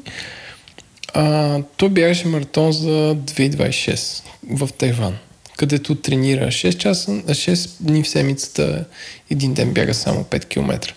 [1.15, 5.17] а, той бягаше маратон за 2026 в Тайван,
[5.57, 8.85] където тренира 6 часа, 6 дни в седмицата,
[9.31, 10.95] един ден бяга само 5 км.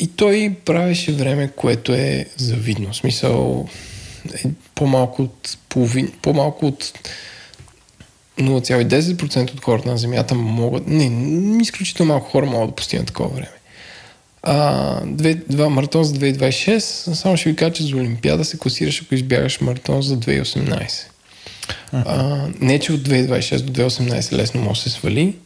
[0.00, 2.92] И той правеше време, което е завидно.
[2.92, 3.68] В смисъл,
[4.34, 6.92] е по-малко от половин, по-малко от
[8.38, 13.61] 0,10% от хората на Земята могат, не, изключително малко хора могат да постигнат такова време.
[14.44, 14.56] А,
[15.06, 16.78] две, два маратон за 2026,
[17.12, 20.90] само ще ви кажа, че за Олимпиада се класираш, ако избягаш маратон за 2018.
[21.92, 25.36] А, не, че от 2026 до 2018 лесно може да се свали,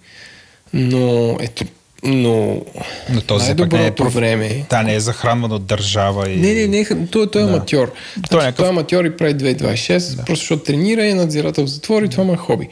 [0.73, 1.65] но ето,
[2.05, 2.63] Но,
[3.11, 4.15] Но този пък не е най-доброто проф...
[4.15, 4.65] време...
[4.71, 6.37] Да, не е захранван от държава и...
[6.37, 7.51] Не, не, не, той, той е Да.
[7.51, 7.87] аматьор.
[7.87, 11.15] Той е Той, някакъв- той е аматьор и прави 2.26, просто защото тренира и е
[11.15, 12.69] надзирател в затвор и това му е хоби.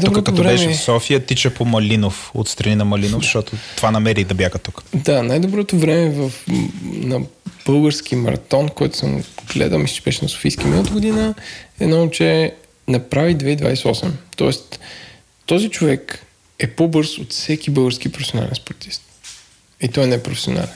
[0.00, 0.52] Тук като време...
[0.52, 4.82] беше в София, тича по Малинов, отстрани на Малинов, защото това намери да бяга тук.
[4.94, 6.32] Да, най-доброто време в,
[6.82, 7.20] на
[7.66, 9.24] български маратон, който съм
[9.54, 11.34] гледал, мисля, че беше на Софийски миналата година,
[11.80, 12.54] е едно момче
[12.88, 14.10] направи 2.28.
[14.36, 14.80] Тоест,
[15.46, 16.26] този човек
[16.58, 19.02] е по-бърз от всеки български професионален спортист.
[19.80, 20.68] И той не е професионален.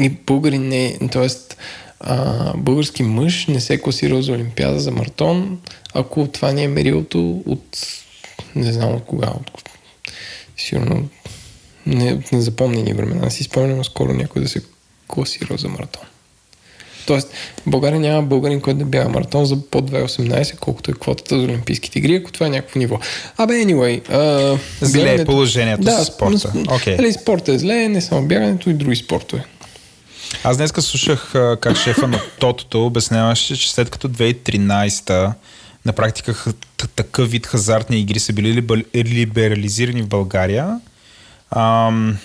[0.00, 1.28] И българи не е, т.е.
[2.04, 5.58] А, български мъж не се е класирал за Олимпиада, за маратон,
[5.94, 7.78] ако това не е мерилото от
[8.54, 9.62] не знам от кога, от,
[10.56, 11.08] сигурно
[11.86, 13.30] не от незапомнени времена.
[13.30, 14.62] Си спомням скоро някой да се
[15.08, 16.02] класирал за маратон.
[17.06, 17.28] Тоест,
[17.66, 21.44] в България няма българин, който да бяга маратон за под 2.18, колкото е квотата за
[21.44, 22.98] Олимпийските игри, ако това е някакво ниво.
[23.36, 24.10] Абе, anyway.
[24.10, 26.52] А, Зле е бягането- положението да, с спорта.
[26.70, 26.96] Окей.
[26.96, 29.44] Нали, спорта е зле, не само бягането и други спортове.
[30.44, 35.32] Аз днеска слушах как шефа на Тотото обясняваше, че след като 2013
[35.84, 36.34] на практика
[36.96, 40.80] такъв вид хазартни игри са били либер- либерализирани в България,
[41.50, 42.18] ам,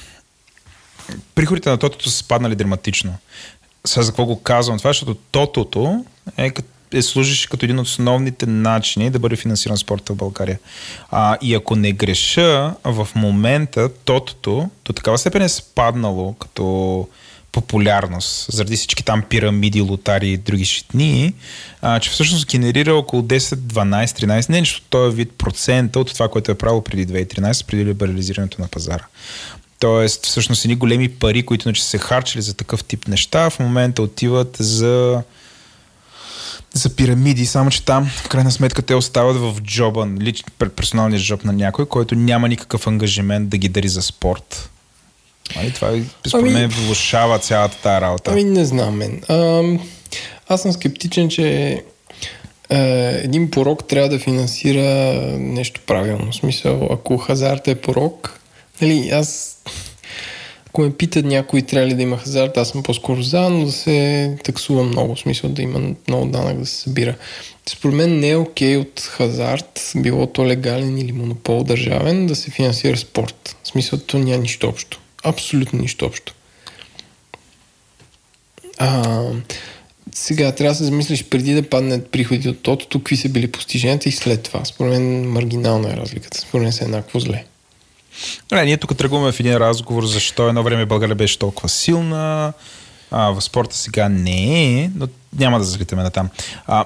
[1.36, 3.14] приходите на Тотото са спаднали драматично.
[3.86, 4.90] Сега за какво го казвам това?
[4.90, 6.06] Защото Тотото
[6.38, 10.60] е, кът- е служиш като един от основните начини да бъде финансиран спорта в България.
[11.12, 17.08] А, и ако не греша, в момента Тотото до такава степен е спаднало като
[17.58, 21.34] популярност, заради всички там пирамиди, лотари и други шитни,
[21.82, 26.28] а, че всъщност генерира около 10, 12, 13, не нещо този вид процента от това,
[26.28, 29.06] което е правило преди 2013, преди либерализирането на пазара.
[29.80, 34.02] Тоест, всъщност, едни големи пари, които иначе се харчили за такъв тип неща, в момента
[34.02, 35.22] отиват за
[36.74, 41.22] за пирамиди, само че там в крайна сметка те остават в джоба, лич, пер- персоналния
[41.22, 44.70] джоб на някой, който няма никакъв ангажимент да ги дари за спорт.
[45.56, 45.92] Нали, това
[46.28, 48.32] според Ами- мен влушава цялата тази работа.
[48.32, 49.22] Ами не знам мен.
[49.28, 49.64] А,
[50.48, 51.48] аз съм скептичен, че
[52.70, 56.32] е, един порок трябва да финансира нещо правилно.
[56.32, 58.40] В смисъл, ако хазарт е порок,
[58.82, 59.58] нали, аз
[60.68, 63.72] ако ме питат някой трябва ли да има хазарт, аз съм по-скоро за, но да
[63.72, 67.16] се таксува много, в смисъл да има много данък да се събира.
[67.70, 72.52] Според мен не е окей от хазарт, било то легален или монопол държавен, да се
[72.52, 73.56] финансира спорт.
[73.64, 75.00] В смисъл, то няма нищо общо.
[75.24, 76.34] Абсолютно нищо общо.
[78.78, 79.24] А,
[80.16, 84.10] сега трябва да се замислиш преди да паднат приходи от тотото, какви са били постиженията
[84.10, 84.66] и след това.
[84.66, 86.40] Според мен маргинална е разликата.
[86.40, 87.46] Според мен са еднакво зле.
[88.52, 92.54] Не, ние тук тръгваме в един разговор защо едно време България беше толкова силна,
[93.12, 95.08] а, в спорта сега не е, но
[95.38, 96.30] няма да залитаме на там.
[96.68, 96.86] А,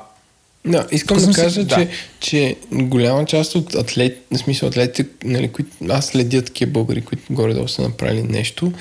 [0.65, 1.75] Да, искам Тук да съм си- кажа, да.
[1.75, 1.89] че,
[2.19, 7.23] че голяма част от атлет, в смисъл атлетите, нали, които аз следя такива българи, които
[7.29, 8.71] горе-долу са направили нещо,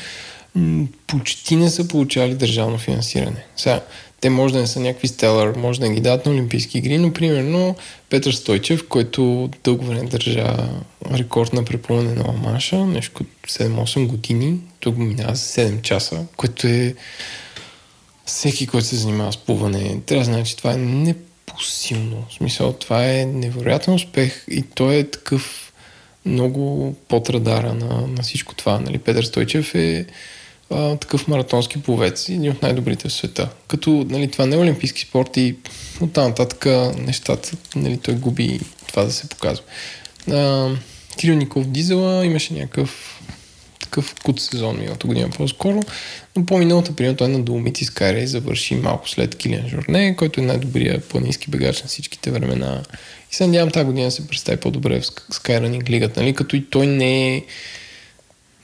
[0.55, 3.44] м, почти не са получавали държавно финансиране.
[3.57, 3.81] Сега,
[4.20, 6.98] те може да не са някакви стелър, може да не ги дадат на Олимпийски игри,
[6.98, 7.77] но примерно
[8.11, 10.57] Петър Стойчев, който дълго време държа
[11.12, 16.24] рекорд на препълнение на Ламаша, нещо като 7-8 години, той го минава за 7 часа,
[16.36, 16.94] което е
[18.27, 20.77] всеки, който се занимава с плуване, трябва да знае, че това е
[21.51, 22.27] непосилно.
[22.31, 25.72] В смисъл, това е невероятен успех и той е такъв
[26.27, 28.81] много под радара на, на всичко това.
[28.81, 28.98] Нали?
[28.98, 30.06] Петър Стойчев е
[30.70, 33.48] а, такъв маратонски пловец, един от най-добрите в света.
[33.68, 35.56] Като нали, това не е олимпийски спорт и
[36.01, 36.66] оттам нататък
[36.98, 39.64] нещата, нали, той губи това да се показва.
[40.31, 40.70] А,
[41.16, 43.19] Кирил Николов Дизела имаше някакъв
[43.90, 45.82] такъв кут сезон миналата година по-скоро,
[46.36, 51.04] но по-миналата примерно той на Доломити Скайрей завърши малко след Килиан Жорне, който е най-добрият
[51.04, 52.82] планински бегач на всичките времена.
[53.32, 56.34] И се надявам тази година се представи по-добре в Skyrunning лигата, нали?
[56.34, 57.42] като и той не е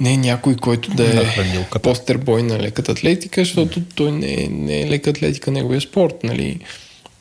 [0.01, 1.79] не е някой, който да е хранилката.
[1.79, 6.25] постербой на леката атлетика, защото той не е, не е лека атлетика, неговия спорт.
[6.25, 6.61] Нали?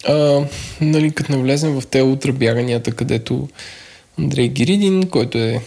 [0.07, 0.45] А,
[0.82, 3.49] нали, като навлезем в те ултрабяганията, където
[4.19, 5.61] Андрей Гиридин, който е,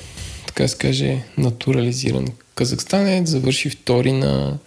[0.58, 4.58] така се каже, натурализиран казахстанец, завърши втори на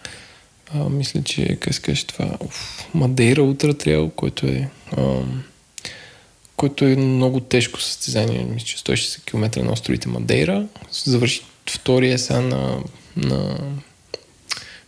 [0.73, 2.37] а, мисля, че, как се каже това,
[2.93, 5.19] Мадейра Утра Трейл, който е а,
[6.55, 10.67] който е много тежко състезание, мисля, че 160 км на островите Мадейра.
[10.91, 12.83] Завърши втория сега на,
[13.17, 13.57] на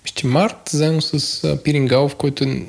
[0.04, 2.66] мисля, март, заедно с а, Пирингалов, който е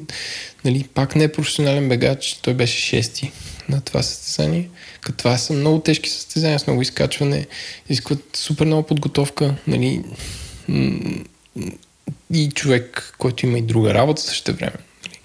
[0.64, 3.32] нали, пак не е професионален бегач, той беше шести
[3.68, 4.68] на това състезание.
[5.12, 7.46] Това са много тежки състезания с много изкачване,
[7.88, 10.02] изискват супер много подготовка, нали,
[12.32, 14.76] и човек, който има и друга работа също време.
[15.06, 15.18] Нали.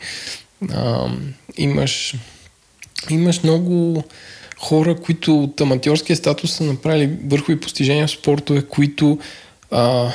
[0.73, 1.11] А,
[1.57, 2.15] имаш,
[3.09, 4.03] имаш много
[4.59, 9.19] хора, които от аматьорския статус са направили върхови постижения в спортове, които
[9.71, 10.11] а,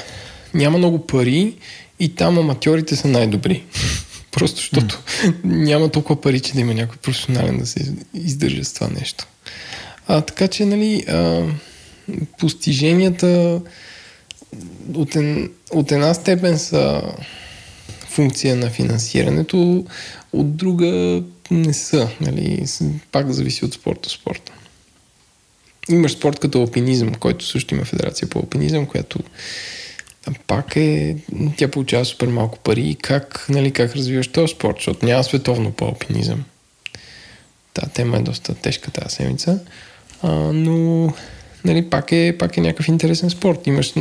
[0.55, 1.55] няма много пари
[2.01, 3.65] и там аматьорите са най-добри.
[4.35, 5.35] Просто защото mm.
[5.44, 9.27] няма толкова пари, че да има някой професионален да се издържа с това нещо.
[10.06, 11.47] А, така че, нали, а,
[12.39, 13.61] постиженията
[14.94, 17.02] от, ен, от една степен са
[18.09, 19.85] функция на финансирането,
[20.32, 22.09] от друга не са.
[22.20, 22.65] Нали,
[23.12, 24.52] пак зависи от спорта спорта.
[25.89, 29.19] Имаш спорт като алпинизъм, който също има федерация по алпинизъм, която
[30.46, 31.16] пак е,
[31.56, 35.72] тя получава супер малко пари и как, нали, как развиваш този спорт, защото няма световно
[35.72, 36.44] по алпинизъм.
[37.74, 39.59] Та тема е доста тежка тази седмица,
[40.22, 41.12] а, но
[41.64, 43.66] нали, пак, е, пак е някакъв интересен спорт.
[43.66, 43.94] Имаш,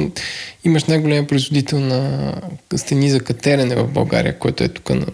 [0.63, 2.33] имаш най-голям производител на
[2.75, 5.05] стени за катерене в България, който е тук на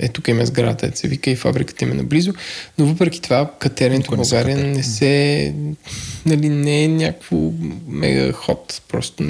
[0.00, 2.32] е, тук има сградата, се вика и фабриката им е наблизо,
[2.78, 5.54] но въпреки това катеренето в България не, не се,
[6.26, 7.36] нали, не е някакво
[7.88, 8.82] мега ход.
[8.88, 9.22] Просто,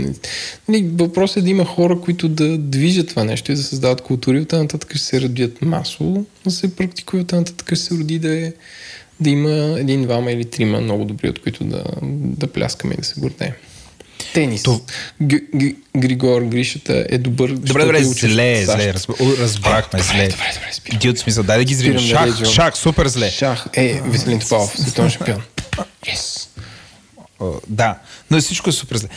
[0.68, 4.40] нали, въпросът е да има хора, които да движат това нещо и да създават култури,
[4.40, 8.38] от нататък ще се родят масово, да се практикува, от нататък ще се роди да
[8.38, 8.52] е
[9.20, 13.04] да има един, двама или трима много добри, от които да, да пляскаме и да
[13.04, 13.52] се гордеем.
[14.34, 14.62] Тенис.
[14.62, 14.80] То...
[15.30, 17.50] Г- Г- Григор Гришата е добър.
[17.50, 18.94] Добре, добре, зле, зле.
[19.38, 20.28] Разбрахме, зле.
[20.28, 20.96] Добре, добре, спирам.
[20.96, 21.98] Иди от смисъл, дай да ги зрим.
[21.98, 23.30] Шах, да шах, супер зле.
[23.30, 25.42] Шах е Веселин Топалов, световен шампион.
[26.06, 26.46] Yes.
[27.68, 27.98] Да,
[28.30, 29.08] но всичко е супер зле.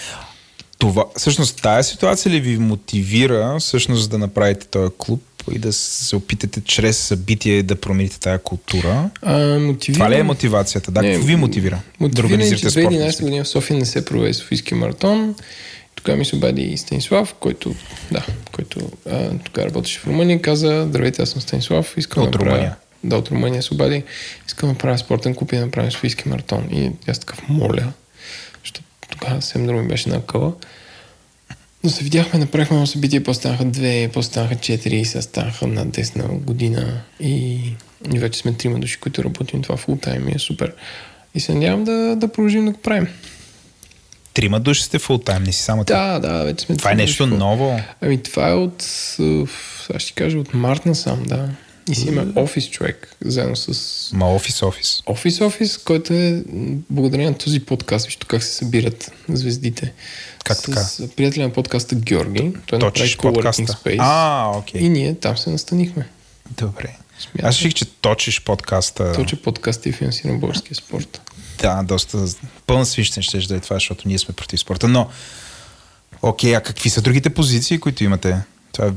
[0.77, 6.15] Това, всъщност, тая ситуация ли ви мотивира всъщност да направите този клуб и да се
[6.15, 9.09] опитате чрез събитие да промените тая култура.
[9.21, 10.05] А, мотивира...
[10.05, 10.91] Това ли е мотивацията?
[10.91, 11.81] Да, какво ви мотивира?
[11.99, 15.35] Мотивира, да организирате че 2011 година в София не се проведе Софийски маратон.
[15.95, 17.75] Тогава ми се обади и Станислав, който,
[18.11, 18.79] да, който
[19.09, 22.55] а, тогава работеше в Румъния, каза, здравейте, аз съм Станислав, искам от да направя...
[22.55, 22.75] Румъния.
[23.03, 24.03] Да, от Румъния се обади,
[24.47, 26.67] искам да направя спортен клуб и да направим Софийски маратон.
[26.71, 27.93] И аз такъв моля,
[28.63, 30.53] защото тогава съвсем друго ми беше на къла.
[31.83, 35.67] Но се видяхме, направихме едно събитие, после станаха две, после станаха четири и сега станаха
[35.67, 37.59] над 10 на година и,
[38.13, 40.73] и вече сме трима души, които работим това фул тайм и е супер.
[41.35, 43.07] И се надявам да, да продължим да го правим.
[44.33, 45.93] Трима души сте фул тайм, не си само ти.
[45.93, 47.79] Да, да, вече сме Това е нещо души, ново.
[48.01, 48.83] Ами това е от,
[49.93, 51.49] аз ще кажа, от март насам, да.
[51.91, 54.09] И си има офис човек, заедно с...
[54.13, 55.03] Ма офис, офис.
[55.05, 56.43] Офис, офис, който е
[56.89, 59.93] благодарение на този подкаст, вижте как се събират звездите.
[60.43, 60.79] Как с така?
[60.79, 62.53] С приятеля на подкаста Георги.
[62.65, 63.63] Той Точиш направи подкаста.
[63.63, 63.97] Space.
[63.99, 64.81] А, окей.
[64.81, 66.07] И ние там се настанихме.
[66.57, 66.95] Добре.
[67.19, 67.49] Смятам.
[67.49, 69.13] Аз реших, че точиш подкаста.
[69.13, 71.21] Точи подкаст и финансиран българския спорт.
[71.61, 72.25] Да, доста
[72.67, 74.87] пълна свищен ще да е това, защото ние сме против спорта.
[74.87, 75.09] Но,
[76.21, 78.41] окей, а какви са другите позиции, които имате?
[78.71, 78.91] Това е...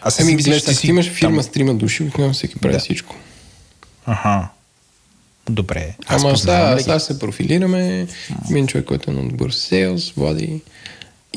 [0.00, 2.80] Аз Ами, си ако ти имаш фирма с трима души, обикновено всеки прави Да.
[2.80, 3.16] всичко.
[4.06, 4.48] Аха.
[5.50, 5.94] Добре.
[6.06, 8.06] Аз Ама сега, сега се профилираме.
[8.30, 10.60] Има един човек, който е много добър в сейлс, Влади.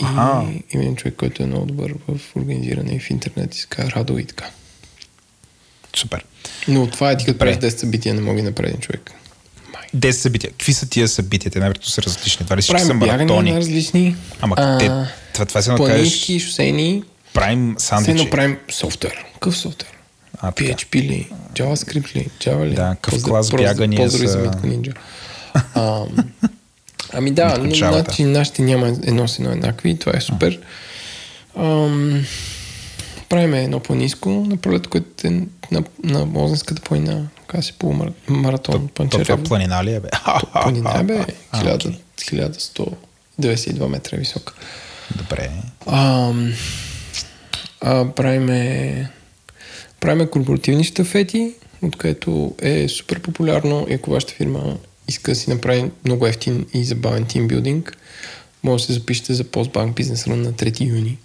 [0.02, 0.45] И Аха.
[0.72, 4.18] има един човек, който е много добър в организиране и в интернет и така, Радо
[4.18, 4.45] и така.
[5.95, 6.26] Супер.
[6.68, 9.11] Но това е ти като правиш 10 събития, не мога да направи един човек.
[9.73, 9.88] Май.
[9.95, 10.52] 10 събития.
[10.52, 11.52] Какви са тия събития?
[11.52, 12.45] Те най-вероятно са различни.
[12.45, 13.52] Това ли всички са маратони?
[13.52, 14.15] на различни.
[14.41, 14.85] Ама а, те,
[15.34, 17.03] това, това се накажеш, Планински, шосейни.
[17.38, 18.11] Правим Все сандвичи.
[18.11, 19.26] едно правим софтуер.
[19.34, 19.91] Какъв софтуер?
[20.39, 20.72] А, така.
[20.72, 21.30] PHP ли?
[21.53, 22.30] JavaScript ли?
[22.39, 22.76] Java ли?
[22.76, 24.95] Да, какъв клас бягания Поздрави са- за Ninja.
[25.76, 26.03] А,
[27.14, 30.59] ами да, значи нашите няма едно с едно еднакви, това е супер.
[31.57, 32.26] Ам,
[33.30, 35.30] правим едно по-низко на пролет, което е
[35.72, 40.09] на, на Мозенската планина, каза се полумаратон, То, това планина ли е, бе?
[40.53, 41.99] Планина бе, 1000 окей.
[43.39, 44.53] 1192 метра е висока.
[45.15, 45.49] Добре.
[45.85, 46.31] А,
[47.81, 49.09] а, правиме,
[49.99, 54.77] правиме корпоративни щафети, от което е супер популярно и ако вашата фирма
[55.07, 57.97] иска да си направи много ефтин и забавен тимбилдинг,
[58.63, 61.17] може да се запишете за Postbank Business Run на 3 юни.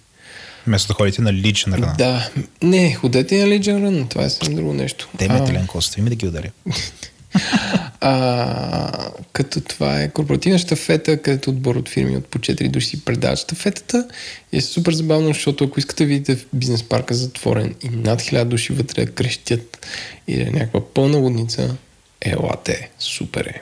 [0.67, 1.95] Вместо да ходите на личен ръна.
[1.97, 2.29] Да,
[2.61, 5.09] не, ходете на Legion Run, това е съвсем друго нещо.
[5.17, 6.51] Те ме А, коста, ми да ги ударя.
[8.05, 13.05] А, като това е корпоративна щафета, където отбор от фирми от по 4 души си
[13.05, 14.07] предават щафетата.
[14.51, 18.21] И е супер забавно, защото ако искате да видите в бизнес парка затворен и над
[18.21, 19.87] 1000 души вътре крещят
[20.27, 21.75] и да е някаква пълна лудница,
[22.21, 23.61] елате, супер е.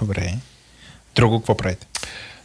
[0.00, 0.34] Добре.
[1.14, 1.86] Друго, какво правите?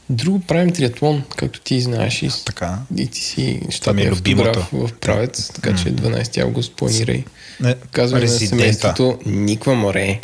[0.09, 2.79] Друго правим триатлон, както ти знаеш и, Така.
[2.97, 7.23] и ти си е щатния фотограф в правец, така че 12 август планирай.
[7.59, 10.19] Не, Казваме на семейството Никва море.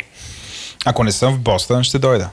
[0.84, 2.30] Ако не съм в Бостън, ще дойда.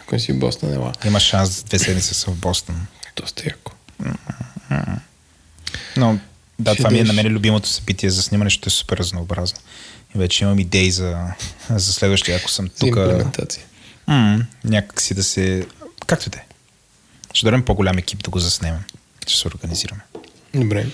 [0.00, 0.92] Ако не си в Бостон, ела.
[1.04, 2.86] Има шанс две седмици съм в Бостън.
[3.16, 3.72] Доста яко.
[5.96, 6.18] Но
[6.58, 9.58] да, Ще това ми е на мен любимото събитие за снимане, ще е супер разнообразно.
[10.14, 11.26] И вече имам идеи за,
[11.70, 12.88] за следващия, ако съм тук.
[12.88, 13.64] имплементация.
[14.06, 15.66] М- някак си да се...
[16.06, 16.42] Както и да е.
[17.32, 18.80] Ще дадем по-голям екип да го заснемем.
[19.26, 20.00] Ще се организираме.
[20.54, 20.86] Добре.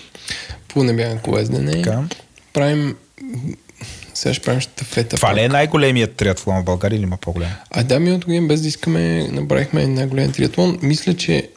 [0.69, 1.83] По небяга колездене.
[1.83, 2.03] Така.
[2.53, 2.97] Правим...
[4.21, 5.17] Сега ще правим щафета.
[5.17, 5.37] Това пак.
[5.37, 7.51] ли е най-големият триатлон в България или има по-голям?
[7.71, 10.79] А да, миналото година без да искаме, направихме най-голям триатлон.
[10.83, 11.49] Мисля, че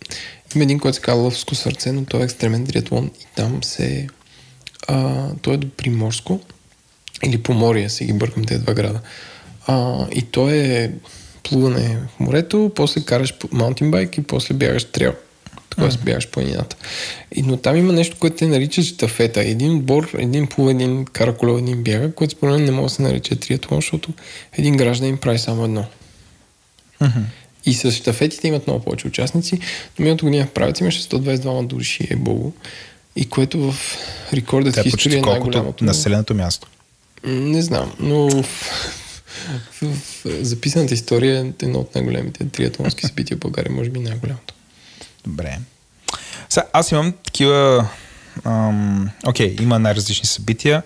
[0.55, 4.07] има един, който се казва Лъвско сърце, но той е екстремен триатлон и там се...
[4.87, 6.39] А, той е до Приморско
[7.23, 8.99] или Поморие, се ги бъркам тези два града.
[9.67, 10.91] А, и той е
[11.43, 15.13] плуване в морето, после караш маунтинбайк и после бягаш трейл.
[15.75, 16.03] Така mm.
[16.03, 16.75] бягаш планината.
[17.35, 19.41] И, но там има нещо, което те нарича щафета.
[19.41, 22.89] Един отбор, един плува, един кара колело, един бяга, което според мен не може да
[22.89, 24.13] се нарече триатлон, защото
[24.53, 25.85] един гражданин прави само едно.
[27.65, 29.59] И с щафетите имат много повече участници.
[29.99, 32.51] Но миналото година в правец имаше 122 души е богу.
[33.15, 33.75] И което в
[34.33, 35.83] рекордът Те история е най-голямото.
[35.83, 36.67] населеното място.
[37.23, 38.43] Не знам, но в,
[39.81, 44.53] в записаната история е едно от най-големите триатлонски събития в България, може би най-голямото.
[45.27, 45.59] Добре.
[46.49, 47.89] Сега, аз имам такива...
[48.45, 50.83] Ам, окей, има най-различни събития.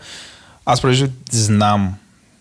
[0.66, 1.96] Аз понеже знам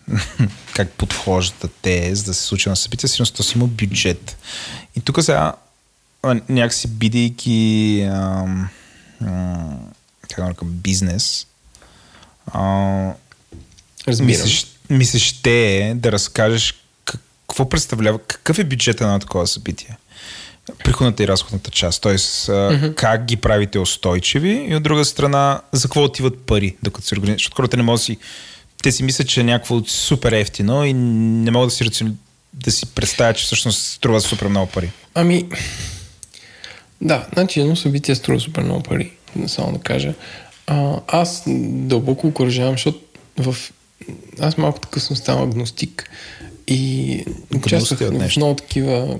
[0.75, 4.37] как подхождат те, за да се случи на събития, сигурно то си има бюджет.
[4.97, 5.53] И тук сега
[6.49, 8.69] някакси бидейки ам,
[9.23, 9.79] ам,
[10.29, 11.47] как да бизнес,
[14.09, 14.27] Разбирам.
[14.27, 16.75] Мислиш, мислиш ще е да разкажеш
[17.05, 19.97] какво представлява, какъв е бюджета на такова събитие?
[20.85, 22.17] Приходната и разходната част, т.е.
[22.17, 22.95] Mm-hmm.
[22.95, 27.39] как ги правите устойчиви и от друга страна за какво отиват пари, докато се организират.
[27.39, 28.17] Защото хората не могат да си...
[28.83, 32.15] Те си мислят, че е някакво супер ефтино и не могат да си, рацион-
[32.55, 34.91] да си представят, че всъщност струва супер много пари.
[35.15, 35.49] Ами,
[37.01, 39.13] да, значи едно събитие струва супер много пари,
[39.47, 40.15] само да кажа.
[40.67, 43.01] А, аз дълбоко окоръжавам, защото
[43.39, 43.57] в...
[44.41, 46.11] аз малко такъв съм станал агностик
[46.67, 47.25] и
[47.55, 49.19] участвах в много такива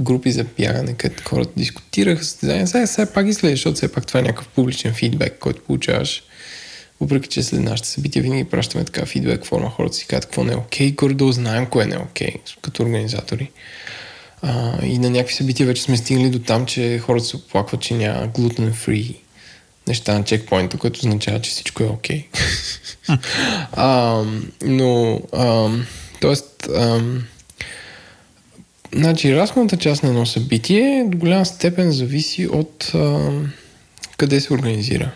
[0.00, 2.66] групи за бягане, където хората дискутираха състезания.
[2.66, 6.22] Сега, сега пак изглежда, защото все пак това е някакъв публичен фидбек, който получаваш.
[7.00, 10.52] Въпреки, че след нашите събития винаги пращаме така фидбек форма, хората си казват какво не
[10.52, 13.50] е окей, горе знаем кое не е окей, като организатори.
[14.42, 17.94] А, и на някакви събития вече сме стигнали до там, че хората се оплакват, че
[17.94, 19.16] няма free
[19.88, 22.26] неща на чекпоинта, което означава, че всичко е окей.
[23.72, 24.22] а,
[24.62, 25.70] но, а,
[26.20, 27.00] тоест, а,
[28.92, 33.30] значи, разходната част на едно събитие до голяма степен зависи от а,
[34.16, 35.10] къде се организира.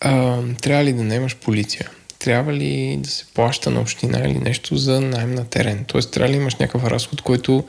[0.00, 1.90] А, трябва ли да наемаш полиция?
[2.18, 5.84] Трябва ли да се плаща на община или нещо за найем на терен?
[5.86, 7.64] Тоест, трябва ли имаш някакъв разход, който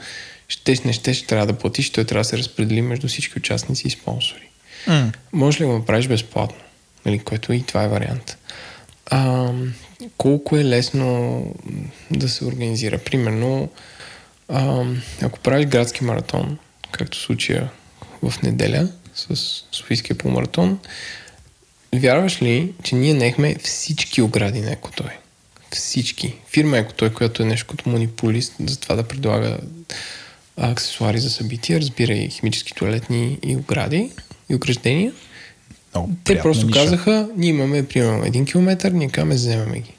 [0.48, 3.92] щеш, не щеш, трябва да платиш, той трябва да се разпредели между всички участници и
[3.92, 4.50] спонсори.
[4.88, 5.14] Mm.
[5.34, 6.58] Може ли го направиш безплатно?
[7.06, 8.38] Нали, което и това е вариант.
[9.06, 9.52] А,
[10.18, 11.46] колко е лесно
[12.12, 12.98] да се организира?
[12.98, 13.70] Примерно,
[14.50, 14.86] а,
[15.22, 16.58] ако правиш градски маратон,
[16.92, 17.70] както случая
[18.24, 19.36] в неделя с
[19.72, 20.80] Софийския полумаратон,
[21.96, 25.12] вярваш ли, че ние нехме всички огради на Екотой?
[25.72, 26.36] Всички.
[26.48, 29.58] Фирма Екотой, която е нещо като монополист за това да предлага
[30.58, 34.12] аксесуари за събития, разбира и химически туалетни и огради
[34.50, 35.12] и ограждения.
[35.96, 36.80] Много Те просто ниша.
[36.80, 39.94] казаха, ние имаме примерно един километър, ние каме, вземаме ги.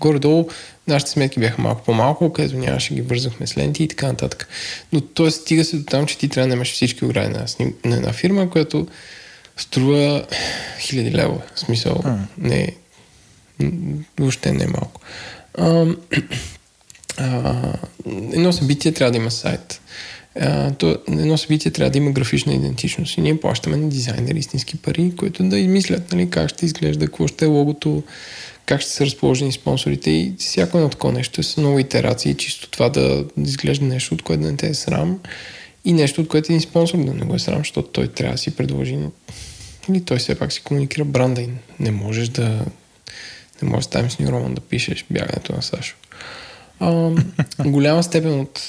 [0.00, 0.48] Горе-долу
[0.88, 4.48] нашите сметки бяха малко по-малко, където нямаше ги вързахме с ленти и така нататък.
[4.92, 5.30] Но т.е.
[5.30, 8.12] стига се до там, че ти трябва да имаш всички огради на, сним- на една
[8.12, 8.86] фирма, която
[9.56, 10.26] струва
[10.78, 11.40] хиляди лева.
[11.54, 12.04] В смисъл,
[12.38, 12.68] не,
[13.58, 13.70] м,
[14.18, 15.00] въобще не е малко.
[15.58, 15.86] А,
[17.16, 17.72] а,
[18.32, 19.80] едно събитие трябва да има сайт.
[20.40, 23.16] А, то, едно събитие трябва да има графична идентичност.
[23.16, 27.26] И ние плащаме на дизайнери истински пари, които да измислят нали, как ще изглежда, какво
[27.26, 28.02] ще е логото,
[28.66, 32.70] как ще са разположени спонсорите и всяко едно такова нещо е с много итерации, чисто
[32.70, 35.20] това да изглежда нещо, от което да не те е срам
[35.84, 38.38] и нещо, от което един спонсор да не го е срам, защото той трябва да
[38.38, 38.98] си предложи
[39.88, 41.48] или той все пак си комуникира бранда и
[41.80, 42.64] не можеш да
[43.62, 45.96] не можеш да New Roman да пишеш бягането на Сашо.
[46.80, 47.10] А,
[47.64, 48.60] голяма степен от,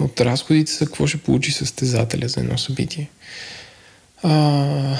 [0.00, 3.10] от разходите са какво ще получи състезателя за едно събитие.
[4.22, 4.98] А,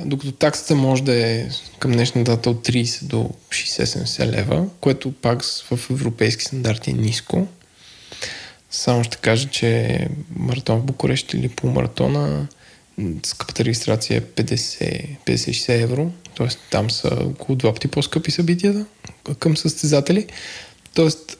[0.00, 1.48] докато таксата може да е
[1.78, 7.46] към днешна дата от 30 до 60-70 лева, което пак в европейски стандарти е ниско.
[8.70, 9.98] Само ще кажа, че
[10.36, 12.48] маратон в Букурещ или полумаратона
[12.98, 16.10] м, скъпата регистрация е 50 50-60 евро.
[16.34, 18.86] Тоест там са около два пъти по-скъпи събитията
[19.38, 20.26] към състезатели.
[20.94, 21.36] Тоест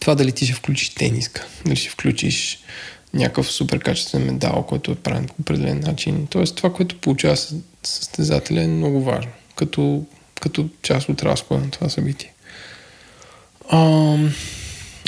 [0.00, 2.58] това дали ти ще включиш тениска, дали ще включиш
[3.14, 6.26] някакъв супер качествен медал, който е правен по определен начин.
[6.30, 9.30] Тоест това, което получава съ- състезателя е много важно.
[9.56, 10.04] Като
[10.40, 12.32] като част от разхода на това събитие.
[13.68, 14.14] А,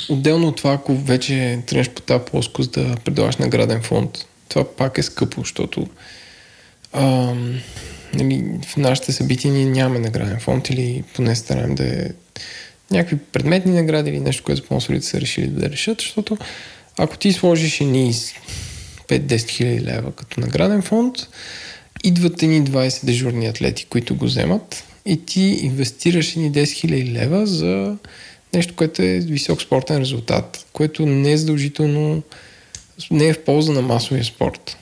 [0.08, 4.18] отделно от това, ако вече тръгнеш по тази плоскост да предлагаш награден фонд,
[4.48, 5.86] това пак е скъпо, защото
[6.92, 7.34] а,
[8.14, 12.08] нали, в нашите събития ние нямаме награден фонд или поне стараем да е
[12.90, 16.38] някакви предметни награди или нещо, което спонсорите са решили да решат, защото
[17.02, 18.14] ако ти сложиш едни
[19.08, 21.16] 5-10 хиляди лева като награден фонд,
[22.04, 27.46] идват едни 20 дежурни атлети, които го вземат и ти инвестираш едни 10 хиляди лева
[27.46, 27.96] за
[28.54, 32.22] нещо, което е висок спортен резултат, което не е задължително
[33.10, 34.76] не е в полза на масовия спорт.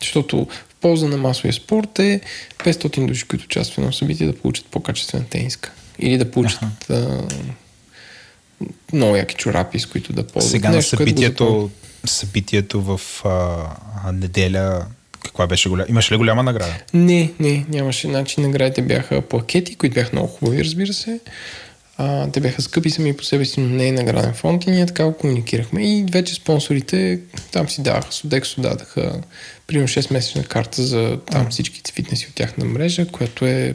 [0.00, 2.20] Защото в полза на масовия спорт е
[2.58, 5.72] 500 души, които участват в едно събитие, да получат по-качествена тениска.
[5.98, 7.22] Или да получат а,
[8.92, 10.50] много яки чорапи, с които да ползват.
[10.50, 11.70] Сега нещо, на събитието,
[12.04, 14.86] събитието в а, неделя
[15.26, 15.86] каква беше голяма?
[15.90, 16.74] Имаше ли голяма награда?
[16.94, 18.08] Не, не, нямаше.
[18.08, 21.20] Значи наградите бяха плакети, които бяха много хубави, разбира се.
[21.98, 24.86] А, те бяха скъпи сами по себе си, но не е награден фонд и ние
[24.86, 25.82] така го комуникирахме.
[25.82, 27.20] И вече спонсорите
[27.52, 29.20] там си даваха, Содексо дадаха
[29.66, 33.74] примерно 6 месечна карта за там всички фитнеси от тяхна мрежа, която е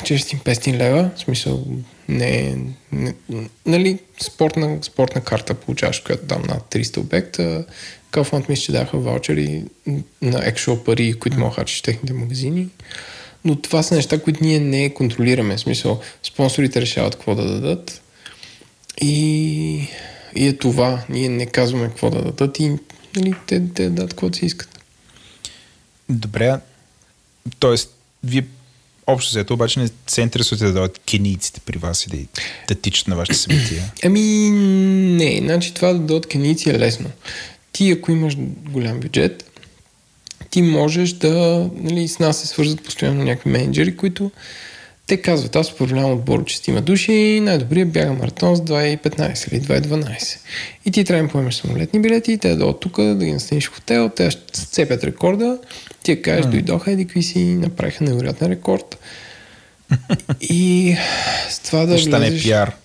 [0.00, 1.66] 400-500 лева, в смисъл
[2.08, 2.56] не,
[2.92, 3.14] не
[3.66, 7.64] нали, спортна, спортна карта получаваш, която там над 300 обекта.
[8.12, 9.64] Kaufland мисля, че даха ваучери
[10.22, 12.68] на екшо пари, които могат да харчиш техните магазини.
[13.44, 15.56] Но това са неща, които ние не контролираме.
[15.56, 18.02] В смисъл, спонсорите решават какво да дадат.
[19.00, 19.88] И,
[20.36, 21.04] и е това.
[21.08, 22.72] Ние не казваме какво да дадат и
[23.16, 24.78] нали, те, те дадат каквото си искат.
[26.08, 26.58] Добре.
[27.58, 27.94] Тоест,
[28.24, 28.44] вие
[29.12, 32.16] общо взето обаче не се интересувате да дойдат кенийците при вас и да,
[32.68, 33.82] да тичат на вашите събития?
[34.04, 34.20] Ами
[34.50, 37.10] не, значи това да дойдат кенийци е лесно.
[37.72, 38.36] Ти ако имаш
[38.70, 39.50] голям бюджет,
[40.50, 44.30] ти можеш да, нали, с нас се свързват постоянно някакви менеджери, които
[45.06, 50.38] те казват, аз управлявам отбор от 6 души, най-добрият бяга маратон с 2.15 или 2.12.
[50.84, 53.74] И ти трябва да поемеш самолетни билети, те да от тук, да ги настаниш в
[53.74, 55.58] хотел, те ще сцепят рекорда,
[56.02, 56.50] ти кажеш, mm.
[56.50, 58.98] дойдоха еди какви си, направиха невероятен рекорд.
[60.40, 60.96] и
[61.50, 62.76] с това да Ще стане пиар.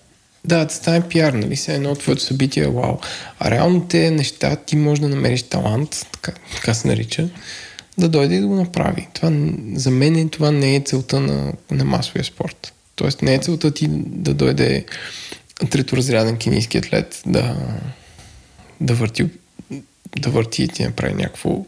[0.44, 1.56] Да, да стане пиар, нали?
[1.56, 2.96] Все едно твоето събитие е вау.
[3.38, 7.28] А реално те неща ти можеш да намериш талант, така, така се нарича,
[7.98, 9.08] да дойде и да го направи.
[9.14, 9.32] Това,
[9.74, 12.72] за мен това не е целта на, на масовия спорт.
[12.94, 14.84] Тоест не е целта ти да дойде
[15.70, 17.56] треторазряден кенийски атлет да,
[18.80, 19.26] да върти
[20.20, 21.64] да върти и ти направи някакво,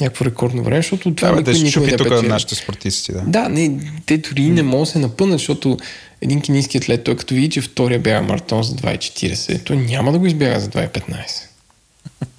[0.00, 2.28] някакво рекордно време, защото това да, да никой не тук печели.
[2.28, 3.12] нашите спортисти.
[3.12, 5.78] Да, да не, те дори не могат да се напънат, защото
[6.20, 10.18] един кенийски атлет, той като види, че втория бяга маратон за 2.40, той няма да
[10.18, 11.26] го избяга за 2.15.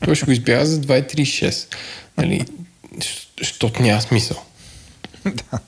[0.05, 1.75] Той ще го избяга за 2.36.
[2.17, 2.45] Нали,
[3.39, 4.37] защото няма смисъл.
[5.25, 5.59] да.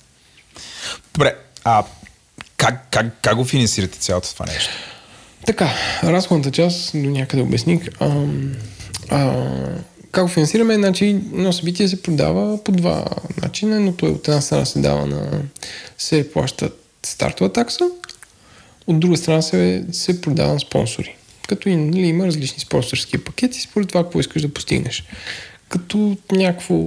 [1.13, 1.83] Добре, а
[2.57, 4.69] как, как, как го финансирате цялото това нещо?
[5.45, 7.81] Така, разходната част до някъде обясних.
[7.99, 8.25] А,
[9.09, 9.35] а,
[10.11, 10.75] как го финансираме?
[10.75, 13.05] Значи, едно събитие се продава по два
[13.41, 13.75] начина.
[13.75, 15.41] Едното е от една страна се дава на...
[15.97, 16.71] се плаща
[17.03, 17.89] стартова такса,
[18.87, 21.15] от друга страна се, се продава на спонсори.
[21.47, 25.03] Като и, нали, има различни спонсорски пакети, според това какво искаш да постигнеш.
[25.69, 26.85] Като някакво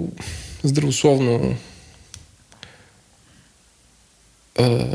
[0.63, 1.57] здравословно
[4.59, 4.87] а,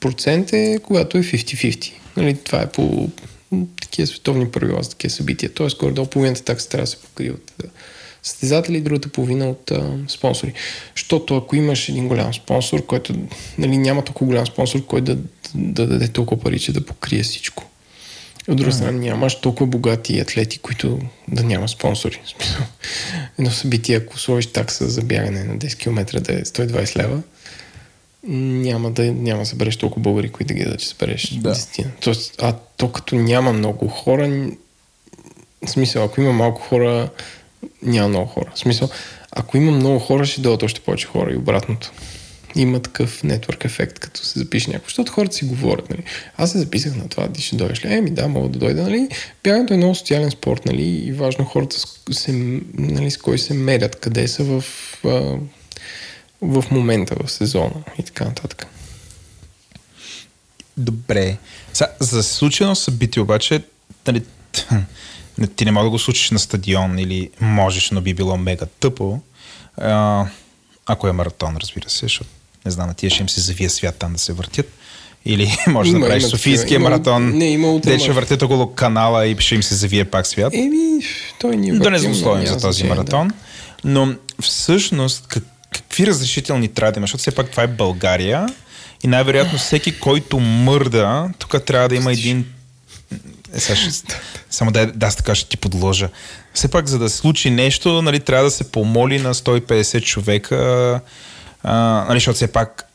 [0.00, 1.92] процент е, когато е 50-50.
[2.16, 3.08] Нали, това е по
[3.82, 5.54] такива световни правила за такива събития.
[5.54, 7.52] Тоест, горе-долу половината такса трябва да се покрие от
[8.22, 10.52] състезатели и другата половина от а, спонсори.
[10.96, 13.14] Защото ако имаш един голям спонсор, който
[13.58, 15.22] нали, няма толкова голям спонсор, който да,
[15.54, 17.64] да даде толкова пари, че да покрие всичко.
[18.48, 20.98] От друга страна, нямаш толкова богати атлети, които
[21.28, 22.20] да няма спонсори.
[23.38, 27.22] Едно събитие, ако сложиш такса за бягане на 10 км да е 120 лева,
[28.28, 31.54] няма да няма да събереш толкова българи, които да ги дадат, че събереш да.
[31.54, 31.86] 10.
[32.00, 34.50] Тоест, а то като няма много хора,
[35.66, 37.10] в смисъл, ако има малко хора,
[37.82, 38.50] няма много хора.
[38.54, 38.88] В смисъл,
[39.32, 41.92] ако има много хора, ще дойдат още повече хора и обратното.
[42.56, 45.90] Има такъв нетворк ефект, като се запише някакво, защото хората си говорят.
[45.90, 46.02] Нали.
[46.36, 47.94] Аз се записах на това, ти ще дойдеш ли?
[47.94, 48.82] Еми да, мога да дойда.
[48.82, 49.08] Нали.
[49.44, 51.76] Бягането е много социален спорт нали, и важно хората
[52.10, 52.32] се,
[52.74, 54.64] нали, с кой се мерят, къде са в,
[56.42, 58.66] в момента, в сезона и така нататък.
[60.76, 61.36] Добре.
[61.74, 63.62] За, за случайно събитие обаче,
[64.06, 64.22] нали,
[65.56, 69.20] ти не мога да го случиш на стадион или можеш, но би било мега тъпо.
[69.76, 70.26] А,
[70.86, 72.30] ако е маратон, разбира се, защото
[72.64, 74.66] не знам, на тия ще им се завия свят там да се въртят.
[75.24, 79.36] Или може да направиш Софийския има, маратон, не, има те ще въртят около канала и
[79.38, 80.54] ще им се завие пак свят.
[80.54, 81.04] Еми,
[81.40, 83.28] той ни е Да не засловим за този маратон.
[83.28, 83.34] Да.
[83.84, 88.46] Но всъщност, как, какви разрешителни трябва да има, защото все пак това е България
[89.04, 92.46] и най-вероятно всеки, който мърда, тук трябва да има един
[93.54, 93.90] е, ще,
[94.50, 96.08] само да, да, аз така ще ти подложа.
[96.54, 101.00] Все пак, за да се случи нещо, нали, трябва да се помоли на 150 човека,
[101.62, 102.86] а, нали, защото все пак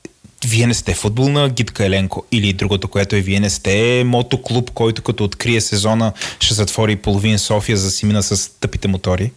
[0.45, 5.01] вие не сте футболна гидка Еленко или другото, което е вие не сте мотоклуб, който
[5.01, 9.31] като открие сезона ще затвори половин София за си мина с тъпите мотори.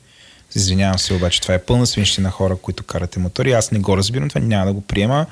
[0.59, 3.53] Извинявам се, обаче това е пълна свинщина хора, които карате мотори.
[3.53, 5.27] Аз не го разбирам, това няма да го приема.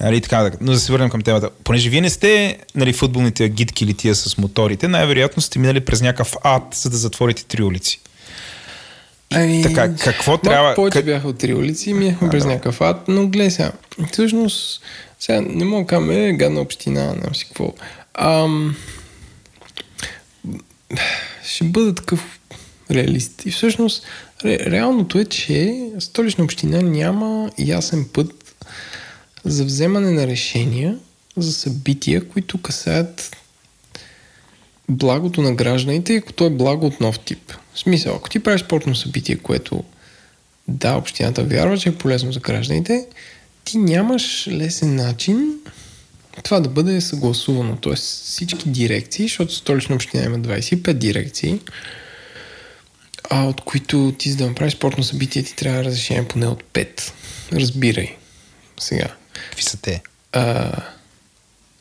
[0.00, 1.50] Нали, така, но да се върнем към темата.
[1.64, 6.00] Понеже вие не сте нали, футболните гидки или тия с моторите, най-вероятно сте минали през
[6.00, 8.00] някакъв ад, за да затворите три улици.
[9.34, 10.74] Ами, така, какво трябва...
[10.74, 11.04] Повече как...
[11.04, 13.72] бяха от три улици и минахме през някакъв ад, но гледай сега,
[14.12, 14.82] всъщност,
[15.20, 17.74] сега не мога да кажем, е, гадна община, не си какво.
[18.14, 18.76] Ам,
[21.44, 22.40] ще бъда такъв
[22.90, 23.46] реалист.
[23.46, 24.02] И всъщност,
[24.44, 28.54] ре, реалното е, че столична община няма ясен път
[29.44, 30.98] за вземане на решения
[31.36, 33.36] за събития, които касаят
[34.88, 37.52] благото на гражданите, ако то е благо от нов тип.
[37.74, 39.84] В смисъл, ако ти правиш спортно събитие, което
[40.68, 43.06] да, общината вярва, че е полезно за гражданите,
[43.64, 45.58] ти нямаш лесен начин
[46.42, 47.76] това да бъде съгласувано.
[47.76, 51.60] Тоест всички дирекции, защото столична община има 25 дирекции,
[53.34, 57.12] а от които ти за да направиш спортно събитие ти трябва разрешение поне от 5.
[57.52, 58.16] Разбирай.
[58.80, 59.08] Сега.
[59.32, 60.02] Какви са те?
[60.32, 60.72] А,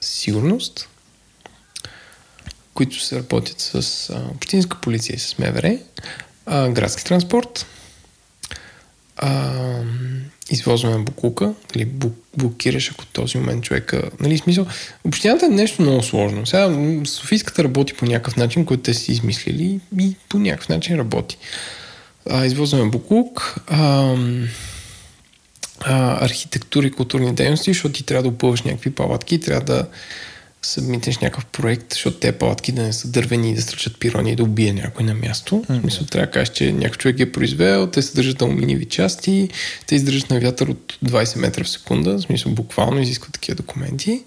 [0.02, 0.90] сигурност,
[2.73, 5.78] които се работят с а, общинска полиция и с МВР,
[6.45, 7.65] а, градски транспорт,
[9.18, 9.60] а,
[10.52, 11.88] извозване на букука, дали
[12.38, 14.10] блокираш, ако този момент човека...
[14.19, 14.65] Нали, смисъл,
[15.03, 16.45] общината е нещо много сложно.
[16.45, 21.38] Сега Софийската работи по някакъв начин, който те си измислили и по някакъв начин работи.
[22.30, 23.56] А, извозване на буклук,
[25.86, 29.88] архитектура и културни дейности, защото ти трябва да опълваш някакви палатки, трябва да
[30.61, 34.35] събмитнеш някакъв проект, защото те палатки да не са дървени и да стръчат пирони и
[34.35, 35.55] да убие някой на място.
[35.55, 35.77] Mm-hmm.
[35.77, 39.49] В смисъл, трябва да кажеш, че някой човек е произвел, те съдържат алуминиеви части,
[39.88, 44.23] те издържат на вятър от 20 метра в секунда, в смисъл буквално изискват такива документи.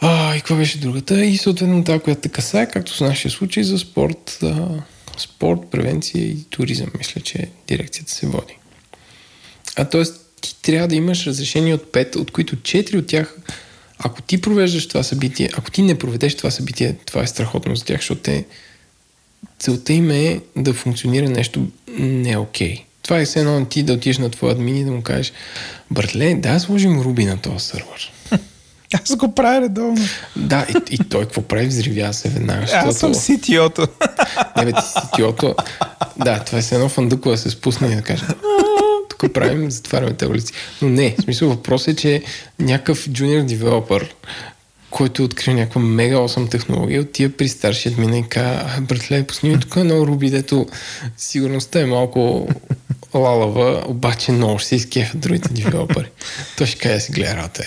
[0.00, 1.24] А, и какво беше другата?
[1.24, 4.68] И съответно тази, която те касае, както в нашия случай, за спорт, а,
[5.18, 8.58] спорт, превенция и туризъм, мисля, че дирекцията се води.
[9.76, 10.02] А т.е.
[10.40, 13.36] ти трябва да имаш разрешение от 5, от които 4 от тях
[13.98, 17.84] ако ти провеждаш това събитие, ако ти не проведеш това събитие, това е страхотно за
[17.84, 18.44] тях, защото те,
[19.58, 21.66] целта им е да функционира нещо
[21.98, 22.76] не окей.
[22.76, 22.82] Okay.
[23.02, 25.32] Това е все едно ти да отидеш на твоя админ и да му кажеш,
[25.90, 28.12] братле, да сложим Руби на този сървър.
[28.94, 30.04] Аз го правя редовно.
[30.36, 31.66] Да, и, и той какво прави?
[31.66, 32.60] Взривява се веднага.
[32.60, 32.88] Защото...
[32.88, 33.88] Аз съм CTO-то.
[34.56, 35.54] Не, бе, ти CTO-то.
[36.16, 38.24] Да, това е едно фандуко да се спусне и да каже
[39.18, 40.52] тук правим, затваряме тези улици.
[40.82, 42.22] Но не, в смисъл въпрос е, че
[42.58, 44.14] някакъв джуниор девелопър,
[44.90, 49.76] който открил някаква мега 8 технология, отива при старшият мина и казва, братле, пусни тук
[49.76, 50.66] едно руби, дето
[51.16, 52.48] сигурността е малко
[53.14, 56.10] лалава, обаче много ще се изкефят другите девелопери.
[56.58, 57.62] Той ще каже си гледа работа.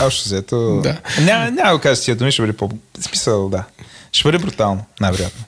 [0.00, 0.80] Аз ще взето...
[0.80, 1.00] Да.
[1.20, 2.70] Няма, няма да кажа си думи, ще бъде по...
[3.00, 3.64] Смисъл, да.
[4.12, 5.44] Ще бъде брутално, най-вероятно.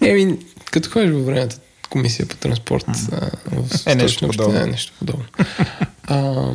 [0.00, 0.38] Еми,
[0.70, 1.56] като ходиш във времето,
[1.92, 2.86] комисия по транспорт
[3.46, 4.60] в е, нещо подобно.
[4.60, 5.24] Е, нещо подобно.
[6.02, 6.50] а,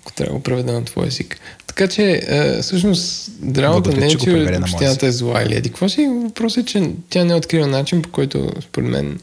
[0.00, 1.40] ако трябва да го преведа на твой език.
[1.66, 5.68] Така че, е, всъщност, драмата не е, че общината е зла или еди.
[5.68, 6.08] Какво си?
[6.24, 9.20] Въпросът е, че тя не открива начин, по който, според мен,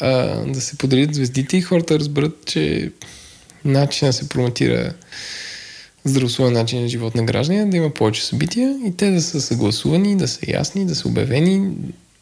[0.00, 0.10] а,
[0.46, 2.92] да се подарят звездите и хората разберат, че
[3.64, 4.92] начинът се промотира
[6.04, 10.16] здравословен начин на живот на граждани, да има повече събития и те да са съгласувани,
[10.16, 11.70] да са ясни, да са обявени,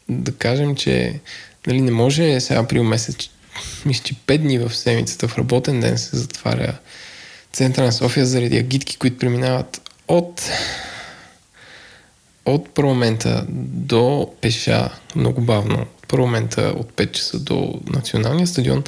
[0.09, 1.19] да кажем, че
[1.67, 3.15] Нали, не може сега април месец,
[3.85, 6.77] мисля, че 5 дни в седмицата в работен ден се затваря
[7.53, 10.49] центъра на София заради агитки, които преминават от
[12.45, 18.83] от парламента до пеша, много бавно, парламента от 5 часа до националния стадион.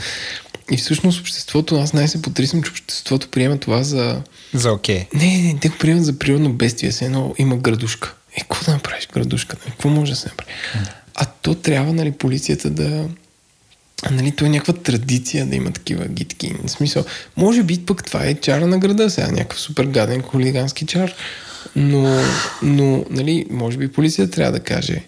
[0.71, 4.21] И всъщност обществото, аз най-се потрисвам, че обществото приема това за...
[4.53, 4.99] За окей.
[4.99, 5.15] Okay.
[5.15, 8.13] Не, не, те го приемат за природно бедствие, се едно има градушка.
[8.35, 9.57] Е, какво да направиш градушка?
[9.57, 10.51] Какво може да се направи?
[11.17, 13.09] А то трябва, нали, полицията да...
[14.11, 16.53] Нали, то е някаква традиция да има такива гитки.
[16.65, 17.05] В смисъл,
[17.37, 21.13] може би пък това е чара на града сега, някакъв супер гаден хулигански чар.
[21.75, 22.23] Но,
[22.63, 25.03] но нали, може би полицията трябва да каже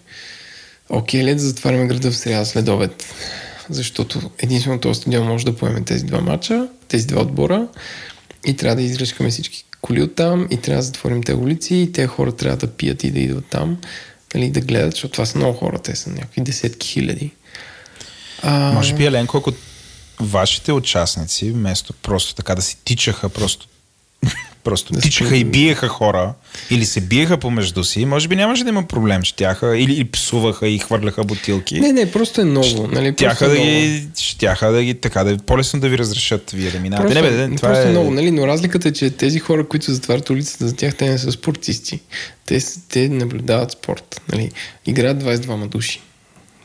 [0.88, 3.14] окей, лед затваряме града в среда след обед.
[3.70, 7.68] Защото единствено този стадион може да поеме тези два мача, тези два отбора
[8.46, 11.92] и трябва да изръчкаме всички коли от там и трябва да затворим те улици и
[11.92, 13.78] те хора трябва да пият и да идват там
[14.34, 17.30] нали, да гледат, защото това са много хора, те са някакви десетки хиляди.
[18.42, 18.72] А...
[18.72, 19.52] Може би, Еленко, ако,
[20.20, 23.66] вашите участници, вместо просто така да си тичаха, просто
[24.64, 26.34] просто да тичаха и биеха хора
[26.70, 29.22] или се биеха помежду си, може би нямаше да има проблем.
[29.22, 31.80] Щяха или, или псуваха и хвърляха бутилки.
[31.80, 32.86] Не, не, просто е ново.
[32.86, 33.12] Нали?
[33.12, 33.66] Щяха е да ново.
[33.66, 37.14] ги, щяха да ги така, да по-лесно да ви разрешат вие да минавате.
[37.14, 37.90] Просто, Не, бе, това просто е...
[37.90, 38.30] много, нали?
[38.30, 42.00] Но разликата е, че тези хора, които затварят улицата, за тях те не са спортисти.
[42.46, 42.58] Те,
[42.88, 44.20] те наблюдават спорт.
[44.32, 44.50] Нали?
[44.86, 46.00] Играят 22 души.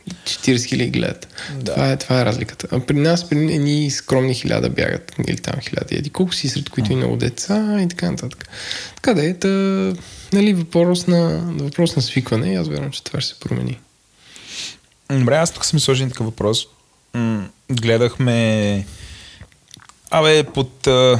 [0.10, 1.27] 40 хиляди гледат.
[1.60, 1.73] Да.
[1.73, 2.68] Това, е, това е разликата.
[2.72, 5.95] А при нас, при едни скромни хиляда бягат, или там хиляди.
[5.95, 8.48] Еди колко си, сред които и много деца и така нататък.
[8.95, 9.48] Така да е, та,
[10.34, 13.80] нали, въпрос на, въпрос на свикване и аз вярвам, че това ще се промени.
[15.10, 16.68] Добре, аз тук съм сложен такъв въпрос.
[17.14, 18.86] М, гледахме
[20.11, 21.19] абе, под а,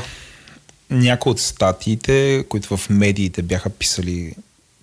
[0.90, 4.34] някои от статиите, които в медиите бяха писали,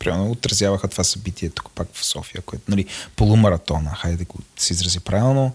[0.03, 4.73] примерно отразяваха това събитие тук пак в София, което, нали, полумаратона, хайде да го се
[4.73, 5.53] изрази правилно.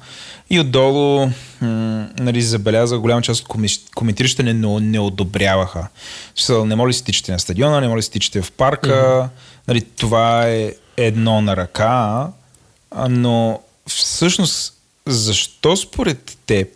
[0.50, 1.30] И отдолу,
[1.62, 3.48] м, нали, забелязах голяма част от
[3.96, 5.88] коментиращите не, не, не одобряваха.
[6.36, 8.90] Смисъл, не може ли си тичате на стадиона, не може ли си тичате в парка.
[8.90, 9.30] Mm-hmm.
[9.68, 12.28] Нали, това е едно на ръка,
[13.10, 14.74] но всъщност
[15.06, 16.68] защо според теб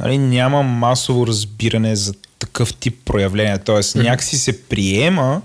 [0.00, 3.58] нали, няма масово разбиране за такъв тип проявления?
[3.58, 5.42] Тоест някакси се приема,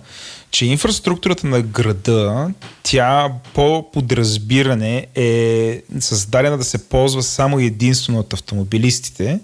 [0.51, 2.51] че инфраструктурата на града,
[2.83, 9.39] тя по подразбиране е създадена да се ползва само единствено от автомобилистите,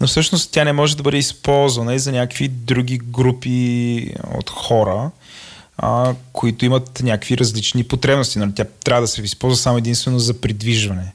[0.00, 5.10] но всъщност тя не може да бъде използвана и за някакви други групи от хора,
[5.78, 8.38] а, които имат някакви различни потребности.
[8.38, 8.54] Нали?
[8.54, 11.12] Тя трябва да се използва само единствено за придвижване.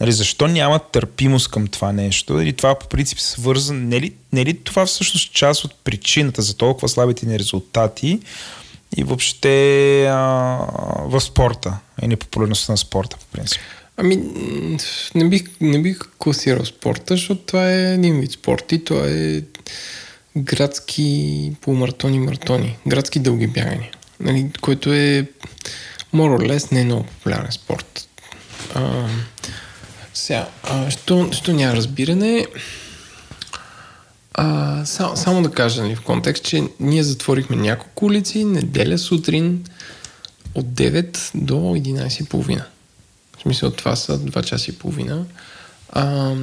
[0.00, 2.40] Нали, защо няма търпимост към това нещо?
[2.40, 3.80] Или това по принцип е свързано?
[3.80, 8.20] Не ли, не ли това всъщност част от причината за толкова слабите ни резултати
[8.96, 10.16] и въобще а,
[11.04, 13.60] в спорта и непопулярността на спорта по принцип?
[13.96, 14.16] Ами,
[15.14, 19.42] не бих, не бих класирал спорта, защото това е един вид спорт и това е
[20.36, 23.90] градски полумаратони, маратони, градски дълги бягания,
[24.20, 25.26] нали, което е
[26.14, 28.08] less не е много популярен спорт.
[28.74, 29.08] А,
[30.14, 32.46] сега, а, що, що няма разбиране,
[34.34, 39.64] а, само, само да кажа нали, в контекст, че ние затворихме няколко улици неделя сутрин
[40.54, 42.62] от 9 до 11.30.
[43.38, 45.24] В смисъл, това са 2 часа и половина.
[45.92, 46.34] А,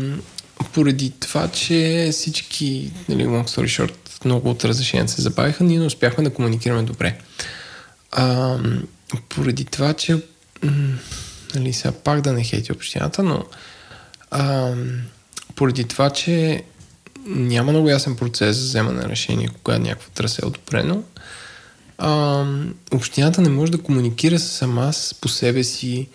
[0.74, 5.86] поради това, че всички, нали, long story short, много от разрешенията се забавиха, ние не
[5.86, 7.18] успяхме да комуникираме добре.
[8.11, 8.57] А,
[9.30, 10.18] поради това, че
[11.56, 13.45] нали, сега пак да не хейти общината, но
[14.32, 14.74] а,
[15.56, 16.64] поради това, че
[17.30, 21.04] няма много ясен процес за вземане на решение, кога някакво трасе е одобрено,
[21.98, 22.46] а,
[22.92, 26.08] общината не може да комуникира сама с, по себе си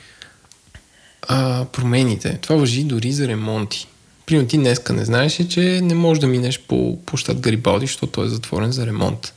[1.28, 2.38] а, промените.
[2.40, 3.88] Това въжи дори за ремонти.
[4.26, 8.26] Примерно ти днеска не знаеш, че не можеш да минеш по площад Гарибалди, защото той
[8.26, 9.32] е затворен за ремонт.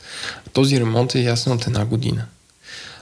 [0.54, 2.26] Този ремонт е ясен от една година.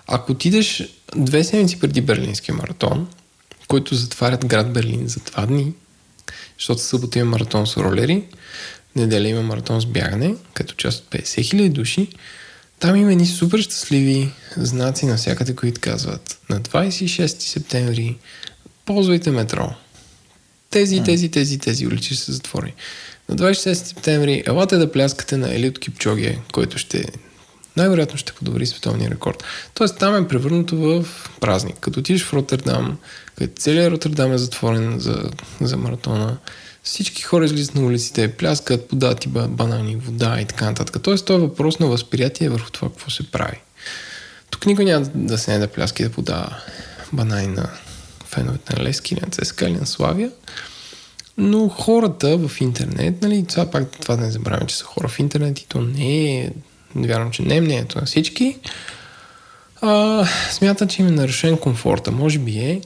[0.07, 0.83] Ако отидеш
[1.15, 3.07] две седмици преди Берлинския маратон,
[3.67, 5.73] който затварят град Берлин за два дни,
[6.59, 8.23] защото събота има маратон с ролери,
[8.95, 12.07] неделя има маратон с бягане, като част от 50 000 души,
[12.79, 18.17] там има едни супер щастливи знаци навсякъде, които казват на 26 септември
[18.85, 19.73] ползвайте метро.
[20.69, 22.73] Тези, тези, тези, тези улици са затворени.
[23.29, 27.05] На 26 септември елате да пляскате на Елит Кипчоге, който ще
[27.77, 29.43] най-вероятно ще подобри световния рекорд.
[29.73, 31.05] Тоест там е превърнато в
[31.41, 31.75] празник.
[31.79, 32.97] Като отидеш в Роттердам,
[33.35, 35.29] където целият Роттердам е затворен за,
[35.61, 36.37] за маратона,
[36.83, 41.03] всички хора излизат на улиците, пляскат, подават ба- банани, вода и така нататък.
[41.03, 43.61] Тоест, това е въпрос на възприятие върху това какво се прави.
[44.49, 46.55] Тук никой няма да се не да пляска и да подава
[47.13, 47.69] банани на
[48.25, 50.31] феновете на Лески на ЦСКА или на Славия.
[51.37, 55.19] Но хората в интернет, нали, това пак това да не забравяме, че са хора в
[55.19, 56.51] интернет и то не е,
[56.95, 58.57] вярвам, че не е мнението на всички,
[59.81, 62.11] а, смятат, че им е нарушен комфорта.
[62.11, 62.81] Може би е.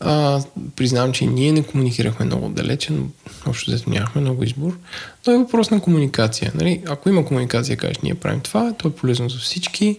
[0.00, 0.42] А,
[0.76, 3.06] признавам, че ние не комуникирахме много далече, но
[3.46, 4.78] общо взето нямахме много избор.
[5.26, 6.52] Но е въпрос на комуникация.
[6.54, 6.82] Нали?
[6.86, 9.98] Ако има комуникация, кажеш, ние правим това, то е полезно за всички.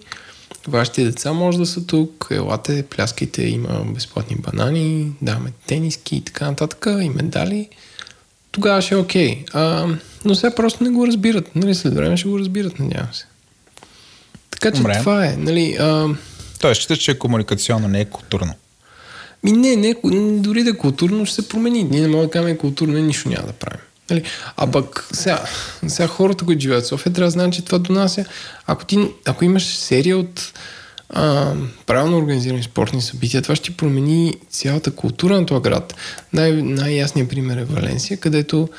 [0.67, 6.45] Вашите деца може да са тук, елате, пляскайте, има безплатни банани, даваме тениски и така
[6.45, 7.69] нататък, и медали.
[8.51, 9.45] Тогава ще е окей.
[9.53, 9.88] А,
[10.26, 11.55] но сега просто не го разбират.
[11.55, 11.76] Нали?
[11.76, 13.26] След време ще го разбират, надявам се.
[14.51, 14.99] Така че Добре.
[14.99, 15.35] това е.
[15.38, 15.77] Нали?
[15.80, 16.07] А,
[16.59, 18.53] Тоест, считаш, че е комуникационно, не е културно.
[19.44, 19.95] Ми не, не,
[20.40, 21.84] дори да е културно ще се промени.
[21.84, 23.80] Ние не можем да кажем културно нищо няма да правим.
[24.10, 24.24] Нали?
[24.57, 25.44] А пък сега,
[25.88, 28.26] сега хората, които живеят в София, трябва да знаят, че това донася.
[28.68, 30.53] Ако, ти, ако имаш серия от
[31.10, 31.53] а,
[31.86, 35.95] правилно организирани спортни събития, това ще промени цялата култура на този град.
[36.34, 38.70] Най- най-ясният пример е Валенсия, където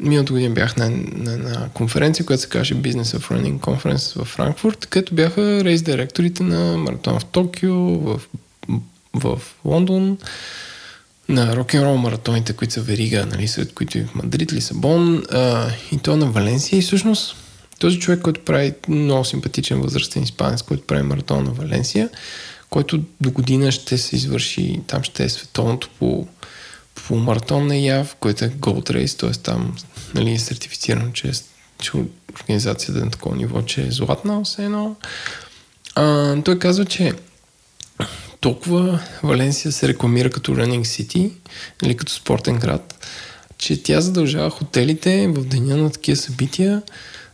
[0.00, 4.24] миналото година бях на, на, на конференция, която се каже Business of Running Conference в
[4.24, 8.20] Франкфурт, където бяха рейс директорите на маратон в Токио, в,
[9.14, 10.18] в Лондон,
[11.28, 15.98] на рок-н-рол маратоните, които са верига, нали, сред които и в Мадрид, Лисабон а, и
[15.98, 16.78] то на Валенсия.
[16.78, 17.36] И всъщност
[17.78, 22.10] този човек, който прави много симпатичен възрастен испанец, който прави маратон на Валенсия,
[22.70, 26.26] който до година ще се извърши, там ще е световното по,
[26.94, 29.30] по маратон на ЯВ, който е Gold Race, т.е.
[29.30, 29.76] там
[30.14, 31.32] нали, е сертифицирано, че, е,
[31.82, 31.92] че
[32.40, 34.96] организацията е на такова ниво, че е златна, все едно.
[35.94, 37.12] А, той казва, че
[38.42, 41.30] толкова Валенсия се рекламира като Running City,
[41.84, 43.06] или като спортен град,
[43.58, 46.82] че тя задължава хотелите в деня на такива събития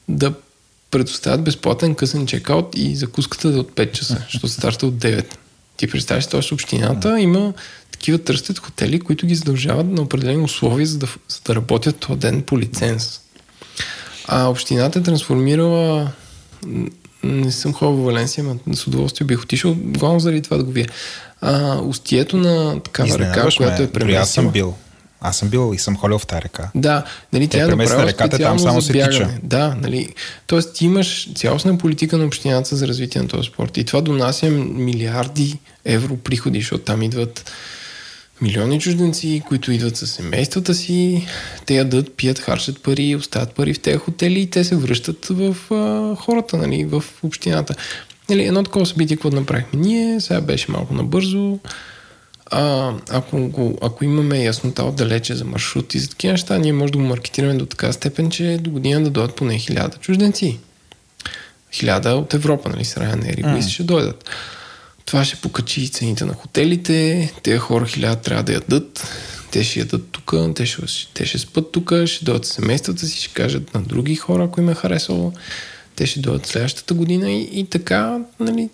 [0.09, 0.35] да
[0.91, 5.35] предоставят безплатен късен чекаут и закуската да е от 5 часа, защото старта от 9.
[5.77, 6.55] Ти представяш, т.е.
[6.55, 7.53] общината има
[7.91, 12.19] такива търсят хотели, които ги задължават на определени условия, за да, за да работят този
[12.19, 13.21] ден по лиценз.
[14.27, 16.13] А общината е трансформирала
[17.23, 20.71] не съм ходил в Валенсия, но с удоволствие бих отишъл, главно заради това да го
[20.71, 20.87] вия.
[21.41, 24.23] А, устието на такава река, която е преместила.
[24.23, 24.75] Аз съм бил.
[25.21, 26.71] Аз съм бил и съм ходил в тази река.
[26.75, 29.31] Да, нали, тя е направила реката, там само се тича.
[29.43, 30.15] Да, нали,
[30.47, 34.51] тоест ти имаш цялостна политика на общината за развитие на този спорт и това донася
[34.51, 37.51] милиарди евро приходи, защото там идват
[38.43, 41.27] милиони чужденци, които идват със семействата си,
[41.67, 45.57] те ядат, пият, харчат пари, остават пари в тези хотели и те се връщат в
[45.71, 47.75] а, хората, нали, в общината.
[48.29, 51.59] Нали, едно такова събитие, какво направихме ние, сега беше малко набързо.
[52.51, 56.93] А, ако, го, ако имаме яснота отдалече за маршрут и за такива неща, ние може
[56.93, 60.59] да го маркетираме до така степен, че до година да дойдат поне хиляда чужденци.
[61.73, 64.31] Хиляда от Европа, нали, с Ryanair и ще дойдат.
[65.09, 69.09] Това ще покачи цените на хотелите, тези хора хиляда трябва да ядат,
[69.51, 70.83] те ще ядат тук, те ще,
[71.15, 74.69] те ще спят тук, ще дойдат семействата си, ще кажат на други хора, ако им
[74.69, 75.33] е харесало,
[75.97, 78.69] те ще дойдат следващата година и, и така, нали,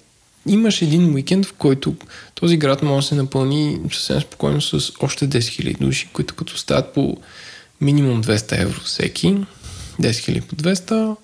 [0.49, 1.95] имаш един уикенд, в който
[2.35, 6.59] този град може да се напълни съвсем спокойно с още 10 000 души, които като
[6.59, 7.17] стават по
[7.81, 9.47] минимум 200 евро всеки, 10
[10.01, 11.17] 000 по 200,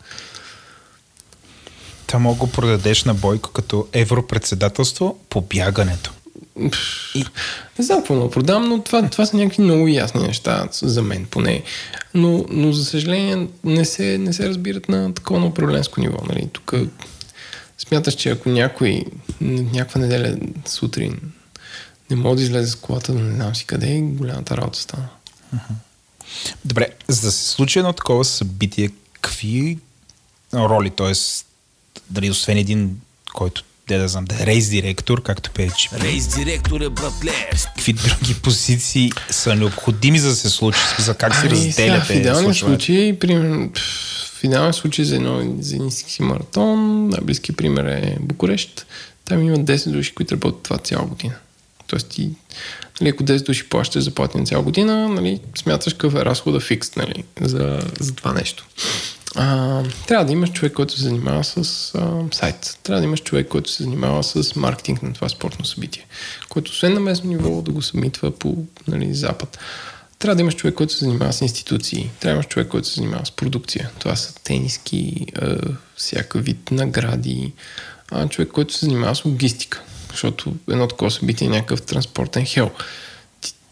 [2.10, 6.12] Та мога го продадеш на Бойко като европредседателство по бягането.
[7.14, 7.24] И...
[7.78, 11.26] Не знам какво да продам, но това, това са някакви много ясни неща за мен
[11.30, 11.62] поне.
[12.14, 16.18] Но, но за съжаление не се, не се разбират на такова на управленско ниво.
[16.28, 16.48] Нали?
[16.52, 16.74] Тук
[17.78, 19.04] смяташ, че ако някой
[19.40, 21.20] някаква неделя сутрин
[22.10, 25.08] не може да излезе с колата, но не знам си къде, голямата работа стана.
[26.64, 29.78] Добре, за да се случи едно такова събитие, какви
[30.54, 31.14] роли, т.е
[32.10, 33.00] дали освен един,
[33.34, 35.88] който де да знам, да е рейс директор, както печи.
[35.92, 37.50] Рейс директор е братле.
[37.64, 40.80] Какви други позиции са необходими за да се случи?
[40.98, 42.14] За как се разделяте?
[42.14, 43.70] В идеален случай, примерно,
[44.34, 48.86] в идеален случай за, едно, за един си маратон, най-близки пример е Букурещ.
[49.24, 51.34] Там има 10 души, които работят това цяла година.
[51.86, 52.30] Тоест ти,
[53.00, 56.96] нали, ако 10 души плащаш заплати на цяла година, нали, смяташ какъв е разхода фикс
[56.96, 58.66] нали, за, за това нещо
[59.36, 61.56] а, трябва да имаш човек, който се занимава с
[61.94, 62.78] а, сайт.
[62.82, 66.06] Трябва да имаш човек, който се занимава с маркетинг на това спортно събитие,
[66.48, 68.56] който освен на местно ниво да го съмитва по
[68.88, 69.58] нали, запад.
[70.18, 72.10] Трябва да имаш човек, който се занимава с институции.
[72.20, 73.90] Трябва да имаш човек, който се занимава с продукция.
[73.98, 75.56] Това са тениски, а,
[75.96, 77.52] всяка вид награди.
[78.10, 79.82] А, човек, който се занимава с логистика.
[80.10, 82.70] Защото едно такова събитие е някакъв транспортен хел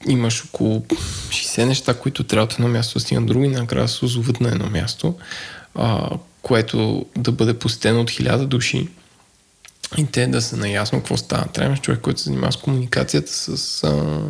[0.07, 4.41] имаш около 60 неща, които трябва от едно място да стигнат други, накрая се озоват
[4.41, 5.15] на едно място,
[5.75, 6.11] а,
[6.43, 8.89] което да бъде посетено от хиляда души
[9.97, 11.47] и те да са наясно какво става.
[11.47, 14.21] Трябва човек, който се занимава с комуникацията с а,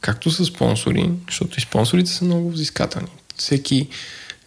[0.00, 3.08] както с спонсори, защото и спонсорите са много взискателни.
[3.36, 3.88] Всеки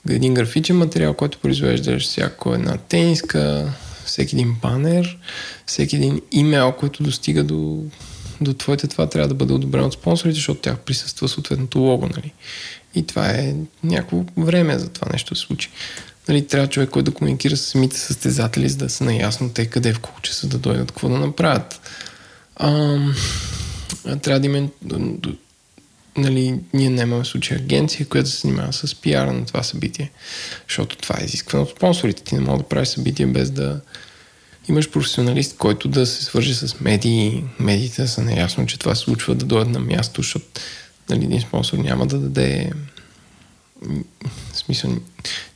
[0.09, 3.73] един графичен материал, който произвеждаш, всяко една тениска,
[4.05, 5.17] всеки един банер,
[5.65, 7.83] всеки един имейл, който достига до
[8.41, 12.33] до твоите това трябва да бъде одобрено от спонсорите, защото тях присъства съответното лого, нали?
[12.95, 15.69] И това е някакво време за това нещо да се случи.
[16.27, 19.93] Нали, трябва човек, който да комуникира с самите състезатели, за да са наясно те къде
[19.93, 21.81] в колко часа да дойдат, какво да направят.
[22.55, 22.97] А,
[24.21, 24.69] трябва да има
[26.17, 30.11] нали, ние нямаме случай агенция, която се занимава с пиара на това събитие,
[30.67, 32.23] защото това е изисквано от спонсорите.
[32.23, 33.81] Ти не мога да правиш събитие без да
[34.69, 39.35] имаш професионалист, който да се свържи с медии, медиите са наясно, че това се случва
[39.35, 40.45] да дойдат на място, защото
[41.09, 42.71] нали, един спонсор няма да даде
[44.53, 44.91] в смисъл,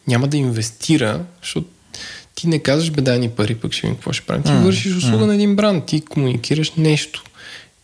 [0.08, 2.04] няма да инвестира, защото ти
[2.44, 4.44] ти не казваш бе дай ни пари, пък ще видим какво ще правим.
[4.44, 4.62] Ти mm.
[4.62, 5.28] вършиш услуга mm.
[5.28, 7.24] на един бранд, ти комуникираш нещо.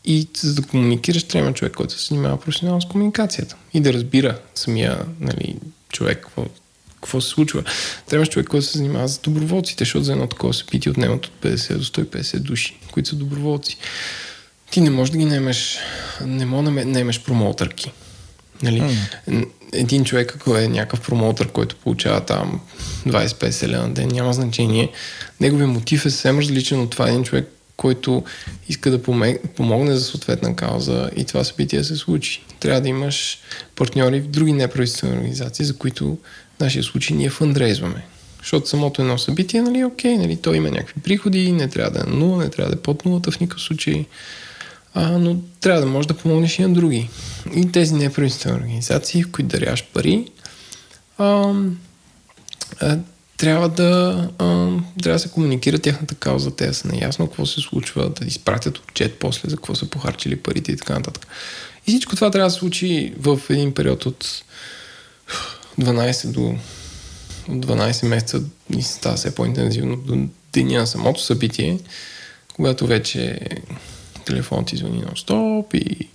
[0.05, 3.55] И за да комуникираш, трябва човек, който се занимава професионално с комуникацията.
[3.73, 5.55] И да разбира самия нали,
[5.91, 6.45] човек какво,
[7.01, 7.63] какво се случва.
[8.09, 11.77] Трябва човек, който се занимава с доброволците, защото за едно такова събитие отнемат от 50
[11.77, 13.77] до 150 души, които са доброволци.
[14.71, 15.77] Ти не можеш да ги наемеш,
[16.25, 17.91] не можеш да наемеш промоутърки.
[18.63, 18.83] Нали?
[19.29, 19.47] Mm.
[19.73, 22.59] Един човек, ако е някакъв промоутър, който получава там
[23.07, 24.91] 25 лева на ден, няма значение.
[25.39, 28.23] Неговият мотив е съвсем различен от това един човек, който
[28.69, 29.03] иска да
[29.55, 32.43] помогне за съответна кауза и това събитие се случи.
[32.59, 33.39] Трябва да имаш
[33.75, 36.17] партньори в други неправителствени организации, за които
[36.59, 38.05] нашия случай ние фандрейзваме.
[38.39, 42.11] Защото самото едно събитие, нали, окей, нали, то има някакви приходи, не трябва да е
[42.11, 44.05] на нула, не трябва да е под нулата в никакъв случай,
[44.93, 47.09] а, но трябва да можеш да помогнеш и на други.
[47.55, 50.27] И тези неправителствени организации, в които даряваш пари,
[51.17, 51.53] а,
[52.81, 52.97] а,
[53.37, 54.45] трябва да, а,
[55.03, 58.77] трябва да се комуникира тяхната кауза, те да са наясно какво се случва, да изпратят
[58.77, 61.27] отчет после за какво са похарчили парите и така нататък.
[61.87, 64.43] И всичко това трябва да се случи в един период от
[65.79, 66.55] 12 до
[67.49, 68.41] 12 месеца
[68.77, 71.79] и става все по-интензивно до деня на самото събитие,
[72.55, 73.39] когато вече
[74.25, 76.09] телефонът ти звъни на стоп и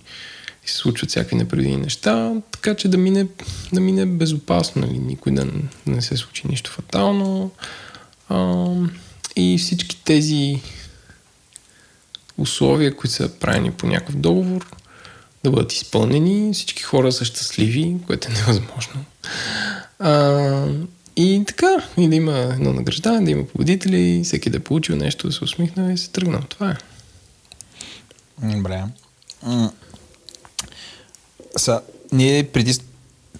[0.65, 3.27] и се случват всякакви непредвидени неща, така че да мине,
[3.73, 4.99] да мине безопасно, нали?
[4.99, 5.47] никой да
[5.85, 7.51] не се случи нищо фатално.
[8.29, 8.65] А,
[9.35, 10.61] и всички тези
[12.37, 14.75] условия, които са правени по някакъв договор,
[15.43, 19.05] да бъдат изпълнени, всички хора са щастливи, което е невъзможно.
[19.99, 20.67] А,
[21.15, 25.27] и така, и да има едно награждане, да има победители, всеки да е получил нещо,
[25.27, 26.41] да се усмихне и се тръгнал.
[26.49, 26.77] Това е.
[28.55, 28.83] Добре.
[31.57, 31.81] Са,
[32.11, 32.77] ние преди,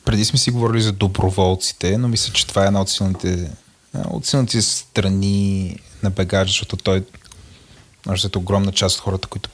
[0.05, 3.51] преди сме си говорили за доброволците, но мисля, че това е една от силните,
[3.93, 7.03] от силните страни на Бегаджа, защото той
[8.05, 9.49] може да е огромна част от хората, които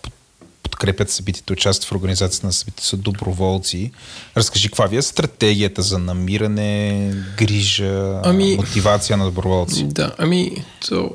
[0.63, 3.91] подкрепят събитието, участват в организацията на събитието, са доброволци.
[4.37, 9.83] Разкажи, каква ви е стратегията за намиране, грижа, ами, мотивация на доброволци?
[9.83, 11.11] Да, ами, то,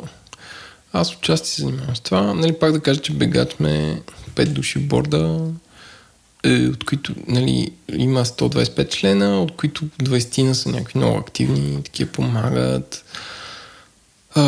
[0.92, 2.34] аз отчасти се занимавам с това.
[2.34, 4.02] Нали, пак да кажа, че бегач ме
[4.34, 5.40] 5 души в борда,
[6.44, 11.82] е, от които нали, има 125 члена, от които 20 на са някакви много активни,
[11.82, 13.04] такива помагат,
[14.34, 14.42] а,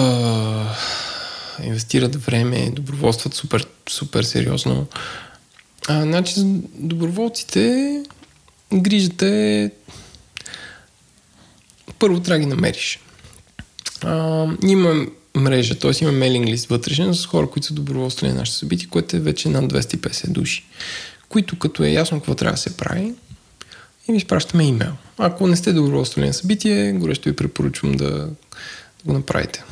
[1.65, 4.87] инвестират време, доброволстват супер, супер сериозно.
[5.89, 6.35] А, значи,
[6.75, 8.03] доброволците,
[8.75, 9.71] грижата е
[11.99, 13.01] първо трябва да ги намериш.
[14.05, 15.07] А, има
[15.37, 15.93] мрежа, т.е.
[16.01, 19.49] има мейлинг лист вътрешен с хора, които са доброволствени на нашите събития, което е вече
[19.49, 20.65] над 250 души
[21.29, 23.15] които като е ясно какво трябва да се прави,
[24.09, 24.93] и изпращаме имейл.
[25.19, 28.29] Ако не сте доброволствени на събитие, горещо ви препоръчвам да
[29.05, 29.65] го направите.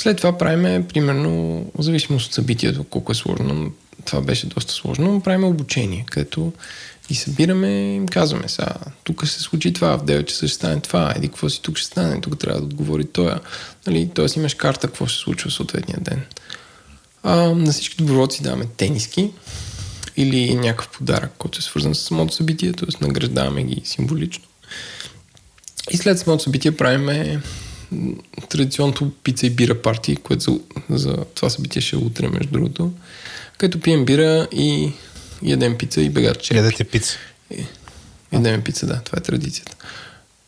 [0.00, 3.72] След това правиме, примерно, в зависимост от събитието, колко е сложно,
[4.04, 6.52] това беше доста сложно, правиме обучение, където
[7.10, 8.74] и събираме, им казваме сега,
[9.04, 11.86] тук се случи това, в 9 часа ще стане това, еди какво си тук ще
[11.86, 13.34] стане, тук трябва да отговори той.
[13.86, 16.22] Нали, Тоест имаш карта какво ще се случва съответния ден.
[17.22, 19.30] А, на всички доброволци даваме тениски,
[20.16, 23.04] или някакъв подарък, който е свързан с самото събитие, т.е.
[23.04, 24.44] награждаваме ги символично.
[25.90, 27.40] И след самото събитие правиме
[28.48, 30.58] традиционното пица и бира парти, което за,
[30.90, 32.92] за това събитие ще е утре, между другото,
[33.58, 34.92] където пием бира и
[35.42, 36.58] ядем пица и бегат черпи.
[36.58, 37.18] Ядете пица.
[38.32, 39.76] ядем пица, да, това е традицията.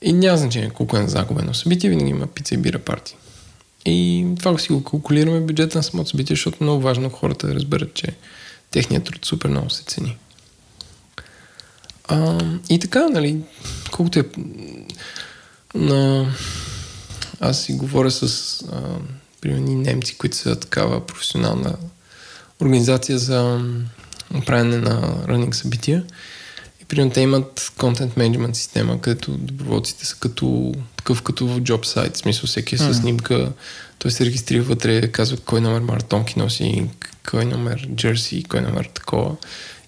[0.03, 3.17] И няма значение колко е загубено събитие, винаги има пица и бира парти.
[3.85, 7.55] И това си го калкулираме бюджета на самото събитие, защото е много важно хората да
[7.55, 8.07] разберат, че
[8.71, 10.17] техният труд супер много се цени.
[12.09, 12.39] А,
[12.69, 13.41] и така, нали,
[13.93, 14.25] колкото е
[15.75, 16.27] на...
[17.45, 18.81] Аз си говоря с а,
[19.41, 21.77] примерно немци, които са такава професионална
[22.61, 23.65] организация за
[24.47, 26.05] правене на running събития.
[26.83, 31.85] И примерно те имат контент менеджмент система, където доброволците са като такъв като в job
[31.85, 33.53] сайт, в смисъл всеки е с снимка,
[33.99, 36.91] той се регистрира вътре, казва кой номер маратонки носи,
[37.31, 39.37] кой номер джерси, кой номер такова.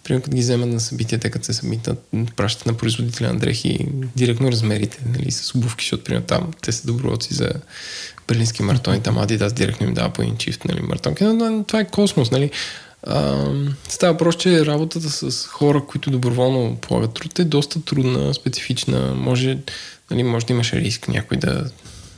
[0.05, 3.89] Примерно, като ги вземат на събития, те като се събитат, пращат на производителя на дрехи
[4.17, 7.51] директно размерите, нали, с обувки, защото примерно там те са доброволци за
[8.29, 11.25] берлински маратони, там Адидас директно им дава по един чифт, нали, маратонки.
[11.25, 12.51] Но, но, това е космос, нали.
[13.07, 13.47] А,
[13.89, 19.15] става просто, че работата с хора, които доброволно полагат труд е доста трудна, специфична.
[19.15, 19.59] Може,
[20.11, 21.71] нали, може да имаш риск някой да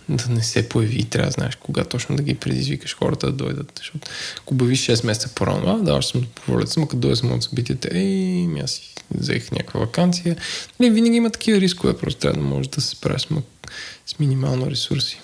[0.08, 3.32] да не се появи и трябва да знаеш кога точно да ги предизвикаш хората да
[3.32, 3.72] дойдат.
[3.78, 7.88] Защото ако обявиш 6 месеца по-рано, да, аз съм доброволец, но като дойде самото събитието,
[7.90, 10.36] ей, аз си взех някаква вакансия.
[10.80, 13.28] Не, винаги има такива рискове, просто трябва да можеш да се справиш с,
[14.06, 15.20] с минимално ресурси.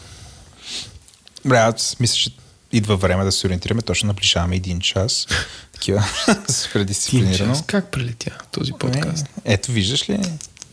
[1.44, 2.30] Бре, аз мисля, че
[2.72, 3.82] идва време да се ориентираме.
[3.82, 5.26] Точно наближаваме един час.
[5.72, 6.04] Такива
[6.48, 7.54] супер дисциплинирано.
[7.54, 7.64] час.
[7.66, 9.26] Как прелетя този подкаст?
[9.44, 10.18] Е, ето, виждаш ли?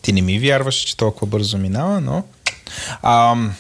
[0.02, 2.23] Ти не ми вярваш, че толкова бързо минава, но...
[3.03, 3.56] Ам,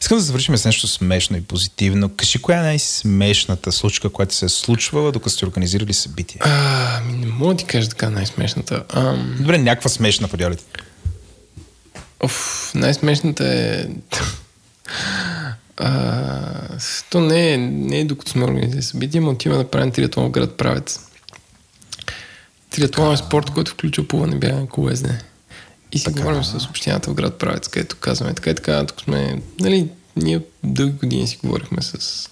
[0.00, 2.08] искам да завършим с нещо смешно и позитивно.
[2.16, 6.40] Кажи, коя е най-смешната случка, която се е случвала, докато сте организирали събитие?
[6.44, 8.84] А, не мога да ти кажа така най-смешната.
[8.88, 10.64] Ам, Добре, някаква смешна подялите.
[12.20, 13.84] оф, най-смешната е...
[15.76, 16.78] А,
[17.10, 20.30] то не е, не е докато сме организирали събитие, но отиваме да правим триатлон в
[20.30, 21.00] град Правец.
[22.70, 25.20] Триатлон е спорт, който включва плуване, бягане, колезне.
[25.92, 29.42] И си говорим с общината в град Правец, където казваме така и така, тук сме,
[29.60, 32.28] нали, ние дълги години си говорихме с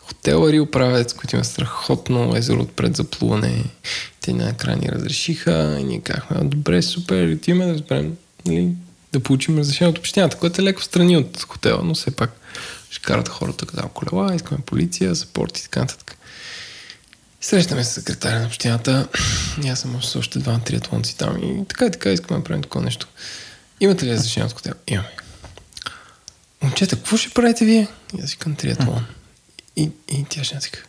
[0.00, 3.64] хотел Рио Правец, който има страхотно езеро отпред за плуване.
[4.20, 8.16] Те накрая ни разрешиха и ние казахме, «А, добре, супер, отиваме да разберем,
[8.46, 8.68] нали,
[9.12, 12.30] да получим разрешение от общината, което е леко страни от хотела, но все пак
[12.90, 16.17] ще карат хората там колела, искаме полиция, спорт и така нататък.
[17.40, 19.08] Срещаме се с секретаря на общината.
[19.64, 21.36] И аз съм с още два триатлонци там.
[21.44, 23.06] И така и така искаме да правим такова нещо.
[23.80, 24.74] Имате ли разрешение от хотел?
[24.86, 25.08] Имаме.
[26.62, 27.88] Момчета, какво ще правите вие?
[28.18, 29.06] И аз викам триатлон.
[29.76, 30.86] И, и тя ще вика,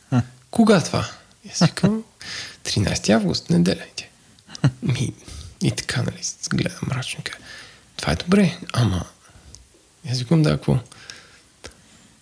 [0.52, 1.10] кога това?
[1.46, 2.04] И аз викам
[2.64, 3.84] 13 август, неделя.
[4.00, 4.04] И,
[4.82, 5.14] ми,
[5.64, 7.24] и така, нали, гледам мрачно.
[7.98, 9.06] Това е добре, ама...
[10.06, 10.80] И аз викам, да, какво?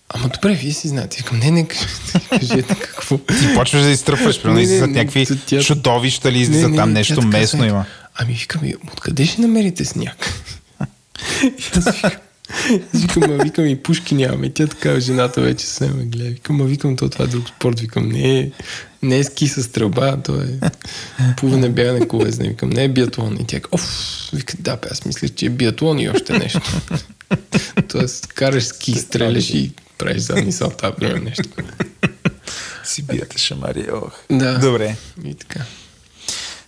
[0.10, 1.18] Ама добре, вие си знаете.
[1.18, 1.68] Викам, не, не,
[2.30, 3.18] кажете какво.
[3.18, 7.66] Ти почваш да изтръпваш, примерно не, излизат някакви тя- чудовища ли излизат там, нещо местно
[7.66, 7.86] има.
[8.16, 10.34] Ами викам, «И откъде ще намерите сняг?
[12.94, 14.50] Викам, а викам и пушки нямаме.
[14.50, 16.30] Тя така, жената вече се ме гледа.
[16.30, 17.80] Викам, а викам, то това е друг спорт.
[17.80, 18.52] Викам, не е,
[19.02, 20.60] не е ски с стрелба, то е
[21.38, 22.48] плуване, бягане, колезне.
[22.48, 23.38] Викам, не е биатлон.
[23.42, 23.84] И тя оф,
[24.34, 26.62] вика, да, бе, аз мисля, че е биатлон и още нещо.
[27.88, 31.44] Тоест, караш ски, стреляш и правиш задни салта, примерно нещо.
[32.84, 34.12] Си биете шамари, ох.
[34.32, 34.60] Да.
[34.60, 34.96] Добре.
[35.26, 35.60] И така,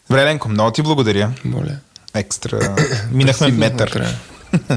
[0.10, 1.32] Добре, Ленко, много ти благодаря.
[1.46, 1.76] моля.
[2.14, 2.76] Екстра.
[3.12, 3.88] Минахме метър.
[3.88, 4.16] накрая.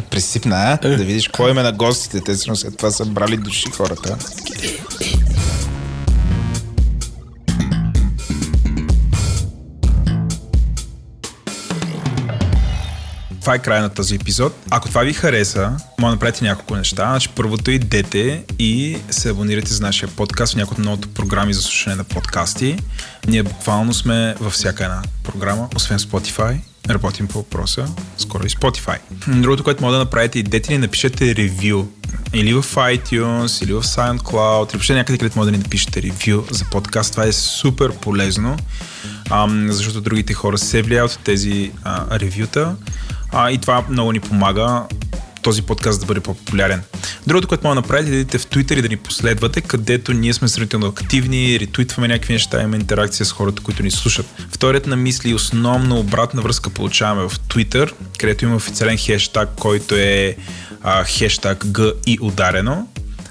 [0.11, 0.89] Пресипна, а?
[0.89, 2.21] Да видиш кой има на гостите.
[2.21, 4.17] Те сигурно след това са брали души хората.
[13.43, 14.57] Това е края на този епизод.
[14.71, 17.07] Ако това ви хареса, може да направите няколко неща.
[17.07, 21.63] Значи, първото идете и се абонирайте за нашия подкаст в някои от многото програми за
[21.63, 22.79] слушане на подкасти.
[23.29, 26.59] Ние буквално сме във всяка една програма, освен Spotify.
[26.91, 27.87] Работим по въпроса,
[28.19, 28.99] скоро и Spotify.
[29.29, 31.87] Другото, което може да направите, идете ни напишете ревю.
[32.33, 36.43] Или в iTunes, или в SoundCloud, или въобще някъде, където може да ни напишете ревю
[36.51, 37.13] за подкаст.
[37.13, 38.57] Това е супер полезно,
[39.67, 41.73] защото другите хора се влияят от тези
[42.13, 42.77] ревюта.
[43.33, 44.83] А, и това много ни помага
[45.43, 46.83] този подкаст да бъде по-популярен.
[47.27, 50.13] Другото, което може да направите, е да идете в Twitter и да ни последвате, където
[50.13, 54.27] ние сме сравнително активни, ретвитваме някакви неща, имаме интеракция с хората, които ни слушат.
[54.51, 59.95] Вторият на мисли и основно обратна връзка получаваме в Twitter, където има официален хештаг, който
[59.95, 60.37] е
[60.83, 62.87] а, хештаг Г и ударено.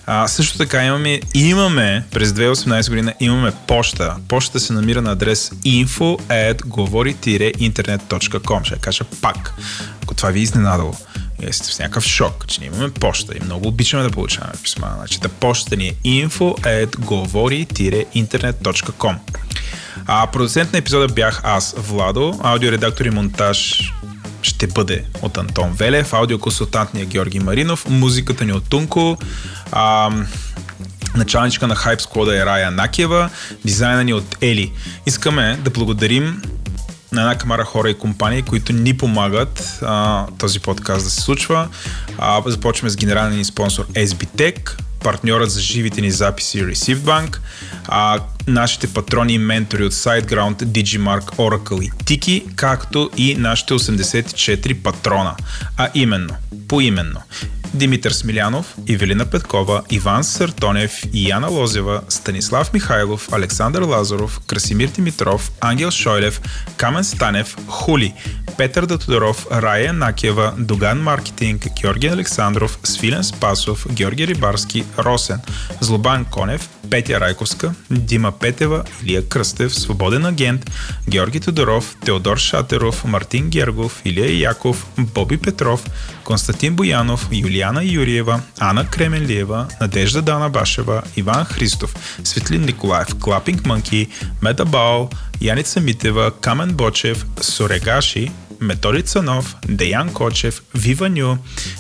[0.05, 4.15] А, също така имаме, имаме през 2018 година имаме почта.
[4.27, 8.63] Почта се намира на адрес info говори-интернет.com.
[8.63, 9.53] Ще кажа пак,
[10.03, 10.93] ако това ви е изненадало.
[11.39, 14.91] Вие сте в някакъв шок, че ние имаме почта и много обичаме да получаваме писма.
[14.97, 19.15] Значи, да почта ни е info at говори-интернет.com.
[20.07, 23.91] А продуцент на епизода бях аз, Владо, аудиоредактор и монтаж
[24.41, 29.18] ще бъде от Антон Велев, аудиоконсултант ни е Георги Маринов, музиката ни от Тунко,
[29.72, 30.09] а,
[31.15, 33.30] началничка на Hype Squad е Рая Накиева,
[33.65, 34.72] дизайна ни от Ели.
[35.05, 36.41] Искаме да благодарим
[37.11, 41.68] на една камара хора и компании, които ни помагат а, този подкаст да се случва.
[42.18, 47.37] А, започваме с генералния ни спонсор SBTech, партньорът за живите ни записи Receive Bank,
[47.87, 54.73] а, нашите патрони и ментори от SiteGround, Digimark, Oracle и Tiki, както и нашите 84
[54.73, 55.35] патрона,
[55.77, 56.35] а именно,
[56.67, 57.21] поименно,
[57.73, 65.91] Димитър Смилянов, Ивелина Петкова, Иван Сартонев, Яна Лозева, Станислав Михайлов, Александър Лазаров, Красимир Димитров, Ангел
[65.91, 66.41] Шойлев,
[66.77, 68.14] Камен Станев, Хули,
[68.57, 75.39] Петър Датодоров, Рая Накева, Доган Маркетинг, Георги Александров, Свилен Спасов, Георги Рибарски, Росен,
[75.81, 80.72] Злобан Конев, Петя Райковска, Дима Петева, Илия Кръстев, Свободен агент,
[81.10, 85.84] Георги Тодоров, Теодор Шатеров, Мартин Гергов, Илия Яков, Боби Петров,
[86.23, 94.07] Константин Боянов, Юлиана Юриева, Ана Кременлиева, Надежда Дана Башева, Иван Христов, Светлин Николаев, Клапинг Мънки,
[94.41, 95.07] Меда Бао,
[95.41, 101.38] Яница Митева, Камен Бочев, Сорегаши, Методи Цанов, Деян Кочев, Вива Ню,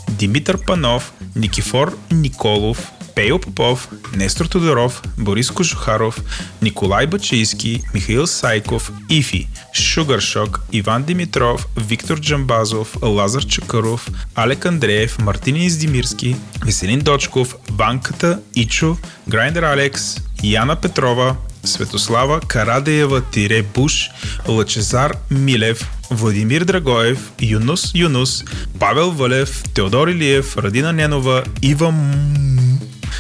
[0.09, 6.17] Димитър Панов, Никифор Николов, Пейо Попов, Нестор Тодоров, Борис Кожухаров,
[6.61, 15.55] Николай Бачийски, Михаил Сайков, Ифи, Шугаршок, Иван Димитров, Виктор Джамбазов, Лазар Чакаров, Алек Андреев, Мартин
[15.55, 16.35] Издимирски,
[16.65, 18.97] Веселин Дочков, Банката, Ичо,
[19.27, 24.09] Грайндер Алекс, Яна Петрова, Светослава Карадеева-Буш,
[24.47, 28.43] Лъчезар Милев, Владимир Драгоев, Юнус Юнус,
[28.79, 31.93] Павел Валев, Теодор Илиев, Радина Ненова, Ива.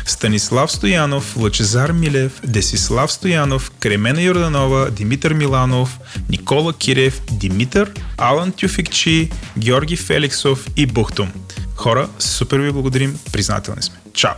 [0.05, 5.97] Станислав Стоянов, Лъчезар Милев, Десислав Стоянов, Кремена Йорданова, Димитър Миланов,
[6.29, 11.31] Никола Кирев, Димитър, Алан Тюфикчи, Георги Феликсов и Бухтум.
[11.75, 13.95] Хора, супер ви благодарим, признателни сме.
[14.13, 14.33] Чао!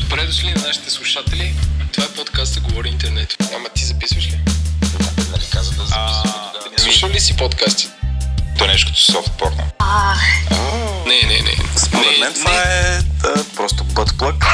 [0.00, 1.54] Добре дошли на нашите слушатели.
[1.92, 3.36] Това е подкаста Говори Интернет.
[3.56, 4.40] Ама ти записваш ли?
[5.30, 5.86] Нали каза да
[6.78, 7.88] Слушал ли си подкасти?
[8.60, 9.64] То е нещо като софт порно.
[11.06, 11.56] Не, не, не.
[11.76, 14.46] Според мен това е да, просто бътплък.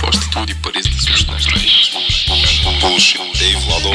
[0.00, 1.54] Плащат луди пари за да слушат нашите.
[2.80, 3.20] Булшит.
[3.40, 3.90] Ей, Владо.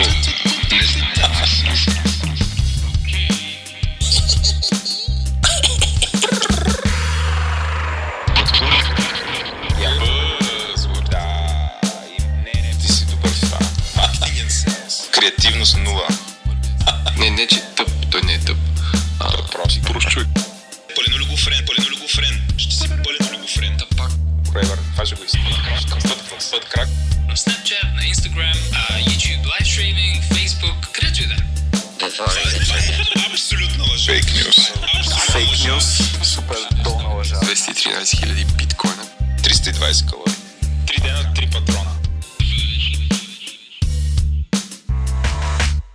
[15.12, 16.08] Креативност нула.
[17.18, 17.99] Не, не, че тъп.
[18.12, 18.58] Той не е тъп.
[19.20, 19.82] А, Просто.
[19.82, 20.28] прост човек.
[20.96, 22.42] Пълен олигофрен, пълен олигофрен.
[22.58, 23.78] Ще си пълен олигофрен.
[23.80, 24.12] Та пак.
[24.94, 25.22] Това ще го.
[26.02, 26.90] Път, път крак.
[27.28, 28.56] на Snapchat, на Instagram,
[29.10, 31.34] YouTube live streaming, Facebook, където и да.
[31.34, 31.38] е.
[33.32, 34.12] Абсолютно лъжа.
[34.12, 34.72] Фейк нюс.
[35.32, 35.86] Фейк нюс.
[36.24, 37.36] Супер долна лъжа.
[37.36, 39.04] 213 000 биткоина.
[39.44, 40.34] 320 калории.
[40.88, 41.92] Три дена, три патрона.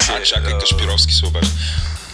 [0.08, 1.50] А, чакай, Кашпировски се обажда.